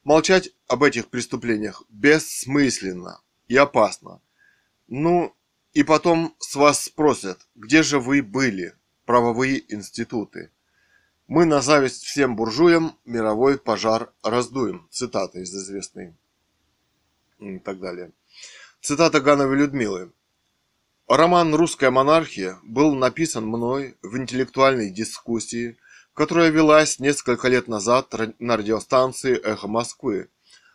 Молчать 0.03 0.51
об 0.67 0.83
этих 0.83 1.07
преступлениях 1.11 1.85
бессмысленно 1.89 3.21
и 3.47 3.57
опасно. 3.57 4.21
Ну, 4.89 5.33
и 5.75 5.85
потом 5.85 6.35
с 6.41 6.57
вас 6.57 6.87
спросят, 6.87 7.39
где 7.55 7.85
же 7.85 8.01
вы 8.01 8.21
были, 8.21 8.75
правовые 9.05 9.63
институты. 9.73 10.51
Мы 11.29 11.45
на 11.45 11.61
зависть 11.63 12.03
всем 12.03 12.35
буржуям 12.35 12.99
мировой 13.05 13.61
пожар 13.61 14.13
раздуем. 14.25 14.89
Цитата 14.91 15.39
из 15.39 15.55
известной 15.55 16.17
и 17.39 17.61
так 17.61 17.79
далее. 17.79 18.11
Цитата 18.81 19.21
Гановой 19.21 19.59
Людмилы. 19.59 20.11
Роман 21.13 21.53
«Русская 21.57 21.91
монархия» 21.91 22.61
был 22.63 22.95
написан 22.95 23.45
мной 23.45 23.97
в 24.01 24.17
интеллектуальной 24.17 24.93
дискуссии, 24.93 25.77
которая 26.15 26.51
велась 26.51 27.01
несколько 27.01 27.49
лет 27.49 27.67
назад 27.67 28.15
на 28.39 28.57
радиостанции 28.57 29.37
«Эхо 29.37 29.67
Москвы». 29.67 30.29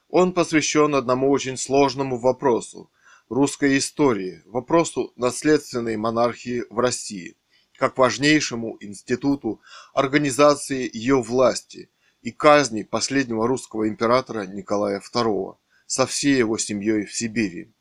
Он 0.09 0.33
посвящен 0.33 0.93
одному 0.93 1.31
очень 1.31 1.55
сложному 1.55 2.19
вопросу– 2.19 2.91
русской 3.29 3.77
истории, 3.77 4.41
вопросу 4.43 5.13
наследственной 5.15 5.95
монархии 5.95 6.65
в 6.69 6.79
России, 6.79 7.37
как 7.77 7.97
важнейшему 7.97 8.75
институту 8.81 9.61
организации 9.93 10.89
ее 10.91 11.21
власти 11.21 11.89
и 12.21 12.31
казни 12.31 12.83
последнего 12.83 13.47
русского 13.47 13.87
императора 13.87 14.45
Николая 14.45 14.99
II 14.99 15.55
со 15.85 16.05
всей 16.05 16.35
его 16.35 16.57
семьей 16.57 17.05
в 17.05 17.15
Сибири. 17.15 17.71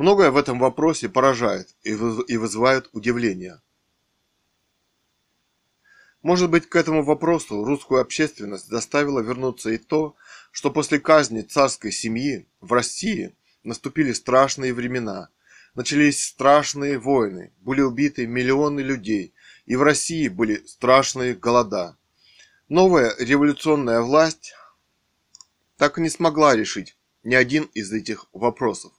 Многое 0.00 0.30
в 0.30 0.38
этом 0.38 0.58
вопросе 0.58 1.10
поражает 1.10 1.76
и 1.82 1.94
вызывает 1.94 2.88
удивление. 2.92 3.60
Может 6.22 6.48
быть, 6.48 6.66
к 6.66 6.76
этому 6.76 7.04
вопросу 7.04 7.62
русскую 7.66 8.00
общественность 8.00 8.68
заставило 8.68 9.20
вернуться 9.20 9.68
и 9.68 9.76
то, 9.76 10.16
что 10.52 10.70
после 10.70 11.00
казни 11.00 11.42
царской 11.42 11.92
семьи 11.92 12.48
в 12.62 12.72
России 12.72 13.36
наступили 13.62 14.12
страшные 14.12 14.72
времена, 14.72 15.28
начались 15.74 16.24
страшные 16.24 16.98
войны, 16.98 17.52
были 17.60 17.82
убиты 17.82 18.26
миллионы 18.26 18.80
людей, 18.80 19.34
и 19.66 19.76
в 19.76 19.82
России 19.82 20.28
были 20.28 20.64
страшные 20.64 21.34
голода. 21.34 21.98
Новая 22.70 23.14
революционная 23.18 24.00
власть 24.00 24.54
так 25.76 25.98
и 25.98 26.00
не 26.00 26.08
смогла 26.08 26.56
решить 26.56 26.96
ни 27.22 27.34
один 27.34 27.64
из 27.74 27.92
этих 27.92 28.28
вопросов. 28.32 28.94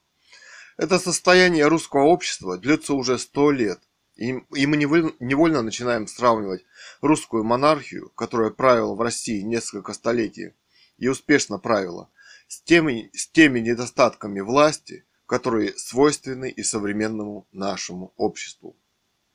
Это 0.77 0.99
состояние 0.99 1.67
русского 1.67 2.03
общества 2.03 2.57
длится 2.57 2.93
уже 2.93 3.17
сто 3.19 3.51
лет, 3.51 3.81
и, 4.15 4.33
мы 4.33 4.77
невольно 4.77 5.61
начинаем 5.61 6.07
сравнивать 6.07 6.65
русскую 7.01 7.43
монархию, 7.43 8.09
которая 8.09 8.51
правила 8.51 8.93
в 8.95 9.01
России 9.01 9.41
несколько 9.41 9.93
столетий 9.93 10.53
и 10.97 11.07
успешно 11.07 11.57
правила, 11.57 12.09
с 12.47 12.61
теми, 12.61 13.09
с 13.13 13.27
теми 13.27 13.59
недостатками 13.59 14.39
власти, 14.41 15.05
которые 15.25 15.77
свойственны 15.77 16.49
и 16.49 16.63
современному 16.63 17.47
нашему 17.51 18.13
обществу. 18.17 18.75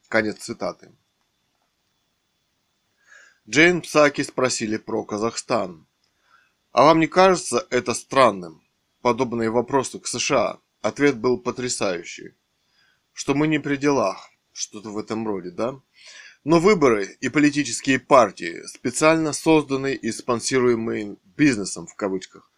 Конец 0.08 0.38
цитаты. 0.38 0.92
Джейн 3.48 3.80
Псаки 3.80 4.22
спросили 4.22 4.76
про 4.76 5.04
Казахстан. 5.04 5.86
А 6.72 6.84
вам 6.84 7.00
не 7.00 7.06
кажется 7.06 7.66
это 7.70 7.94
странным? 7.94 8.62
Подобные 9.00 9.50
вопросы 9.50 9.98
к 9.98 10.06
США– 10.06 10.60
Ответ 10.86 11.18
был 11.18 11.40
потрясающий. 11.40 12.36
Что 13.12 13.34
мы 13.34 13.48
не 13.48 13.58
при 13.58 13.76
делах, 13.76 14.30
что-то 14.52 14.90
в 14.90 14.98
этом 14.98 15.26
роде, 15.26 15.50
да? 15.50 15.80
Но 16.44 16.60
выборы 16.60 17.16
и 17.20 17.28
политические 17.28 17.98
партии, 17.98 18.64
специально 18.68 19.32
созданные 19.32 19.96
и 19.96 20.12
спонсируемые 20.12 21.16
бизнесом 21.24 21.88
в 21.88 21.96
кавычках, 21.96 22.52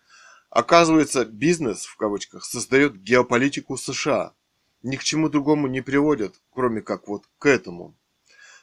оказывается, 0.50 1.24
бизнес 1.24 1.86
в 1.86 1.96
кавычках 1.96 2.44
создает 2.44 3.00
геополитику 3.00 3.78
США. 3.78 4.34
Ни 4.82 4.96
к 4.96 5.04
чему 5.04 5.30
другому 5.30 5.66
не 5.66 5.80
приводят, 5.80 6.34
кроме 6.50 6.82
как 6.82 7.08
вот 7.08 7.24
к 7.38 7.46
этому. 7.46 7.96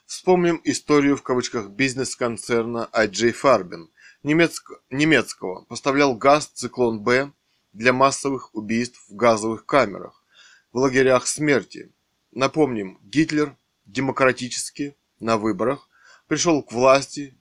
Вспомним 0.06 0.62
историю 0.64 1.18
в 1.18 1.24
кавычках 1.24 1.70
бизнес-концерна 1.70 2.88
IJ 2.94 3.34
Farben, 3.34 3.88
немецк... 4.22 4.74
немецкого, 4.92 5.66
поставлял 5.66 6.14
газ 6.16 6.52
«Циклон 6.54 7.00
Б» 7.02 7.34
для 7.76 7.92
массовых 7.92 8.56
убийств 8.56 9.04
в 9.10 9.16
газовых 9.16 9.66
камерах, 9.66 10.24
в 10.72 10.78
лагерях 10.78 11.28
смерти. 11.28 11.92
Напомним, 12.32 13.00
Гитлер 13.04 13.58
демократически 13.86 14.96
на 15.20 15.38
выборах 15.38 15.90
пришел 16.28 16.64
к 16.64 16.72
власти, 16.72 17.38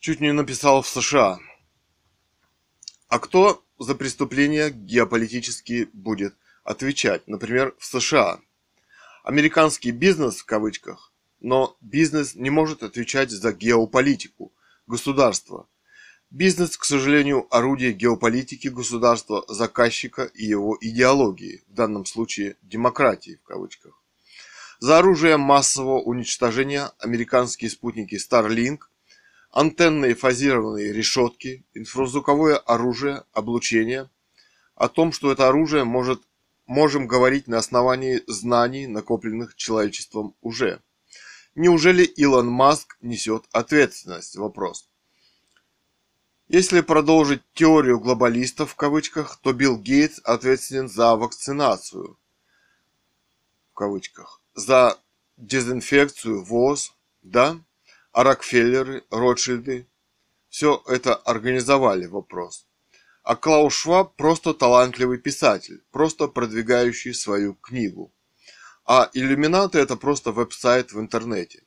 чуть 0.00 0.20
не 0.20 0.32
написал 0.32 0.82
в 0.82 0.88
США. 0.88 1.38
А 3.06 3.18
кто 3.20 3.64
за 3.78 3.94
преступления 3.94 4.70
геополитически 4.70 5.88
будет 5.92 6.34
отвечать, 6.64 7.28
например, 7.28 7.76
в 7.78 7.86
США? 7.86 8.40
Американский 9.22 9.92
бизнес 9.92 10.38
в 10.38 10.46
кавычках, 10.46 11.12
но 11.38 11.76
бизнес 11.80 12.34
не 12.34 12.50
может 12.50 12.82
отвечать 12.82 13.30
за 13.30 13.52
геополитику 13.52 14.52
государства. 14.88 15.68
Бизнес, 16.32 16.78
к 16.78 16.86
сожалению, 16.86 17.46
орудие 17.54 17.92
геополитики 17.92 18.68
государства, 18.68 19.44
заказчика 19.48 20.22
и 20.22 20.46
его 20.46 20.78
идеологии, 20.80 21.62
в 21.68 21.74
данном 21.74 22.06
случае 22.06 22.56
демократии 22.62 23.38
в 23.44 23.46
кавычках. 23.46 24.02
За 24.80 24.96
оружие 24.98 25.36
массового 25.36 26.00
уничтожения 26.00 26.90
американские 27.00 27.68
спутники 27.68 28.14
Starlink, 28.14 28.78
антенные 29.50 30.14
фазированные 30.14 30.94
решетки, 30.94 31.66
инфразвуковое 31.74 32.56
оружие, 32.56 33.24
облучение. 33.34 34.08
О 34.74 34.88
том, 34.88 35.12
что 35.12 35.32
это 35.32 35.48
оружие 35.48 35.84
может, 35.84 36.22
можем 36.64 37.06
говорить 37.06 37.46
на 37.46 37.58
основании 37.58 38.22
знаний, 38.26 38.86
накопленных 38.86 39.54
человечеством 39.54 40.34
уже. 40.40 40.80
Неужели 41.54 42.04
Илон 42.04 42.46
Маск 42.46 42.96
несет 43.02 43.44
ответственность? 43.52 44.36
Вопрос. 44.36 44.88
Если 46.52 46.82
продолжить 46.82 47.40
теорию 47.54 47.98
глобалистов 47.98 48.72
в 48.72 48.76
кавычках, 48.76 49.38
то 49.40 49.54
Билл 49.54 49.78
Гейтс 49.78 50.20
ответственен 50.22 50.86
за 50.86 51.16
вакцинацию 51.16 52.18
в 53.70 53.74
кавычках, 53.74 54.42
за 54.54 54.98
дезинфекцию 55.38 56.44
ВОЗ, 56.44 56.94
да, 57.22 57.58
а 58.12 58.22
Рокфеллеры, 58.22 59.02
Ротшильды 59.10 59.86
все 60.50 60.82
это 60.88 61.14
организовали 61.14 62.04
вопрос. 62.04 62.66
А 63.22 63.34
Клаус 63.34 63.72
Шваб 63.72 64.14
просто 64.16 64.52
талантливый 64.52 65.16
писатель, 65.16 65.82
просто 65.90 66.28
продвигающий 66.28 67.14
свою 67.14 67.54
книгу. 67.54 68.12
А 68.84 69.08
иллюминаты 69.14 69.78
это 69.78 69.96
просто 69.96 70.32
веб-сайт 70.32 70.92
в 70.92 71.00
интернете. 71.00 71.62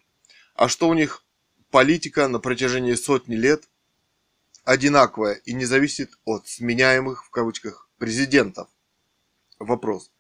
А 0.54 0.70
что 0.70 0.88
у 0.88 0.94
них 0.94 1.24
политика 1.72 2.28
на 2.28 2.38
протяжении 2.38 2.94
сотни 2.94 3.34
лет– 3.34 3.68
одинаковая 4.66 5.36
и 5.46 5.54
не 5.54 5.66
зависит 5.66 6.18
от 6.26 6.48
сменяемых 6.48 7.26
в 7.26 7.30
кавычках 7.30 7.90
президентов. 7.98 8.68
Вопрос. 9.60 10.12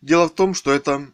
Дело 0.00 0.28
в 0.28 0.34
том, 0.34 0.54
что 0.54 0.72
это 0.72 1.12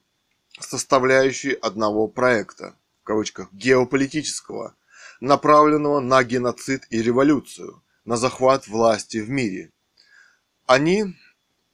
составляющие 0.60 1.54
одного 1.54 2.08
проекта, 2.08 2.76
в 3.02 3.04
кавычках, 3.04 3.52
геополитического, 3.52 4.74
направленного 5.20 6.00
на 6.00 6.22
геноцид 6.24 6.86
и 6.90 7.02
революцию, 7.02 7.82
на 8.04 8.16
захват 8.16 8.68
власти 8.68 9.18
в 9.18 9.28
мире. 9.28 9.72
Они 10.66 11.14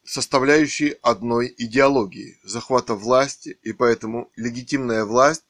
составляющие 0.05 0.99
одной 1.03 1.55
идеологии– 1.57 2.39
захвата 2.43 2.95
власти, 2.95 3.59
и 3.63 3.73
поэтому 3.73 4.31
легитимная 4.37 5.05
власть, 5.05 5.45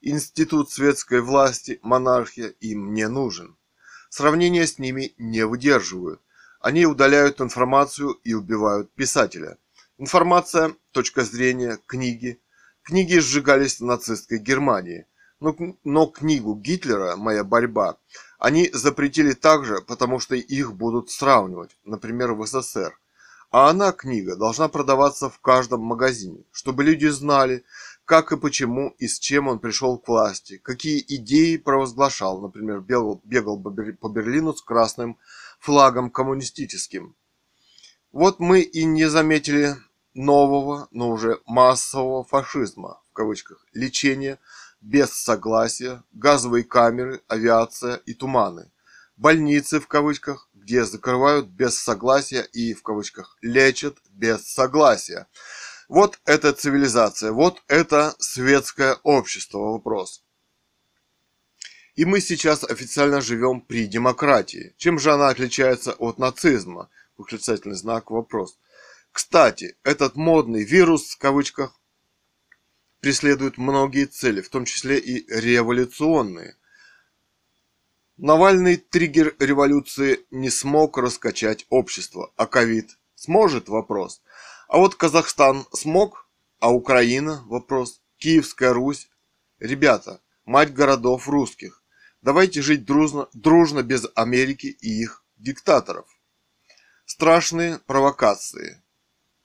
институт 0.00 0.70
светской 0.70 1.20
власти, 1.20 1.78
монархия 1.82 2.48
им 2.60 2.94
не 2.94 3.08
нужен. 3.08 3.56
Сравнения 4.10 4.66
с 4.66 4.80
ними 4.80 5.14
не 5.18 5.46
выдерживают. 5.46 6.20
Они 6.60 6.84
удаляют 6.84 7.40
информацию 7.40 8.10
и 8.24 8.34
убивают 8.34 8.92
писателя. 8.92 9.56
Информация, 9.98 10.74
точка 10.90 11.22
зрения, 11.22 11.78
книги. 11.86 12.40
Книги 12.82 13.18
сжигались 13.18 13.78
в 13.78 13.84
нацистской 13.84 14.38
Германии. 14.38 15.06
Но, 15.38 15.56
но 15.84 16.06
книгу 16.06 16.54
Гитлера 16.56 17.16
«Моя 17.16 17.44
борьба» 17.44 17.98
они 18.40 18.68
запретили 18.72 19.32
также, 19.32 19.80
потому 19.80 20.18
что 20.18 20.34
их 20.34 20.74
будут 20.74 21.10
сравнивать, 21.10 21.76
например, 21.84 22.32
в 22.32 22.44
СССР. 22.44 22.98
А 23.52 23.70
она, 23.70 23.92
книга, 23.92 24.34
должна 24.34 24.68
продаваться 24.68 25.30
в 25.30 25.38
каждом 25.38 25.82
магазине, 25.82 26.42
чтобы 26.50 26.82
люди 26.82 27.06
знали, 27.06 27.64
как 28.10 28.32
и 28.32 28.36
почему 28.36 28.92
и 28.98 29.06
с 29.06 29.20
чем 29.20 29.46
он 29.46 29.60
пришел 29.60 29.96
к 29.96 30.08
власти, 30.08 30.58
какие 30.58 30.98
идеи 30.98 31.56
провозглашал, 31.56 32.40
например, 32.40 32.80
бегал, 32.80 33.20
бегал 33.22 33.56
по 33.56 34.08
Берлину 34.08 34.52
с 34.52 34.60
красным 34.62 35.16
флагом 35.60 36.10
коммунистическим. 36.10 37.14
Вот 38.10 38.40
мы 38.40 38.62
и 38.62 38.84
не 38.84 39.08
заметили 39.08 39.76
нового, 40.12 40.88
но 40.90 41.10
уже 41.10 41.38
массового 41.46 42.24
фашизма, 42.24 43.00
в 43.10 43.12
кавычках, 43.12 43.64
лечения 43.74 44.40
без 44.80 45.10
согласия, 45.12 46.02
газовые 46.10 46.64
камеры, 46.64 47.22
авиация 47.28 47.94
и 48.06 48.14
туманы, 48.14 48.72
больницы, 49.16 49.78
в 49.78 49.86
кавычках, 49.86 50.48
где 50.52 50.84
закрывают 50.84 51.46
без 51.46 51.78
согласия 51.78 52.42
и, 52.52 52.74
в 52.74 52.82
кавычках, 52.82 53.36
лечат 53.40 53.98
без 54.10 54.52
согласия. 54.52 55.28
Вот 55.90 56.20
это 56.24 56.52
цивилизация, 56.52 57.32
вот 57.32 57.64
это 57.66 58.14
светское 58.20 58.94
общество, 59.02 59.58
вопрос. 59.58 60.22
И 61.96 62.04
мы 62.04 62.20
сейчас 62.20 62.62
официально 62.62 63.20
живем 63.20 63.60
при 63.60 63.88
демократии. 63.88 64.72
Чем 64.76 65.00
же 65.00 65.12
она 65.12 65.30
отличается 65.30 65.90
от 65.94 66.20
нацизма? 66.20 66.88
Восклицательный 67.16 67.74
знак 67.74 68.12
вопрос. 68.12 68.56
Кстати, 69.10 69.76
этот 69.82 70.14
модный 70.14 70.62
вирус, 70.62 71.10
в 71.10 71.18
кавычках, 71.18 71.74
преследует 73.00 73.58
многие 73.58 74.04
цели, 74.04 74.42
в 74.42 74.48
том 74.48 74.66
числе 74.66 74.96
и 74.96 75.26
революционные. 75.28 76.54
Навальный 78.16 78.76
триггер 78.76 79.34
революции 79.40 80.20
не 80.30 80.50
смог 80.50 80.98
раскачать 80.98 81.66
общество, 81.68 82.32
а 82.36 82.46
ковид 82.46 82.96
сможет? 83.16 83.68
Вопрос. 83.68 84.22
А 84.70 84.78
вот 84.78 84.94
Казахстан 84.94 85.66
смог, 85.72 86.28
а 86.60 86.72
Украина? 86.72 87.42
Вопрос. 87.46 88.00
Киевская 88.18 88.72
Русь? 88.72 89.10
Ребята, 89.58 90.20
мать 90.44 90.72
городов 90.72 91.28
русских. 91.28 91.82
Давайте 92.22 92.62
жить 92.62 92.84
дружно, 92.84 93.28
дружно 93.32 93.82
без 93.82 94.06
Америки 94.14 94.66
и 94.66 95.02
их 95.02 95.24
диктаторов. 95.38 96.06
Страшные 97.04 97.80
провокации. 97.80 98.80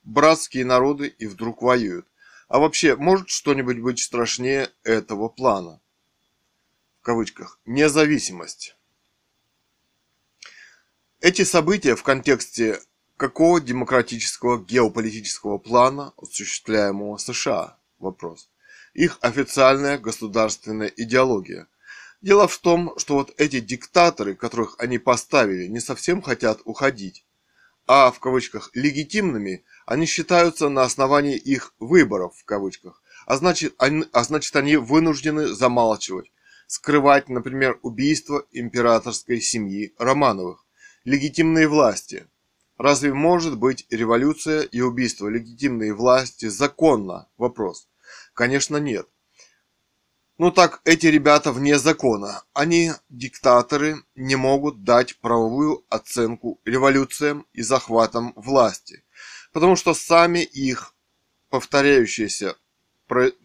Братские 0.04 0.64
народы 0.64 1.08
и 1.08 1.26
вдруг 1.26 1.60
воюют. 1.60 2.06
А 2.46 2.60
вообще, 2.60 2.94
может 2.94 3.28
что-нибудь 3.28 3.80
быть 3.80 3.98
страшнее 3.98 4.70
этого 4.84 5.28
плана? 5.28 5.80
В 7.00 7.02
кавычках. 7.02 7.58
Независимость. 7.66 8.76
Эти 11.18 11.42
события 11.42 11.96
в 11.96 12.04
контексте 12.04 12.80
какого 13.16 13.60
демократического 13.60 14.58
геополитического 14.58 15.58
плана, 15.58 16.12
осуществляемого 16.16 17.16
США? 17.16 17.78
Вопрос. 17.98 18.48
Их 18.94 19.18
официальная 19.20 19.98
государственная 19.98 20.88
идеология. 20.88 21.68
Дело 22.22 22.48
в 22.48 22.58
том, 22.58 22.98
что 22.98 23.14
вот 23.14 23.34
эти 23.38 23.60
диктаторы, 23.60 24.34
которых 24.34 24.76
они 24.78 24.98
поставили, 24.98 25.66
не 25.66 25.80
совсем 25.80 26.22
хотят 26.22 26.60
уходить, 26.64 27.24
а 27.86 28.10
в 28.10 28.20
кавычках 28.20 28.70
легитимными 28.74 29.64
они 29.86 30.06
считаются 30.06 30.68
на 30.68 30.82
основании 30.82 31.36
их 31.36 31.74
выборов 31.78 32.34
в 32.36 32.44
кавычках, 32.44 33.02
а 33.26 33.36
значит, 33.36 33.74
они, 33.78 34.04
а 34.12 34.24
значит 34.24 34.56
они 34.56 34.76
вынуждены 34.76 35.48
замалчивать, 35.48 36.32
скрывать, 36.66 37.28
например, 37.28 37.78
убийство 37.82 38.44
императорской 38.50 39.40
семьи 39.40 39.94
Романовых, 39.98 40.64
легитимные 41.04 41.68
власти. 41.68 42.26
Разве 42.78 43.12
может 43.14 43.58
быть 43.58 43.86
революция 43.90 44.62
и 44.62 44.80
убийство 44.80 45.28
легитимной 45.28 45.92
власти 45.92 46.46
законно? 46.46 47.28
Вопрос. 47.38 47.88
Конечно 48.34 48.76
нет. 48.76 49.08
Ну 50.38 50.50
так 50.50 50.82
эти 50.84 51.06
ребята 51.06 51.50
вне 51.50 51.78
закона. 51.78 52.42
Они, 52.52 52.92
диктаторы, 53.08 54.02
не 54.14 54.36
могут 54.36 54.84
дать 54.84 55.18
правовую 55.20 55.84
оценку 55.88 56.60
революциям 56.66 57.46
и 57.54 57.62
захватам 57.62 58.34
власти, 58.36 59.02
потому 59.52 59.76
что 59.76 59.94
сами 59.94 60.40
их 60.40 60.94
повторяющиеся, 61.48 62.56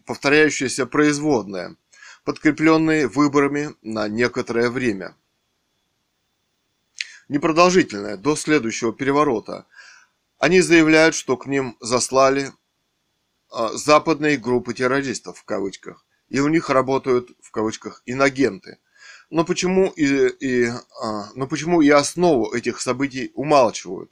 повторяющиеся 0.04 0.84
производные, 0.84 1.76
подкрепленные 2.24 3.08
выборами 3.08 3.74
на 3.80 4.08
некоторое 4.08 4.68
время. 4.68 5.16
Непродолжительное, 7.32 8.16
до 8.16 8.36
следующего 8.36 8.92
переворота. 8.92 9.66
Они 10.38 10.60
заявляют, 10.60 11.14
что 11.14 11.36
к 11.36 11.46
ним 11.46 11.76
заслали 11.80 12.52
а, 13.50 13.72
западные 13.72 14.36
группы 14.36 14.74
террористов 14.74 15.38
в 15.38 15.44
кавычках 15.44 16.04
и 16.32 16.40
у 16.40 16.48
них 16.48 16.70
работают 16.70 17.30
в 17.42 17.50
кавычках 17.50 18.02
инагенты. 18.06 18.78
Но 19.28 19.44
почему 19.44 19.88
и, 19.90 20.28
и, 20.40 20.66
а, 21.02 21.30
но 21.34 21.46
почему 21.46 21.82
и 21.82 21.90
основу 21.90 22.52
этих 22.52 22.80
событий 22.80 23.30
умалчивают? 23.34 24.10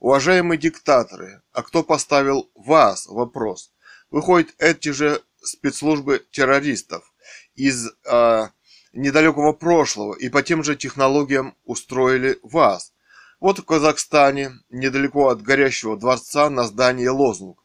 Уважаемые 0.00 0.58
диктаторы, 0.58 1.42
а 1.52 1.62
кто 1.62 1.84
поставил 1.84 2.50
вас? 2.54 3.06
Вопрос. 3.06 3.72
Выходит, 4.10 4.54
эти 4.58 4.88
же 4.88 5.22
спецслужбы 5.40 6.26
террористов 6.32 7.12
из 7.54 7.88
а, 8.04 8.50
недалекого 8.92 9.52
прошлого 9.52 10.14
и 10.14 10.28
по 10.28 10.42
тем 10.42 10.62
же 10.64 10.76
технологиям 10.76 11.56
устроили 11.64 12.38
вас. 12.42 12.92
Вот 13.38 13.58
в 13.58 13.64
Казахстане, 13.64 14.52
недалеко 14.68 15.28
от 15.28 15.42
горящего 15.42 15.96
дворца, 15.96 16.50
на 16.50 16.64
здании 16.64 17.06
лозунг. 17.06 17.62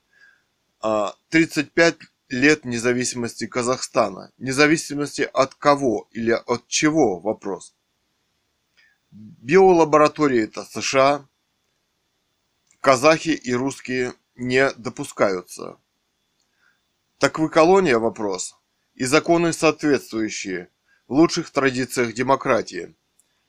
35 1.29 1.95
а, 1.95 2.05
лет 2.29 2.65
независимости 2.65 3.47
Казахстана. 3.47 4.31
Независимости 4.37 5.29
от 5.33 5.55
кого 5.55 6.07
или 6.11 6.31
от 6.31 6.67
чего 6.67 7.19
вопрос. 7.19 7.75
Биолаборатории 9.11 10.43
это 10.43 10.63
США. 10.63 11.27
Казахи 12.79 13.29
и 13.29 13.53
русские 13.53 14.13
не 14.35 14.71
допускаются. 14.73 15.77
Так 17.17 17.39
вы 17.39 17.49
колония 17.49 17.97
вопрос. 17.97 18.55
И 18.93 19.05
законы 19.05 19.53
соответствующие. 19.53 20.69
В 21.07 21.13
лучших 21.13 21.49
традициях 21.49 22.13
демократии. 22.13 22.95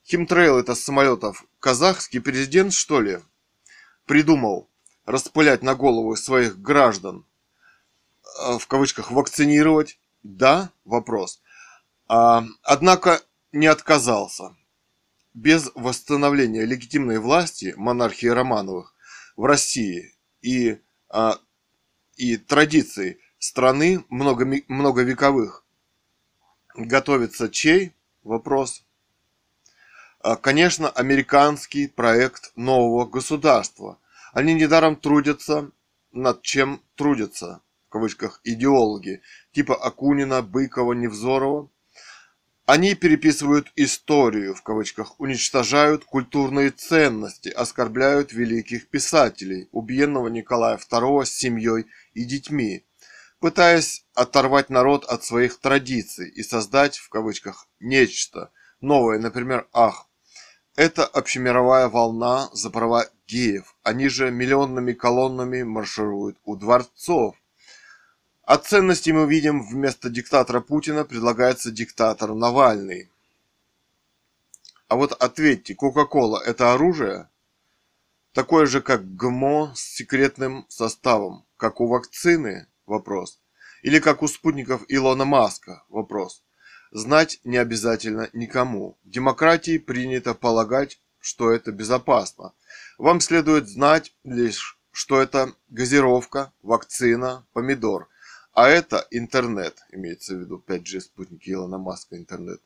Химтрейл 0.04 0.59
это 0.59 0.74
с 0.74 0.84
самолетов. 0.84 1.44
Казахский 1.61 2.20
президент 2.20 2.72
что 2.72 3.00
ли? 3.00 3.18
Придумал 4.04 4.68
распылять 5.04 5.62
на 5.62 5.74
голову 5.74 6.16
своих 6.16 6.61
граждан 6.61 7.24
Э, 8.38 8.59
в 8.59 8.66
кавычках 8.66 9.11
вакцинировать? 9.11 9.98
Да, 10.22 10.70
вопрос. 10.84 11.40
А, 12.09 12.44
однако 12.62 13.20
не 13.52 13.66
отказался. 13.66 14.57
Без 15.34 15.70
восстановления 15.74 16.64
легитимной 16.64 17.18
власти 17.18 17.74
монархии 17.76 18.26
Романовых 18.26 18.94
в 19.36 19.44
России 19.44 20.14
и, 20.40 20.80
а, 21.09 21.38
и 22.16 22.36
традиций 22.36 23.18
страны 23.38 24.04
много, 24.09 24.46
многовековых 24.68 25.64
готовится 26.76 27.48
чей? 27.48 27.92
Вопрос. 28.22 28.84
А, 30.20 30.36
конечно, 30.36 30.90
американский 30.90 31.88
проект 31.88 32.52
нового 32.56 33.06
государства. 33.06 33.98
Они 34.32 34.54
недаром 34.54 34.96
трудятся, 34.96 35.70
над 36.12 36.42
чем 36.42 36.82
трудятся 36.94 37.60
в 37.86 37.88
кавычках, 37.88 38.40
идеологи, 38.42 39.22
типа 39.52 39.76
Акунина, 39.76 40.42
Быкова, 40.42 40.92
Невзорова, 40.92 41.70
они 42.66 42.96
переписывают 42.96 43.72
историю, 43.76 44.54
в 44.54 44.62
кавычках, 44.62 45.20
уничтожают 45.20 46.04
культурные 46.04 46.70
ценности, 46.70 47.48
оскорбляют 47.48 48.32
великих 48.32 48.88
писателей, 48.88 49.68
убиенного 49.70 50.26
Николая 50.26 50.78
II 50.78 51.24
с 51.24 51.30
семьей 51.30 51.86
и 52.12 52.24
детьми, 52.24 52.84
пытаясь 53.41 54.05
оторвать 54.14 54.70
народ 54.70 55.05
от 55.05 55.24
своих 55.24 55.59
традиций 55.59 56.28
и 56.30 56.43
создать, 56.43 56.97
в 56.97 57.09
кавычках, 57.09 57.66
нечто, 57.80 58.51
новое, 58.80 59.18
например, 59.18 59.68
ах, 59.72 60.07
это 60.76 61.07
общемировая 61.07 61.89
волна 61.89 62.51
за 62.53 62.70
права 62.70 63.07
геев. 63.26 63.76
Они 63.82 64.09
же 64.09 64.30
миллионными 64.30 64.93
колоннами 64.93 65.62
маршируют 65.62 66.39
у 66.45 66.55
дворцов. 66.55 67.34
А 68.43 68.59
ценности 68.59 69.11
мы 69.11 69.26
видим 69.26 69.66
вместо 69.66 70.11
диктатора 70.11 70.61
Путина 70.61 71.05
предлагается 71.05 71.70
диктатор 71.70 72.34
Навальный. 72.34 73.11
А 74.89 74.97
вот 74.97 75.12
ответьте, 75.12 75.74
Кока-Кола– 75.74 76.43
это 76.47 76.72
оружие? 76.72 77.28
Такое 78.32 78.66
же, 78.66 78.82
как 78.82 79.16
ГМО 79.16 79.72
с 79.74 79.80
секретным 79.80 80.66
составом, 80.68 81.45
как 81.57 81.80
у 81.80 81.89
вакцины? 81.89 82.68
Вопрос. 82.87 83.41
Или 83.82 83.99
как 83.99 84.22
у 84.22 84.28
спутников 84.28 84.84
Илона 84.89 85.24
Маска? 85.24 85.84
Вопрос. 85.89 86.43
Знать 86.93 87.41
не 87.45 87.57
обязательно 87.57 88.30
никому. 88.32 88.99
В 89.05 89.11
демократии 89.11 89.78
принято 89.78 90.34
полагать, 90.34 91.01
что 91.20 91.51
это 91.51 91.72
безопасно. 91.72 92.53
Вам 92.99 93.20
следует 93.20 93.68
знать 93.68 94.14
лишь, 94.24 94.78
что 94.93 95.20
это 95.20 95.53
газировка, 95.68 96.53
вакцина, 96.62 97.47
помидор. 97.53 98.09
А 98.53 98.68
это 98.68 99.07
интернет, 99.11 99.82
имеется 99.93 100.34
в 100.34 100.41
виду 100.41 100.64
5G 100.66 101.01
спутники 101.01 101.51
Илона 101.51 101.76
Маска 101.76 102.16
интернет. 102.16 102.62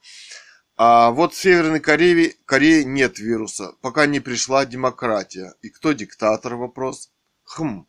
А 0.76 1.10
вот 1.10 1.34
в 1.34 1.36
Северной 1.36 1.80
Корее, 1.80 2.36
Корее 2.44 2.84
нет 2.84 3.18
вируса, 3.18 3.72
пока 3.80 4.06
не 4.06 4.20
пришла 4.20 4.64
демократия. 4.64 5.54
И 5.62 5.68
кто 5.68 5.92
диктатор? 5.92 6.54
Вопрос. 6.54 7.10
Хм. 7.44 7.86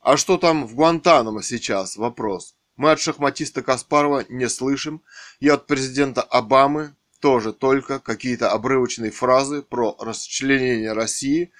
А 0.00 0.16
что 0.16 0.38
там 0.38 0.66
в 0.66 0.74
Гуантанамо 0.74 1.42
сейчас? 1.42 1.96
Вопрос. 1.96 2.54
Мы 2.76 2.92
от 2.92 3.00
шахматиста 3.00 3.62
Каспарова 3.62 4.24
не 4.28 4.48
слышим, 4.48 5.02
и 5.40 5.48
от 5.48 5.66
президента 5.66 6.22
Обамы 6.22 6.94
тоже 7.20 7.52
только 7.52 7.98
какие-то 7.98 8.52
обрывочные 8.52 9.10
фразы 9.10 9.62
про 9.62 9.96
расчленение 9.98 10.92
России, 10.92 11.50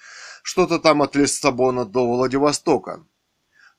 что-то 0.43 0.79
там 0.79 1.01
от 1.01 1.15
Лиссабона 1.15 1.85
до 1.85 2.07
Владивостока. 2.07 3.05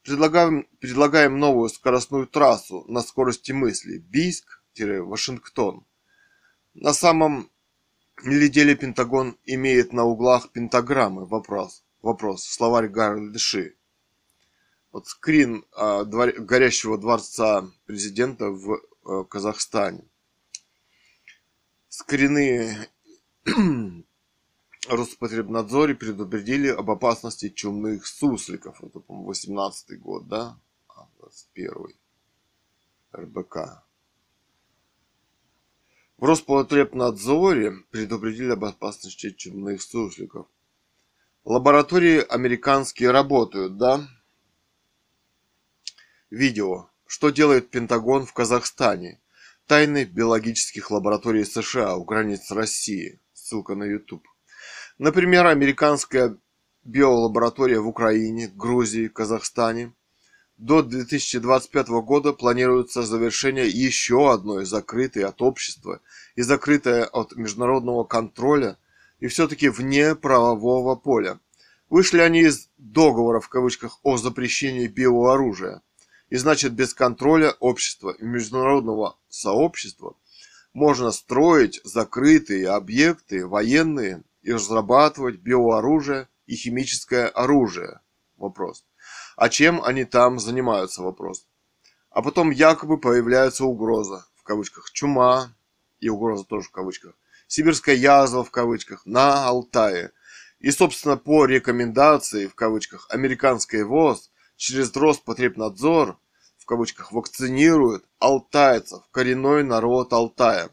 Предлагаем, 0.03 0.69
предлагаем 0.81 1.39
новую 1.39 1.71
скоростную 1.71 2.27
трассу 2.27 2.85
на 2.89 3.01
скорости 3.01 3.53
мысли 3.53 3.99
Бийск-Вашингтон. 3.99 5.87
На 6.75 6.93
самом 6.93 7.51
деле 8.23 8.77
Пентагон 8.77 9.39
имеет 9.47 9.95
на 9.95 10.05
углах 10.05 10.53
пентаграммы. 10.53 11.25
Вопрос. 11.25 11.83
Вопрос. 12.03 12.45
Словарь 12.45 12.89
Гарольда 12.89 13.39
Ши 13.39 13.80
вот 14.93 15.07
скрин 15.07 15.64
а, 15.72 16.05
двор, 16.05 16.32
горящего 16.32 16.99
дворца 16.99 17.70
президента 17.86 18.51
в 18.51 18.80
а, 19.05 19.24
Казахстане. 19.24 20.05
Скрины 21.88 22.88
Роспотребнадзоре 24.88 25.95
предупредили 25.95 26.68
об 26.68 26.91
опасности 26.91 27.49
чумных 27.51 28.07
сусликов. 28.07 28.82
Это, 28.82 29.01
по-моему, 29.01 29.28
18 29.28 30.01
год, 30.01 30.26
да? 30.26 30.59
А, 30.88 31.07
21 31.18 31.95
РБК. 33.14 33.84
В 36.16 36.24
Роспотребнадзоре 36.24 37.72
предупредили 37.91 38.51
об 38.51 38.64
опасности 38.64 39.30
чумных 39.30 39.82
сусликов. 39.82 40.47
Лаборатории 41.45 42.20
американские 42.20 43.11
работают, 43.11 43.78
да? 43.78 44.07
Видео. 46.31 46.89
Что 47.09 47.31
делает 47.31 47.70
Пентагон 47.70 48.24
в 48.24 48.33
Казахстане? 48.33 49.18
Тайны 49.66 50.05
биологических 50.05 50.93
лабораторий 50.93 51.45
США 51.45 51.97
у 51.97 52.05
границ 52.05 52.53
России. 52.53 53.18
Ссылка 53.33 53.74
на 53.74 53.83
YouTube. 53.83 54.24
Например, 54.99 55.47
американская 55.47 56.37
биолаборатория 56.85 57.81
в 57.81 57.89
Украине, 57.89 58.47
Грузии, 58.47 59.09
Казахстане. 59.09 59.93
До 60.57 60.83
2025 60.83 61.89
года 61.89 62.33
планируется 62.33 63.03
завершение 63.03 63.66
еще 63.66 64.33
одной 64.33 64.66
закрытой 64.66 65.24
от 65.24 65.43
общества 65.43 66.01
и 66.37 66.43
закрытой 66.43 67.07
от 67.07 67.35
международного 67.35 68.05
контроля 68.05 68.78
и 69.18 69.26
все-таки 69.26 69.68
вне 69.68 70.14
правового 70.14 70.95
поля. 70.95 71.41
Вышли 71.89 72.20
они 72.20 72.43
из 72.43 72.68
договора 72.78 73.41
в 73.41 73.49
кавычках 73.49 73.99
о 74.05 74.16
запрещении 74.16 74.87
биооружия– 74.87 75.83
и 76.31 76.37
значит, 76.37 76.72
без 76.72 76.95
контроля 76.95 77.55
общества 77.59 78.14
и 78.18 78.24
международного 78.24 79.18
сообщества 79.28 80.16
можно 80.72 81.11
строить 81.11 81.81
закрытые 81.85 82.68
объекты 82.68 83.47
военные 83.47 84.22
и 84.43 84.53
разрабатывать 84.53 85.41
биооружие 85.41 86.28
и 86.47 86.55
химическое 86.55 87.26
оружие. 87.26 88.01
Вопрос. 88.37 88.85
А 89.37 89.49
чем 89.49 89.83
они 89.83 90.05
там 90.05 90.39
занимаются? 90.39 91.03
Вопрос. 91.03 91.45
А 92.11 92.22
потом 92.22 92.51
якобы 92.51 92.99
появляется 92.99 93.64
угроза, 93.64 94.26
в 94.37 94.45
кавычках, 94.45 94.91
чума, 94.93 95.53
и 95.99 96.09
угроза 96.09 96.45
тоже 96.45 96.68
в 96.68 96.70
кавычках, 96.70 97.14
сибирская 97.47 97.97
язва 97.97 98.45
в 98.45 98.51
кавычках, 98.51 99.05
на 99.05 99.47
Алтае. 99.47 100.12
И, 100.61 100.70
собственно, 100.70 101.16
по 101.16 101.45
рекомендации, 101.45 102.47
в 102.47 102.55
кавычках, 102.55 103.07
американской 103.11 103.83
ВОЗ 103.83 104.31
через 104.61 104.95
Роспотребнадзор 104.95 106.19
в 106.59 106.67
кавычках 106.67 107.13
вакцинируют 107.13 108.05
алтайцев, 108.19 109.03
коренной 109.11 109.65
народ 109.65 110.13
Алтая. 110.13 110.69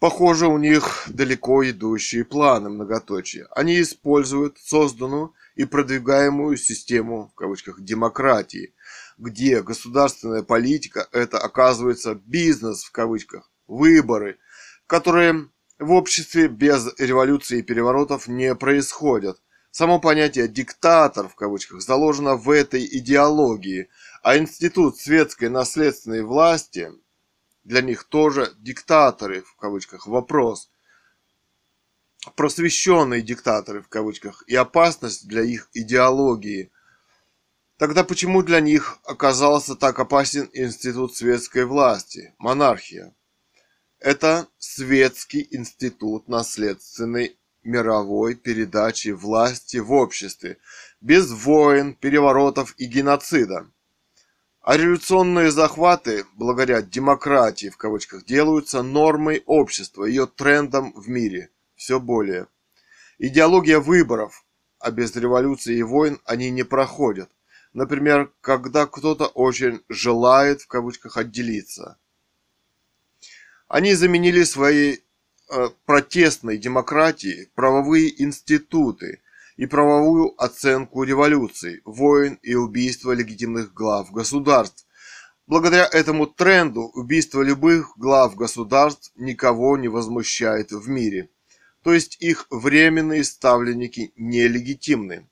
Похоже, 0.00 0.46
у 0.46 0.56
них 0.56 1.04
далеко 1.08 1.62
идущие 1.68 2.24
планы 2.24 2.70
многоточия. 2.70 3.46
Они 3.50 3.80
используют 3.80 4.56
созданную 4.58 5.34
и 5.56 5.66
продвигаемую 5.66 6.56
систему, 6.56 7.28
в 7.28 7.34
кавычках, 7.34 7.82
демократии, 7.82 8.74
где 9.18 9.62
государственная 9.62 10.42
политика– 10.42 11.06
это, 11.12 11.38
оказывается, 11.38 12.14
бизнес, 12.14 12.82
в 12.82 12.92
кавычках, 12.92 13.50
выборы, 13.66 14.38
которые 14.86 15.50
в 15.78 15.92
обществе 15.92 16.48
без 16.48 16.88
революции 16.98 17.58
и 17.58 17.62
переворотов 17.62 18.26
не 18.26 18.54
происходят– 18.54 19.38
Само 19.72 19.98
понятие 19.98 20.48
«диктатор» 20.48 21.28
в 21.28 21.34
кавычках 21.34 21.80
заложено 21.80 22.36
в 22.36 22.50
этой 22.50 22.84
идеологии, 22.84 23.88
а 24.22 24.36
институт 24.36 24.98
светской 24.98 25.48
наследственной 25.48 26.20
власти 26.20 26.92
для 27.64 27.80
них 27.80 28.04
тоже 28.04 28.52
диктаторы 28.58 29.40
в 29.40 29.56
кавычках. 29.56 30.06
Вопрос. 30.06 30.70
Просвещенные 32.36 33.22
диктаторы 33.22 33.80
в 33.80 33.88
кавычках 33.88 34.44
и 34.46 34.54
опасность 34.54 35.26
для 35.26 35.42
их 35.42 35.70
идеологии. 35.72 36.70
Тогда 37.78 38.04
почему 38.04 38.42
для 38.42 38.60
них 38.60 38.98
оказался 39.04 39.74
так 39.74 39.98
опасен 39.98 40.50
институт 40.52 41.16
светской 41.16 41.64
власти, 41.64 42.34
монархия? 42.36 43.14
Это 44.00 44.48
светский 44.58 45.48
институт 45.50 46.28
наследственной 46.28 47.38
мировой 47.64 48.34
передачи 48.34 49.08
власти 49.08 49.78
в 49.78 49.92
обществе, 49.92 50.58
без 51.00 51.30
войн, 51.30 51.94
переворотов 51.94 52.74
и 52.78 52.86
геноцида. 52.86 53.66
А 54.60 54.76
революционные 54.76 55.50
захваты, 55.50 56.24
благодаря 56.34 56.82
демократии 56.82 57.68
в 57.68 57.76
кавычках, 57.76 58.24
делаются 58.24 58.82
нормой 58.82 59.42
общества, 59.46 60.04
ее 60.04 60.26
трендом 60.26 60.92
в 60.94 61.08
мире, 61.08 61.50
все 61.74 61.98
более. 61.98 62.46
Идеология 63.18 63.80
выборов, 63.80 64.44
а 64.78 64.90
без 64.90 65.14
революции 65.16 65.76
и 65.76 65.82
войн 65.82 66.20
они 66.24 66.50
не 66.50 66.64
проходят. 66.64 67.30
Например, 67.72 68.30
когда 68.40 68.86
кто-то 68.86 69.26
очень 69.26 69.82
желает 69.88 70.62
в 70.62 70.66
кавычках 70.68 71.16
отделиться. 71.16 71.98
Они 73.66 73.94
заменили 73.94 74.44
свои 74.44 74.98
протестной 75.84 76.58
демократии 76.58 77.50
правовые 77.54 78.22
институты 78.22 79.20
и 79.56 79.66
правовую 79.66 80.34
оценку 80.42 81.02
революций, 81.02 81.82
войн 81.84 82.38
и 82.42 82.54
убийства 82.54 83.12
легитимных 83.12 83.74
глав 83.74 84.10
государств. 84.10 84.86
Благодаря 85.46 85.88
этому 85.92 86.26
тренду 86.26 86.82
убийство 86.82 87.42
любых 87.42 87.92
глав 87.96 88.34
государств 88.36 89.12
никого 89.16 89.76
не 89.76 89.88
возмущает 89.88 90.72
в 90.72 90.88
мире, 90.88 91.28
то 91.82 91.92
есть 91.92 92.16
их 92.20 92.46
временные 92.50 93.24
ставленники 93.24 94.12
нелегитимны. 94.16 95.28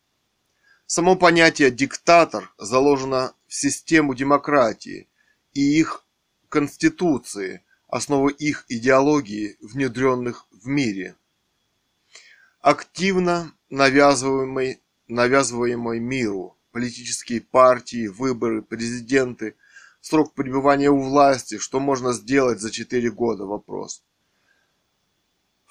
Само 0.86 1.14
понятие 1.14 1.70
«диктатор» 1.70 2.52
заложено 2.58 3.32
в 3.46 3.54
систему 3.54 4.14
демократии 4.14 5.08
и 5.54 5.60
их 5.78 6.04
конституции– 6.48 7.64
основы 7.90 8.32
их 8.32 8.64
идеологии, 8.68 9.56
внедренных 9.60 10.46
в 10.50 10.66
мире. 10.66 11.16
Активно 12.60 13.52
навязываемый, 13.68 14.80
навязываемый 15.08 15.98
миру 15.98 16.56
политические 16.72 17.40
партии, 17.40 18.06
выборы, 18.06 18.62
президенты, 18.62 19.56
срок 20.00 20.34
пребывания 20.34 20.90
у 20.90 21.02
власти, 21.02 21.58
что 21.58 21.80
можно 21.80 22.12
сделать 22.12 22.60
за 22.60 22.70
4 22.70 23.10
года, 23.10 23.44
вопрос. 23.44 24.04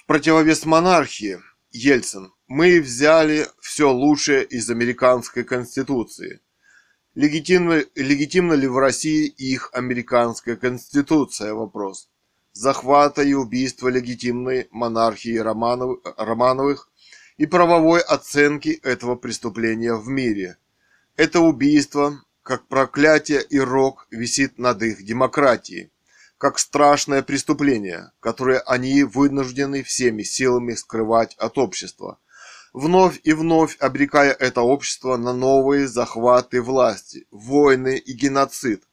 противовес 0.05 0.65
монархии, 0.65 1.39
Ельцин, 1.71 2.33
мы 2.47 2.81
взяли 2.81 3.47
все 3.61 3.91
лучшее 3.91 4.43
из 4.43 4.69
американской 4.69 5.43
конституции. 5.43 6.41
Легитимно, 7.15 7.83
легитимна 7.95 8.53
ли 8.53 8.67
в 8.67 8.77
России 8.77 9.25
их 9.27 9.69
американская 9.73 10.55
конституция? 10.55 11.53
Вопрос. 11.53 12.09
Захвата 12.53 13.23
и 13.23 13.33
убийства 13.33 13.87
легитимной 13.87 14.67
монархии 14.71 15.37
Романов, 15.37 15.99
Романовых 16.17 16.89
и 17.37 17.45
правовой 17.45 18.01
оценки 18.01 18.79
этого 18.83 19.15
преступления 19.15 19.95
в 19.95 20.07
мире. 20.07 20.57
Это 21.15 21.39
убийство, 21.39 22.21
как 22.43 22.67
проклятие 22.67 23.41
и 23.41 23.59
рок, 23.59 24.07
висит 24.11 24.59
над 24.59 24.81
их 24.83 25.03
демократией 25.03 25.91
как 26.39 26.57
страшное 26.57 27.21
преступление, 27.21 28.13
которое 28.21 28.59
они 28.59 29.03
вынуждены 29.03 29.83
всеми 29.83 30.23
силами 30.23 30.73
скрывать 30.73 31.35
от 31.35 31.57
общества, 31.57 32.17
вновь 32.79 33.19
и 33.23 33.33
вновь 33.33 33.77
обрекая 33.79 34.31
это 34.31 34.61
общество 34.61 35.17
на 35.17 35.33
новые 35.33 35.87
захваты 35.87 36.61
власти, 36.61 37.27
войны 37.29 37.97
и 37.97 38.13
геноцид. 38.13 38.83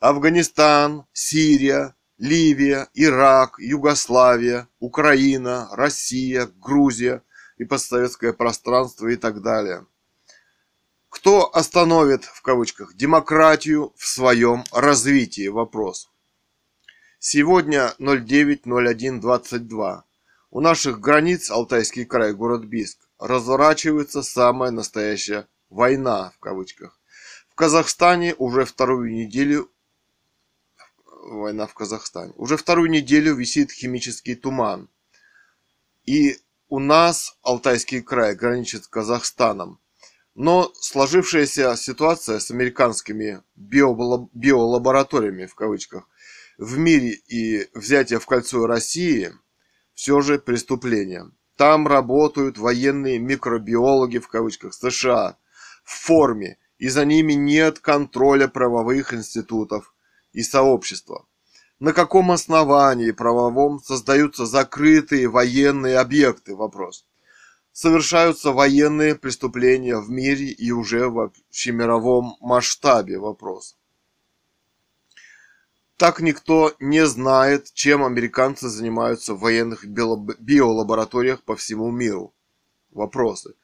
Афганистан, 0.00 1.06
Сирия, 1.12 1.94
Ливия, 2.18 2.88
Ирак, 2.94 3.54
Югославия, 3.58 4.66
Украина, 4.80 5.68
Россия, 5.72 6.50
Грузия 6.60 7.22
и 7.58 7.64
постсоветское 7.64 8.32
пространство 8.32 9.06
и 9.06 9.16
так 9.16 9.40
далее. 9.40 9.86
Кто 11.08 11.54
остановит, 11.54 12.24
в 12.24 12.42
кавычках, 12.42 12.96
демократию 12.96 13.92
в 13.96 14.06
своем 14.06 14.64
развитии? 14.72 15.46
Вопрос. 15.46 16.10
Сегодня 17.20 17.94
09.01.22. 18.00 20.02
У 20.50 20.60
наших 20.60 21.00
границ 21.00 21.50
Алтайский 21.50 22.04
край, 22.04 22.34
город 22.34 22.64
Биск, 22.64 22.98
разворачивается 23.22 24.22
самая 24.22 24.72
настоящая 24.72 25.46
«война» 25.70 26.32
в 26.36 26.40
кавычках. 26.40 26.98
В 27.48 27.54
Казахстане 27.54 28.34
уже 28.36 28.64
вторую 28.64 29.12
неделю 29.12 29.70
война 31.06 31.68
в 31.68 31.74
Казахстане. 31.74 32.32
Уже 32.36 32.56
вторую 32.56 32.90
неделю 32.90 33.36
висит 33.36 33.70
химический 33.70 34.34
туман. 34.34 34.88
И 36.04 36.38
у 36.68 36.80
нас 36.80 37.38
Алтайский 37.42 38.02
край 38.02 38.34
граничит 38.34 38.84
с 38.84 38.88
Казахстаном. 38.88 39.78
Но 40.34 40.72
сложившаяся 40.80 41.76
ситуация 41.76 42.40
с 42.40 42.50
американскими 42.50 43.42
биолабораториями 43.54 45.46
в 45.46 45.54
кавычках 45.54 46.08
в 46.58 46.76
мире 46.76 47.12
и 47.28 47.68
взятие 47.74 48.18
в 48.18 48.26
кольцо 48.26 48.66
России 48.66 49.32
все 49.94 50.20
же 50.22 50.40
преступление. 50.40 51.30
Там 51.56 51.86
работают 51.86 52.58
военные 52.58 53.18
микробиологи 53.18 54.18
в 54.18 54.28
кавычках 54.28 54.74
США 54.74 55.36
в 55.84 56.06
форме, 56.06 56.58
и 56.78 56.88
за 56.88 57.04
ними 57.04 57.34
нет 57.34 57.78
контроля 57.78 58.48
правовых 58.48 59.14
институтов 59.14 59.94
и 60.32 60.42
сообщества. 60.42 61.26
На 61.78 61.92
каком 61.92 62.30
основании 62.30 63.10
правовом 63.10 63.80
создаются 63.80 64.46
закрытые 64.46 65.28
военные 65.28 65.98
объекты? 65.98 66.54
Вопрос. 66.54 67.06
Совершаются 67.72 68.52
военные 68.52 69.14
преступления 69.14 69.96
в 69.96 70.08
мире 70.10 70.46
и 70.46 70.70
уже 70.70 71.08
в 71.08 71.18
общемировом 71.18 72.36
масштабе? 72.40 73.18
Вопрос. 73.18 73.76
Так 76.02 76.20
никто 76.20 76.74
не 76.80 77.06
знает, 77.06 77.72
чем 77.74 78.04
американцы 78.04 78.68
занимаются 78.68 79.34
в 79.34 79.38
военных 79.38 79.84
биолабораториях 79.86 81.44
по 81.44 81.54
всему 81.54 81.92
миру. 81.92 82.34
Вопросы. 82.90 83.54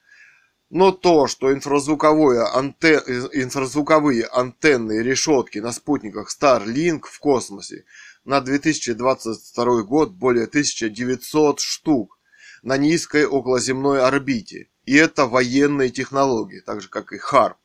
Но 0.70 0.92
то, 0.92 1.26
что 1.26 1.52
инфразвуковые, 1.52 2.44
антен... 2.44 3.00
инфразвуковые 3.32 4.24
антенны 4.26 4.98
и 4.98 5.02
решетки 5.02 5.58
на 5.58 5.72
спутниках 5.72 6.30
Starlink 6.30 7.06
в 7.10 7.18
космосе 7.18 7.86
на 8.24 8.40
2022 8.40 9.82
год 9.82 10.12
более 10.12 10.44
1900 10.44 11.58
штук 11.58 12.20
на 12.62 12.76
низкой 12.76 13.26
околоземной 13.26 14.00
орбите. 14.00 14.68
И 14.84 14.94
это 14.94 15.26
военные 15.26 15.90
технологии, 15.90 16.60
так 16.60 16.82
же 16.82 16.88
как 16.88 17.12
и 17.12 17.18
HARP. 17.18 17.56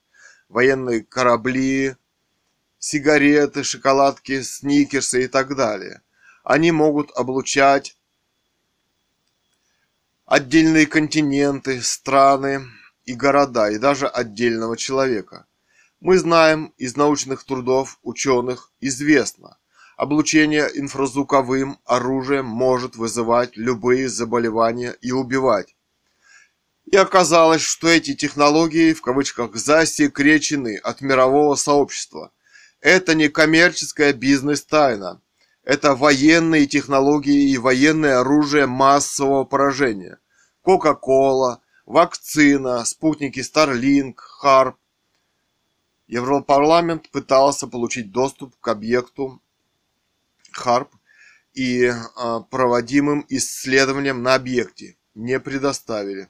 Военные 0.50 1.04
корабли, 1.04 1.96
сигареты, 2.84 3.64
шоколадки, 3.64 4.42
сникерсы 4.42 5.24
и 5.24 5.28
так 5.28 5.56
далее. 5.56 6.02
Они 6.44 6.74
могут 6.74 7.12
облучать 7.16 7.96
отдельные 10.26 10.86
континенты, 10.86 11.82
страны 11.82 12.68
и 13.06 13.14
города, 13.14 13.70
и 13.72 13.78
даже 13.78 14.06
отдельного 14.06 14.76
человека. 14.76 15.46
Мы 16.02 16.18
знаем 16.18 16.74
из 16.78 16.98
научных 16.98 17.46
трудов 17.46 18.00
ученых 18.04 18.70
известно, 18.82 19.58
облучение 19.96 20.70
инфразвуковым 20.74 21.80
оружием 21.86 22.48
может 22.48 22.98
вызывать 22.98 23.56
любые 23.56 24.10
заболевания 24.10 24.94
и 25.00 25.14
убивать. 25.14 25.74
И 26.92 26.98
оказалось, 26.98 27.62
что 27.62 27.88
эти 27.88 28.14
технологии 28.14 28.92
в 28.92 29.02
кавычках 29.02 29.56
засекречены 29.56 30.76
от 30.76 31.00
мирового 31.00 31.56
сообщества– 31.56 32.34
это 32.84 33.16
не 33.16 33.30
коммерческая 33.30 34.12
бизнес-тайна. 34.12 35.22
Это 35.64 35.96
военные 35.96 36.68
технологии 36.68 37.50
и 37.52 37.58
военное 37.58 38.20
оружие 38.20 38.66
массового 38.66 39.46
поражения. 39.46 40.20
Кока-кола, 40.62 41.62
вакцина, 41.86 42.84
спутники 42.84 43.40
Starlink, 43.40 44.16
Харп. 44.18 44.76
Европарламент 46.08 47.10
пытался 47.10 47.68
получить 47.68 48.12
доступ 48.12 48.54
к 48.60 48.68
объекту 48.68 49.42
Харп 50.52 50.90
и 51.54 51.86
а, 51.86 52.42
проводимым 52.42 53.26
исследованиям 53.30 54.22
на 54.24 54.36
объекте. 54.36 54.98
Не 55.16 55.40
предоставили. 55.40 56.28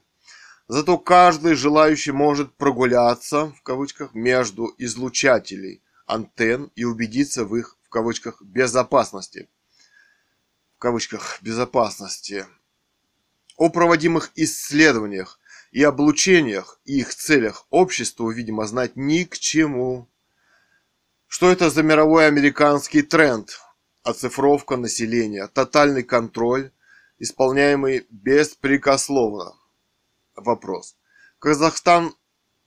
Зато 0.68 0.98
каждый 0.98 1.54
желающий 1.54 2.12
может 2.12 2.54
прогуляться, 2.54 3.46
в 3.46 3.62
кавычках, 3.62 4.14
между 4.14 4.72
излучателей 4.78 5.80
антенн 6.06 6.70
и 6.74 6.84
убедиться 6.84 7.44
в 7.44 7.56
их, 7.56 7.76
в 7.82 7.88
кавычках, 7.88 8.42
безопасности. 8.42 9.48
В 10.76 10.78
кавычках, 10.78 11.38
безопасности. 11.42 12.46
О 13.56 13.70
проводимых 13.70 14.30
исследованиях 14.34 15.38
и 15.70 15.82
облучениях 15.82 16.80
и 16.84 17.00
их 17.00 17.14
целях 17.14 17.66
обществу, 17.70 18.30
видимо, 18.30 18.66
знать 18.66 18.96
ни 18.96 19.24
к 19.24 19.38
чему. 19.38 20.08
Что 21.26 21.50
это 21.50 21.70
за 21.70 21.82
мировой 21.82 22.26
американский 22.26 23.02
тренд? 23.02 23.60
Оцифровка 24.02 24.76
населения, 24.76 25.46
тотальный 25.46 26.02
контроль, 26.02 26.70
исполняемый 27.18 28.06
беспрекословно. 28.10 29.54
Вопрос. 30.36 30.96
Казахстан 31.38 32.14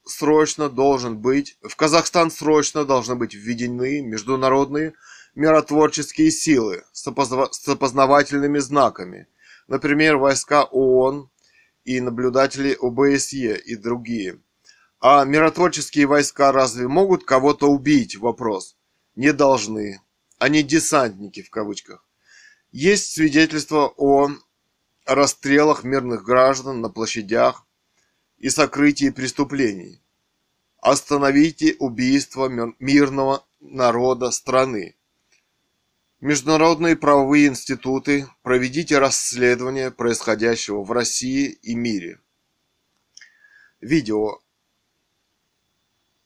срочно 0.07 0.69
должен 0.69 1.17
быть, 1.17 1.57
в 1.61 1.75
Казахстан 1.75 2.31
срочно 2.31 2.85
должны 2.85 3.15
быть 3.15 3.33
введены 3.33 4.01
международные 4.01 4.93
миротворческие 5.35 6.31
силы 6.31 6.83
с, 6.91 7.07
опозна, 7.07 7.47
с 7.51 7.67
опознавательными 7.67 8.59
знаками, 8.59 9.27
например, 9.67 10.17
войска 10.17 10.63
ООН 10.63 11.29
и 11.85 12.01
наблюдатели 12.01 12.75
ОБСЕ 12.79 13.57
и 13.57 13.75
другие. 13.75 14.41
А 14.99 15.23
миротворческие 15.25 16.07
войска 16.07 16.51
разве 16.51 16.87
могут 16.87 17.23
кого-то 17.23 17.67
убить? 17.67 18.17
Вопрос. 18.17 18.75
Не 19.15 19.31
должны. 19.31 20.01
Они 20.39 20.63
десантники 20.63 21.43
в 21.43 21.51
кавычках. 21.51 22.03
Есть 22.71 23.13
свидетельства 23.13 23.93
о 23.95 24.29
расстрелах 25.05 25.83
мирных 25.83 26.23
граждан 26.23 26.81
на 26.81 26.89
площадях, 26.89 27.66
и 28.37 28.49
сокрытии 28.49 29.09
преступлений. 29.09 30.01
Остановите 30.79 31.75
убийство 31.79 32.47
мирного 32.79 33.45
народа 33.59 34.31
страны. 34.31 34.95
Международные 36.19 36.95
правовые 36.95 37.47
институты, 37.47 38.27
проведите 38.41 38.97
расследование 38.97 39.91
происходящего 39.91 40.83
в 40.83 40.91
России 40.91 41.49
и 41.61 41.75
мире. 41.75 42.19
Видео 43.81 44.39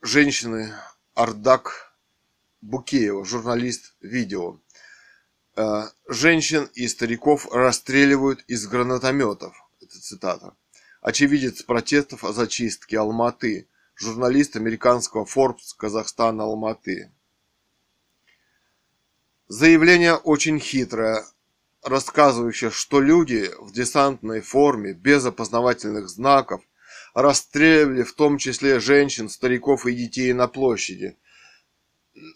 женщины 0.02 0.74
Ардак 1.14 1.94
Букеева, 2.62 3.26
журналист 3.26 3.96
видео. 4.00 4.60
Э, 5.58 5.90
женщин 6.08 6.70
и 6.74 6.88
стариков 6.88 7.52
расстреливают 7.52 8.44
из 8.48 8.68
гранатометов. 8.68 9.56
Это 9.82 10.00
цитата 10.00 10.56
очевидец 11.02 11.64
протестов 11.64 12.23
о 12.23 12.32
зачистке 12.32 12.99
Алматы, 12.99 13.68
журналист 13.95 14.56
американского 14.56 15.26
Forbes 15.26 15.76
Казахстан 15.76 16.40
Алматы. 16.40 17.11
Заявление 19.48 20.15
очень 20.15 20.60
хитрое. 20.60 21.26
рассказывающая, 21.84 22.69
что 22.69 23.02
люди 23.02 23.49
в 23.60 23.73
десантной 23.73 24.41
форме, 24.41 24.94
без 24.94 25.26
опознавательных 25.26 26.10
знаков, 26.10 26.61
расстреливали 27.15 28.03
в 28.03 28.14
том 28.14 28.38
числе 28.38 28.80
женщин, 28.80 29.30
стариков 29.30 29.88
и 29.88 29.95
детей 29.95 30.32
на 30.34 30.48
площади. 30.48 31.18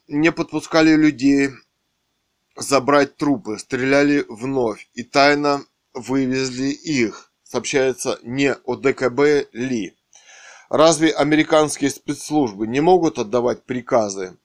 Не 0.07 0.31
подпускали 0.31 0.95
людей 0.95 1.51
забрать 2.55 3.17
трупы, 3.17 3.59
стреляли 3.59 4.25
вновь 4.27 4.89
и 4.95 5.03
тайно 5.03 5.63
вывезли 5.93 6.69
их, 6.69 7.31
сообщается 7.55 8.19
не 8.21 8.53
о 8.53 8.75
ДКБ 8.75 9.47
Ли. 9.53 9.95
Разве 10.69 11.11
американские 11.11 11.89
спецслужбы 11.89 12.67
не 12.67 12.81
могут 12.81 13.17
отдавать 13.17 13.63
приказы, 13.63 14.37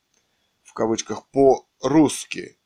в 0.63 0.75
кавычках, 0.75 1.27
по-русски? 1.33 2.57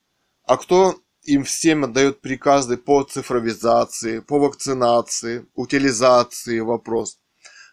А 0.42 0.58
кто 0.58 1.00
им 1.22 1.44
всем 1.44 1.84
отдает 1.84 2.20
приказы 2.20 2.76
по 2.76 3.04
цифровизации, 3.04 4.18
по 4.18 4.38
вакцинации, 4.38 5.46
утилизации, 5.54 6.60
вопрос. 6.60 7.18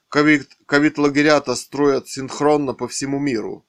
Ковид-лагеря-то 0.07 1.55
строят 1.55 2.07
синхронно 2.07 2.73
по 2.73 2.87
всему 2.87 3.19
миру. 3.19 3.67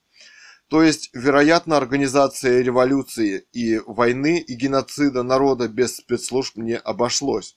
То 0.68 0.80
есть, 0.80 1.10
вероятно, 1.12 1.76
организация 1.76 2.62
революции 2.62 3.48
и 3.52 3.80
войны 3.84 4.38
и 4.38 4.54
геноцида 4.54 5.24
народа 5.24 5.66
без 5.66 5.96
спецслужб 5.96 6.56
не 6.56 6.78
обошлось. 6.78 7.56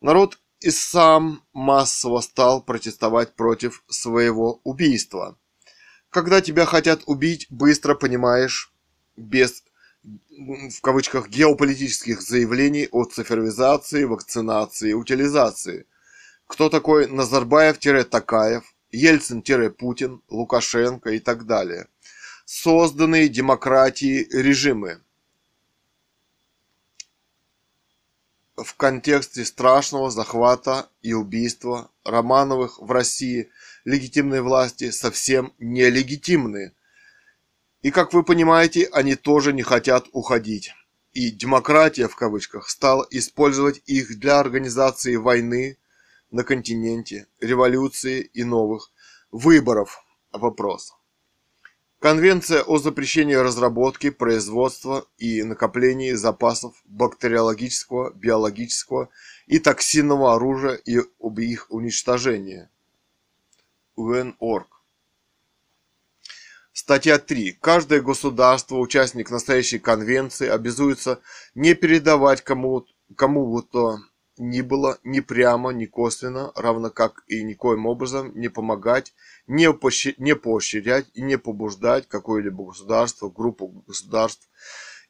Народ 0.00 0.38
и 0.64 0.70
сам 0.70 1.42
массово 1.52 2.22
стал 2.22 2.62
протестовать 2.62 3.34
против 3.34 3.84
своего 3.88 4.62
убийства. 4.64 5.36
Когда 6.08 6.40
тебя 6.40 6.64
хотят 6.64 7.02
убить, 7.04 7.46
быстро 7.50 7.94
понимаешь, 7.94 8.72
без 9.14 9.62
в 10.02 10.80
кавычках 10.80 11.28
геополитических 11.28 12.22
заявлений 12.22 12.88
о 12.90 13.04
цифровизации, 13.04 14.04
вакцинации, 14.04 14.94
утилизации. 14.94 15.86
Кто 16.46 16.70
такой 16.70 17.08
Назарбаев-Такаев, 17.08 18.64
Ельцин-Путин, 18.90 20.22
Лукашенко 20.30 21.10
и 21.10 21.18
так 21.18 21.44
далее. 21.44 21.88
Созданные 22.46 23.28
демократии 23.28 24.26
режимы– 24.32 25.00
в 28.56 28.74
контексте 28.76 29.44
страшного 29.44 30.10
захвата 30.10 30.88
и 31.02 31.12
убийства 31.12 31.90
Романовых 32.04 32.78
в 32.80 32.90
России 32.90 33.50
легитимные 33.84 34.42
власти 34.42 34.90
совсем 34.90 35.52
нелегитимны. 35.58 36.72
И, 37.82 37.90
как 37.90 38.12
вы 38.12 38.22
понимаете, 38.22 38.88
они 38.92 39.14
тоже 39.14 39.52
не 39.52 39.62
хотят 39.62 40.06
уходить. 40.12 40.72
И 41.12 41.30
демократия, 41.30 42.08
в 42.08 42.16
кавычках, 42.16 42.68
стала 42.68 43.06
использовать 43.10 43.82
их 43.86 44.18
для 44.18 44.40
организации 44.40 45.16
войны 45.16 45.76
на 46.30 46.44
континенте, 46.44 47.26
революции 47.40 48.22
и 48.32 48.42
новых 48.42 48.90
выборов. 49.30 50.04
Вопрос. 50.32 50.94
Конвенция 52.04 52.60
о 52.60 52.76
запрещении 52.76 53.32
разработки, 53.32 54.10
производства 54.10 55.06
и 55.16 55.42
накопления 55.42 56.18
запасов 56.18 56.74
бактериологического, 56.84 58.12
биологического 58.12 59.08
и 59.46 59.58
токсинного 59.58 60.34
оружия 60.34 60.74
и 60.74 60.98
об 61.18 61.38
их 61.38 61.70
уничтожении. 61.70 62.68
УНОРГ. 63.96 64.82
Статья 66.74 67.18
3. 67.18 67.52
Каждое 67.52 68.02
государство, 68.02 68.76
участник 68.76 69.30
настоящей 69.30 69.78
конвенции, 69.78 70.46
обязуется 70.46 71.22
не 71.54 71.72
передавать 71.72 72.42
кому-то 72.42 72.92
кому 73.16 73.46
ни 74.36 74.62
было 74.62 74.98
ни 75.04 75.20
прямо, 75.20 75.70
ни 75.70 75.86
косвенно, 75.86 76.52
равно 76.56 76.90
как 76.90 77.24
и 77.28 77.42
никоим 77.42 77.86
образом 77.86 78.32
не 78.34 78.48
помогать, 78.48 79.14
не, 79.46 79.72
поощрять, 79.72 80.18
не 80.18 80.34
поощрять 80.34 81.06
и 81.14 81.22
не 81.22 81.38
побуждать 81.38 82.08
какое-либо 82.08 82.64
государство, 82.64 83.28
группу 83.28 83.68
государств 83.86 84.48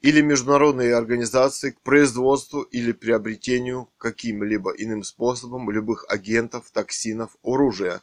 или 0.01 0.21
международные 0.21 0.95
организации 0.95 1.71
к 1.71 1.81
производству 1.81 2.63
или 2.63 2.93
приобретению 2.93 3.89
каким-либо 3.97 4.73
иным 4.73 5.03
способом 5.03 5.71
любых 5.71 6.05
агентов, 6.09 6.71
токсинов, 6.73 7.37
оружия, 7.43 8.03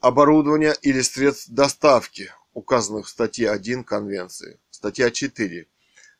оборудования 0.00 0.76
или 0.82 1.00
средств 1.00 1.48
доставки, 1.50 2.30
указанных 2.52 3.06
в 3.06 3.10
статье 3.10 3.50
1 3.50 3.82
Конвенции. 3.82 4.60
Статья 4.70 5.10
4. 5.10 5.66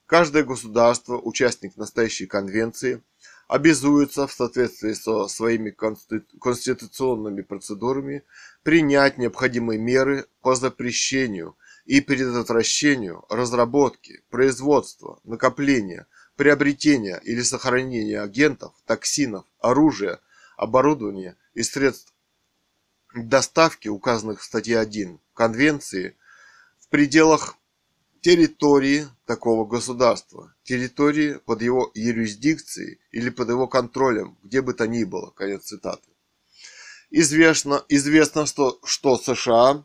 Каждое 0.07 0.43
государство, 0.43 1.17
участник 1.19 1.77
настоящей 1.77 2.27
конвенции– 2.27 3.03
обязуется 3.49 4.27
в 4.27 4.33
соответствии 4.33 4.93
со 4.93 5.27
своими 5.27 5.71
конституционными 5.71 7.41
процедурами 7.41 8.25
принять 8.63 9.17
необходимые 9.17 9.79
меры 9.79 10.27
по 10.43 10.55
запрещению 10.55 11.57
и 11.87 12.03
предотвращению 12.03 13.25
разработки, 13.31 14.23
производства, 14.29 15.19
накопления, 15.25 16.07
приобретения 16.37 17.19
или 17.25 17.41
сохранения 17.41 18.21
агентов, 18.21 18.75
токсинов, 18.85 19.47
оружия, 19.61 20.21
оборудования 20.59 21.37
и 21.55 21.63
средств 21.63 22.13
доставки, 23.15 23.89
указанных 23.89 24.43
в 24.43 24.45
статье 24.45 24.79
1 24.79 25.19
Конвенции, 25.33 26.17
в 26.79 26.89
пределах 26.89 27.57
территории 28.21 29.07
такого 29.27 29.65
государства, 29.67 30.55
территории 30.65 31.35
под 31.35 31.63
его 31.63 31.91
юрисдикцией 31.95 32.99
или 33.11 33.31
под 33.31 33.49
его 33.49 33.67
контролем, 33.67 34.39
где 34.43 34.63
бы 34.63 34.75
то 34.75 34.87
ни 34.87 35.05
было. 35.05 35.31
Конец 35.31 35.65
цитаты. 35.65 36.09
Известно, 37.11 37.85
известно 37.89 38.47
что, 38.47 38.79
что 38.85 39.17
США 39.17 39.85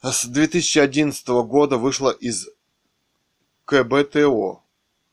с 0.00 0.24
2011 0.24 1.28
года 1.46 1.76
вышла 1.76 2.10
из 2.10 2.48
КБТО, 3.64 4.62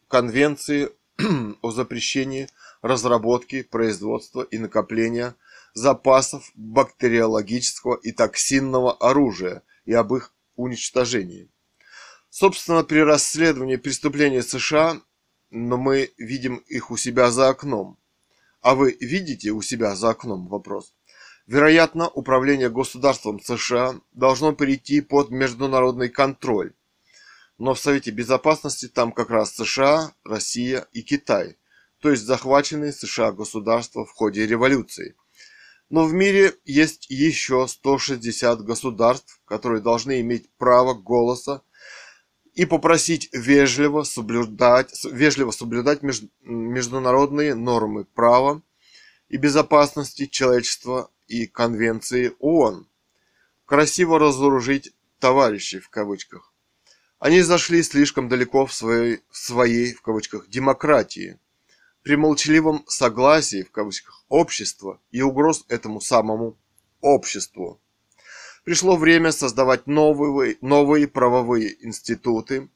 Конвенции 0.08 0.90
о 1.62 1.72
запрещении 1.72 2.50
разработки, 2.82 3.62
производства 3.62 4.42
и 4.42 4.58
накопления 4.58 5.36
запасов 5.74 6.52
бактериологического 6.56 7.96
и 7.96 8.12
токсинного 8.12 8.94
оружия 8.94 9.62
и 9.86 9.94
об 9.94 10.16
их 10.16 10.34
уничтожении. 10.56 11.50
Собственно, 12.30 12.84
при 12.84 13.00
расследовании 13.00 13.76
преступлений 13.76 14.42
США, 14.42 15.02
но 15.50 15.78
мы 15.78 16.14
видим 16.18 16.58
их 16.68 16.92
у 16.92 16.98
себя 16.98 17.32
за 17.32 17.50
окном. 17.50 17.98
А 18.62 18.76
вы 18.76 18.96
видите 19.00 19.50
у 19.52 19.62
себя 19.62 19.96
за 19.96 20.10
окном 20.12 20.48
вопрос? 20.48 20.94
Вероятно, 21.48 22.08
управление 22.08 22.70
государством 22.70 23.40
США 23.40 24.00
должно 24.14 24.54
перейти 24.54 25.02
под 25.02 25.32
международный 25.32 26.10
контроль. 26.10 26.74
Но 27.58 27.74
в 27.74 27.80
Совете 27.80 28.12
Безопасности 28.12 28.88
там 28.88 29.12
как 29.12 29.32
раз 29.32 29.56
США, 29.56 30.14
Россия 30.24 30.88
и 30.94 31.02
Китай, 31.02 31.58
то 32.00 32.12
есть 32.12 32.24
захваченные 32.24 32.94
США 32.94 33.32
государства 33.32 34.06
в 34.06 34.12
ходе 34.12 34.46
революции. 34.46 35.16
Но 35.90 36.06
в 36.06 36.14
мире 36.14 36.54
есть 36.66 37.10
еще 37.10 37.68
160 37.68 38.62
государств, 38.62 39.42
которые 39.46 39.82
должны 39.82 40.22
иметь 40.22 40.52
право 40.58 40.94
голоса 40.94 41.64
и 42.60 42.66
попросить 42.66 43.30
вежливо 43.32 44.04
соблюдать, 44.04 44.92
вежливо 45.06 45.52
соблюдать 45.52 46.04
меж, 46.04 46.24
международные 46.42 47.56
нормы 47.56 48.04
права 48.04 48.62
и 49.30 49.38
безопасности 49.38 50.26
человечества 50.26 51.10
и 51.30 51.48
конвенции 51.48 52.34
ООН. 52.40 52.86
Красиво 53.66 54.20
разоружить 54.20 54.92
товарищей 55.20 55.80
в 55.80 55.88
кавычках. 55.90 56.54
Они 57.18 57.40
зашли 57.40 57.82
слишком 57.82 58.28
далеко 58.28 58.66
в 58.66 58.74
своей, 58.74 59.22
в 59.30 59.38
своей 59.38 59.94
в 59.94 60.02
кавычках 60.02 60.50
демократии, 60.50 61.40
при 62.04 62.18
молчаливом 62.18 62.84
согласии 62.88 63.64
в 63.64 63.72
кавычках 63.72 64.26
общества 64.28 65.00
и 65.12 65.22
угроз 65.22 65.64
этому 65.70 66.02
самому 66.02 66.58
обществу. 67.00 67.80
Пришло 68.70 68.98
время 68.98 69.32
создавать 69.32 69.88
новые, 69.88 70.60
новые 70.62 71.08
правовые 71.08 71.84
институты 71.84 72.70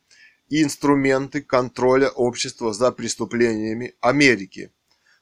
и 0.49 0.63
инструменты 0.63 1.43
контроля 1.43 2.09
общества 2.09 2.73
за 2.73 2.91
преступлениями 2.91 3.93
Америки, 4.01 4.71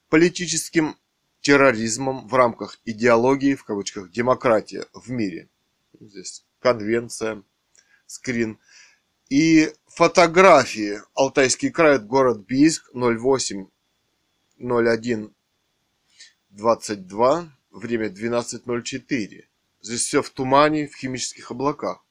политическим 0.08 0.96
терроризмом 1.42 2.26
в 2.26 2.34
рамках 2.36 2.80
идеологии, 2.86 3.56
в 3.56 3.66
кавычках, 3.66 4.12
демократия 4.12 4.86
в 4.94 5.12
мире. 5.12 5.50
Здесь 6.00 6.46
конвенция, 6.62 7.44
скрин. 8.06 8.58
И 9.28 9.74
фотографии. 9.88 11.02
Алтайский 11.16 11.72
край, 11.72 12.00
город 12.00 12.46
Бийск, 12.46 12.90
08 12.94 13.68
01 14.58 15.36
22, 16.52 17.58
время 17.72 18.08
12.04. 18.08 19.51
Здесь 19.82 20.06
все 20.06 20.22
в 20.22 20.30
тумане, 20.30 20.88
в 20.88 20.96
химических 20.96 21.52
облаках. 21.52 22.06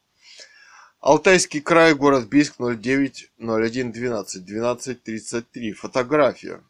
Алтайский 1.00 1.60
край, 1.60 1.94
город 1.94 2.28
Бийск, 2.28 2.56
09 2.58 3.30
01 3.38 3.92
12 3.92 4.44
12 4.44 5.02
33. 5.02 5.72
Фотография. 5.72 6.62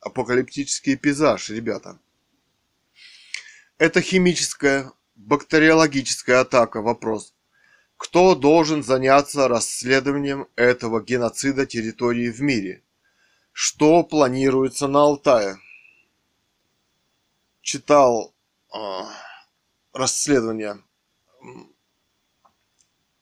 Апокалиптический 0.00 0.96
пейзаж, 0.96 1.50
ребята. 1.50 1.98
Это 3.78 4.02
химическая, 4.02 4.92
бактериологическая 5.14 6.40
атака. 6.40 6.82
Вопрос. 6.82 7.34
Кто 7.96 8.34
должен 8.34 8.82
заняться 8.82 9.46
расследованием 9.46 10.48
этого 10.56 11.00
геноцида 11.00 11.64
территории 11.64 12.30
в 12.30 12.40
мире? 12.40 12.82
Что 13.52 14.02
планируется 14.02 14.88
на 14.88 15.00
Алтае? 15.00 15.58
Читал 17.62 18.34
э, 18.74 18.78
расследование 19.92 20.82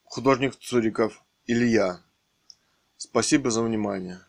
художник 0.04 0.56
Цуриков 0.56 1.22
Илья. 1.46 2.00
Спасибо 2.96 3.50
за 3.50 3.62
внимание. 3.62 4.20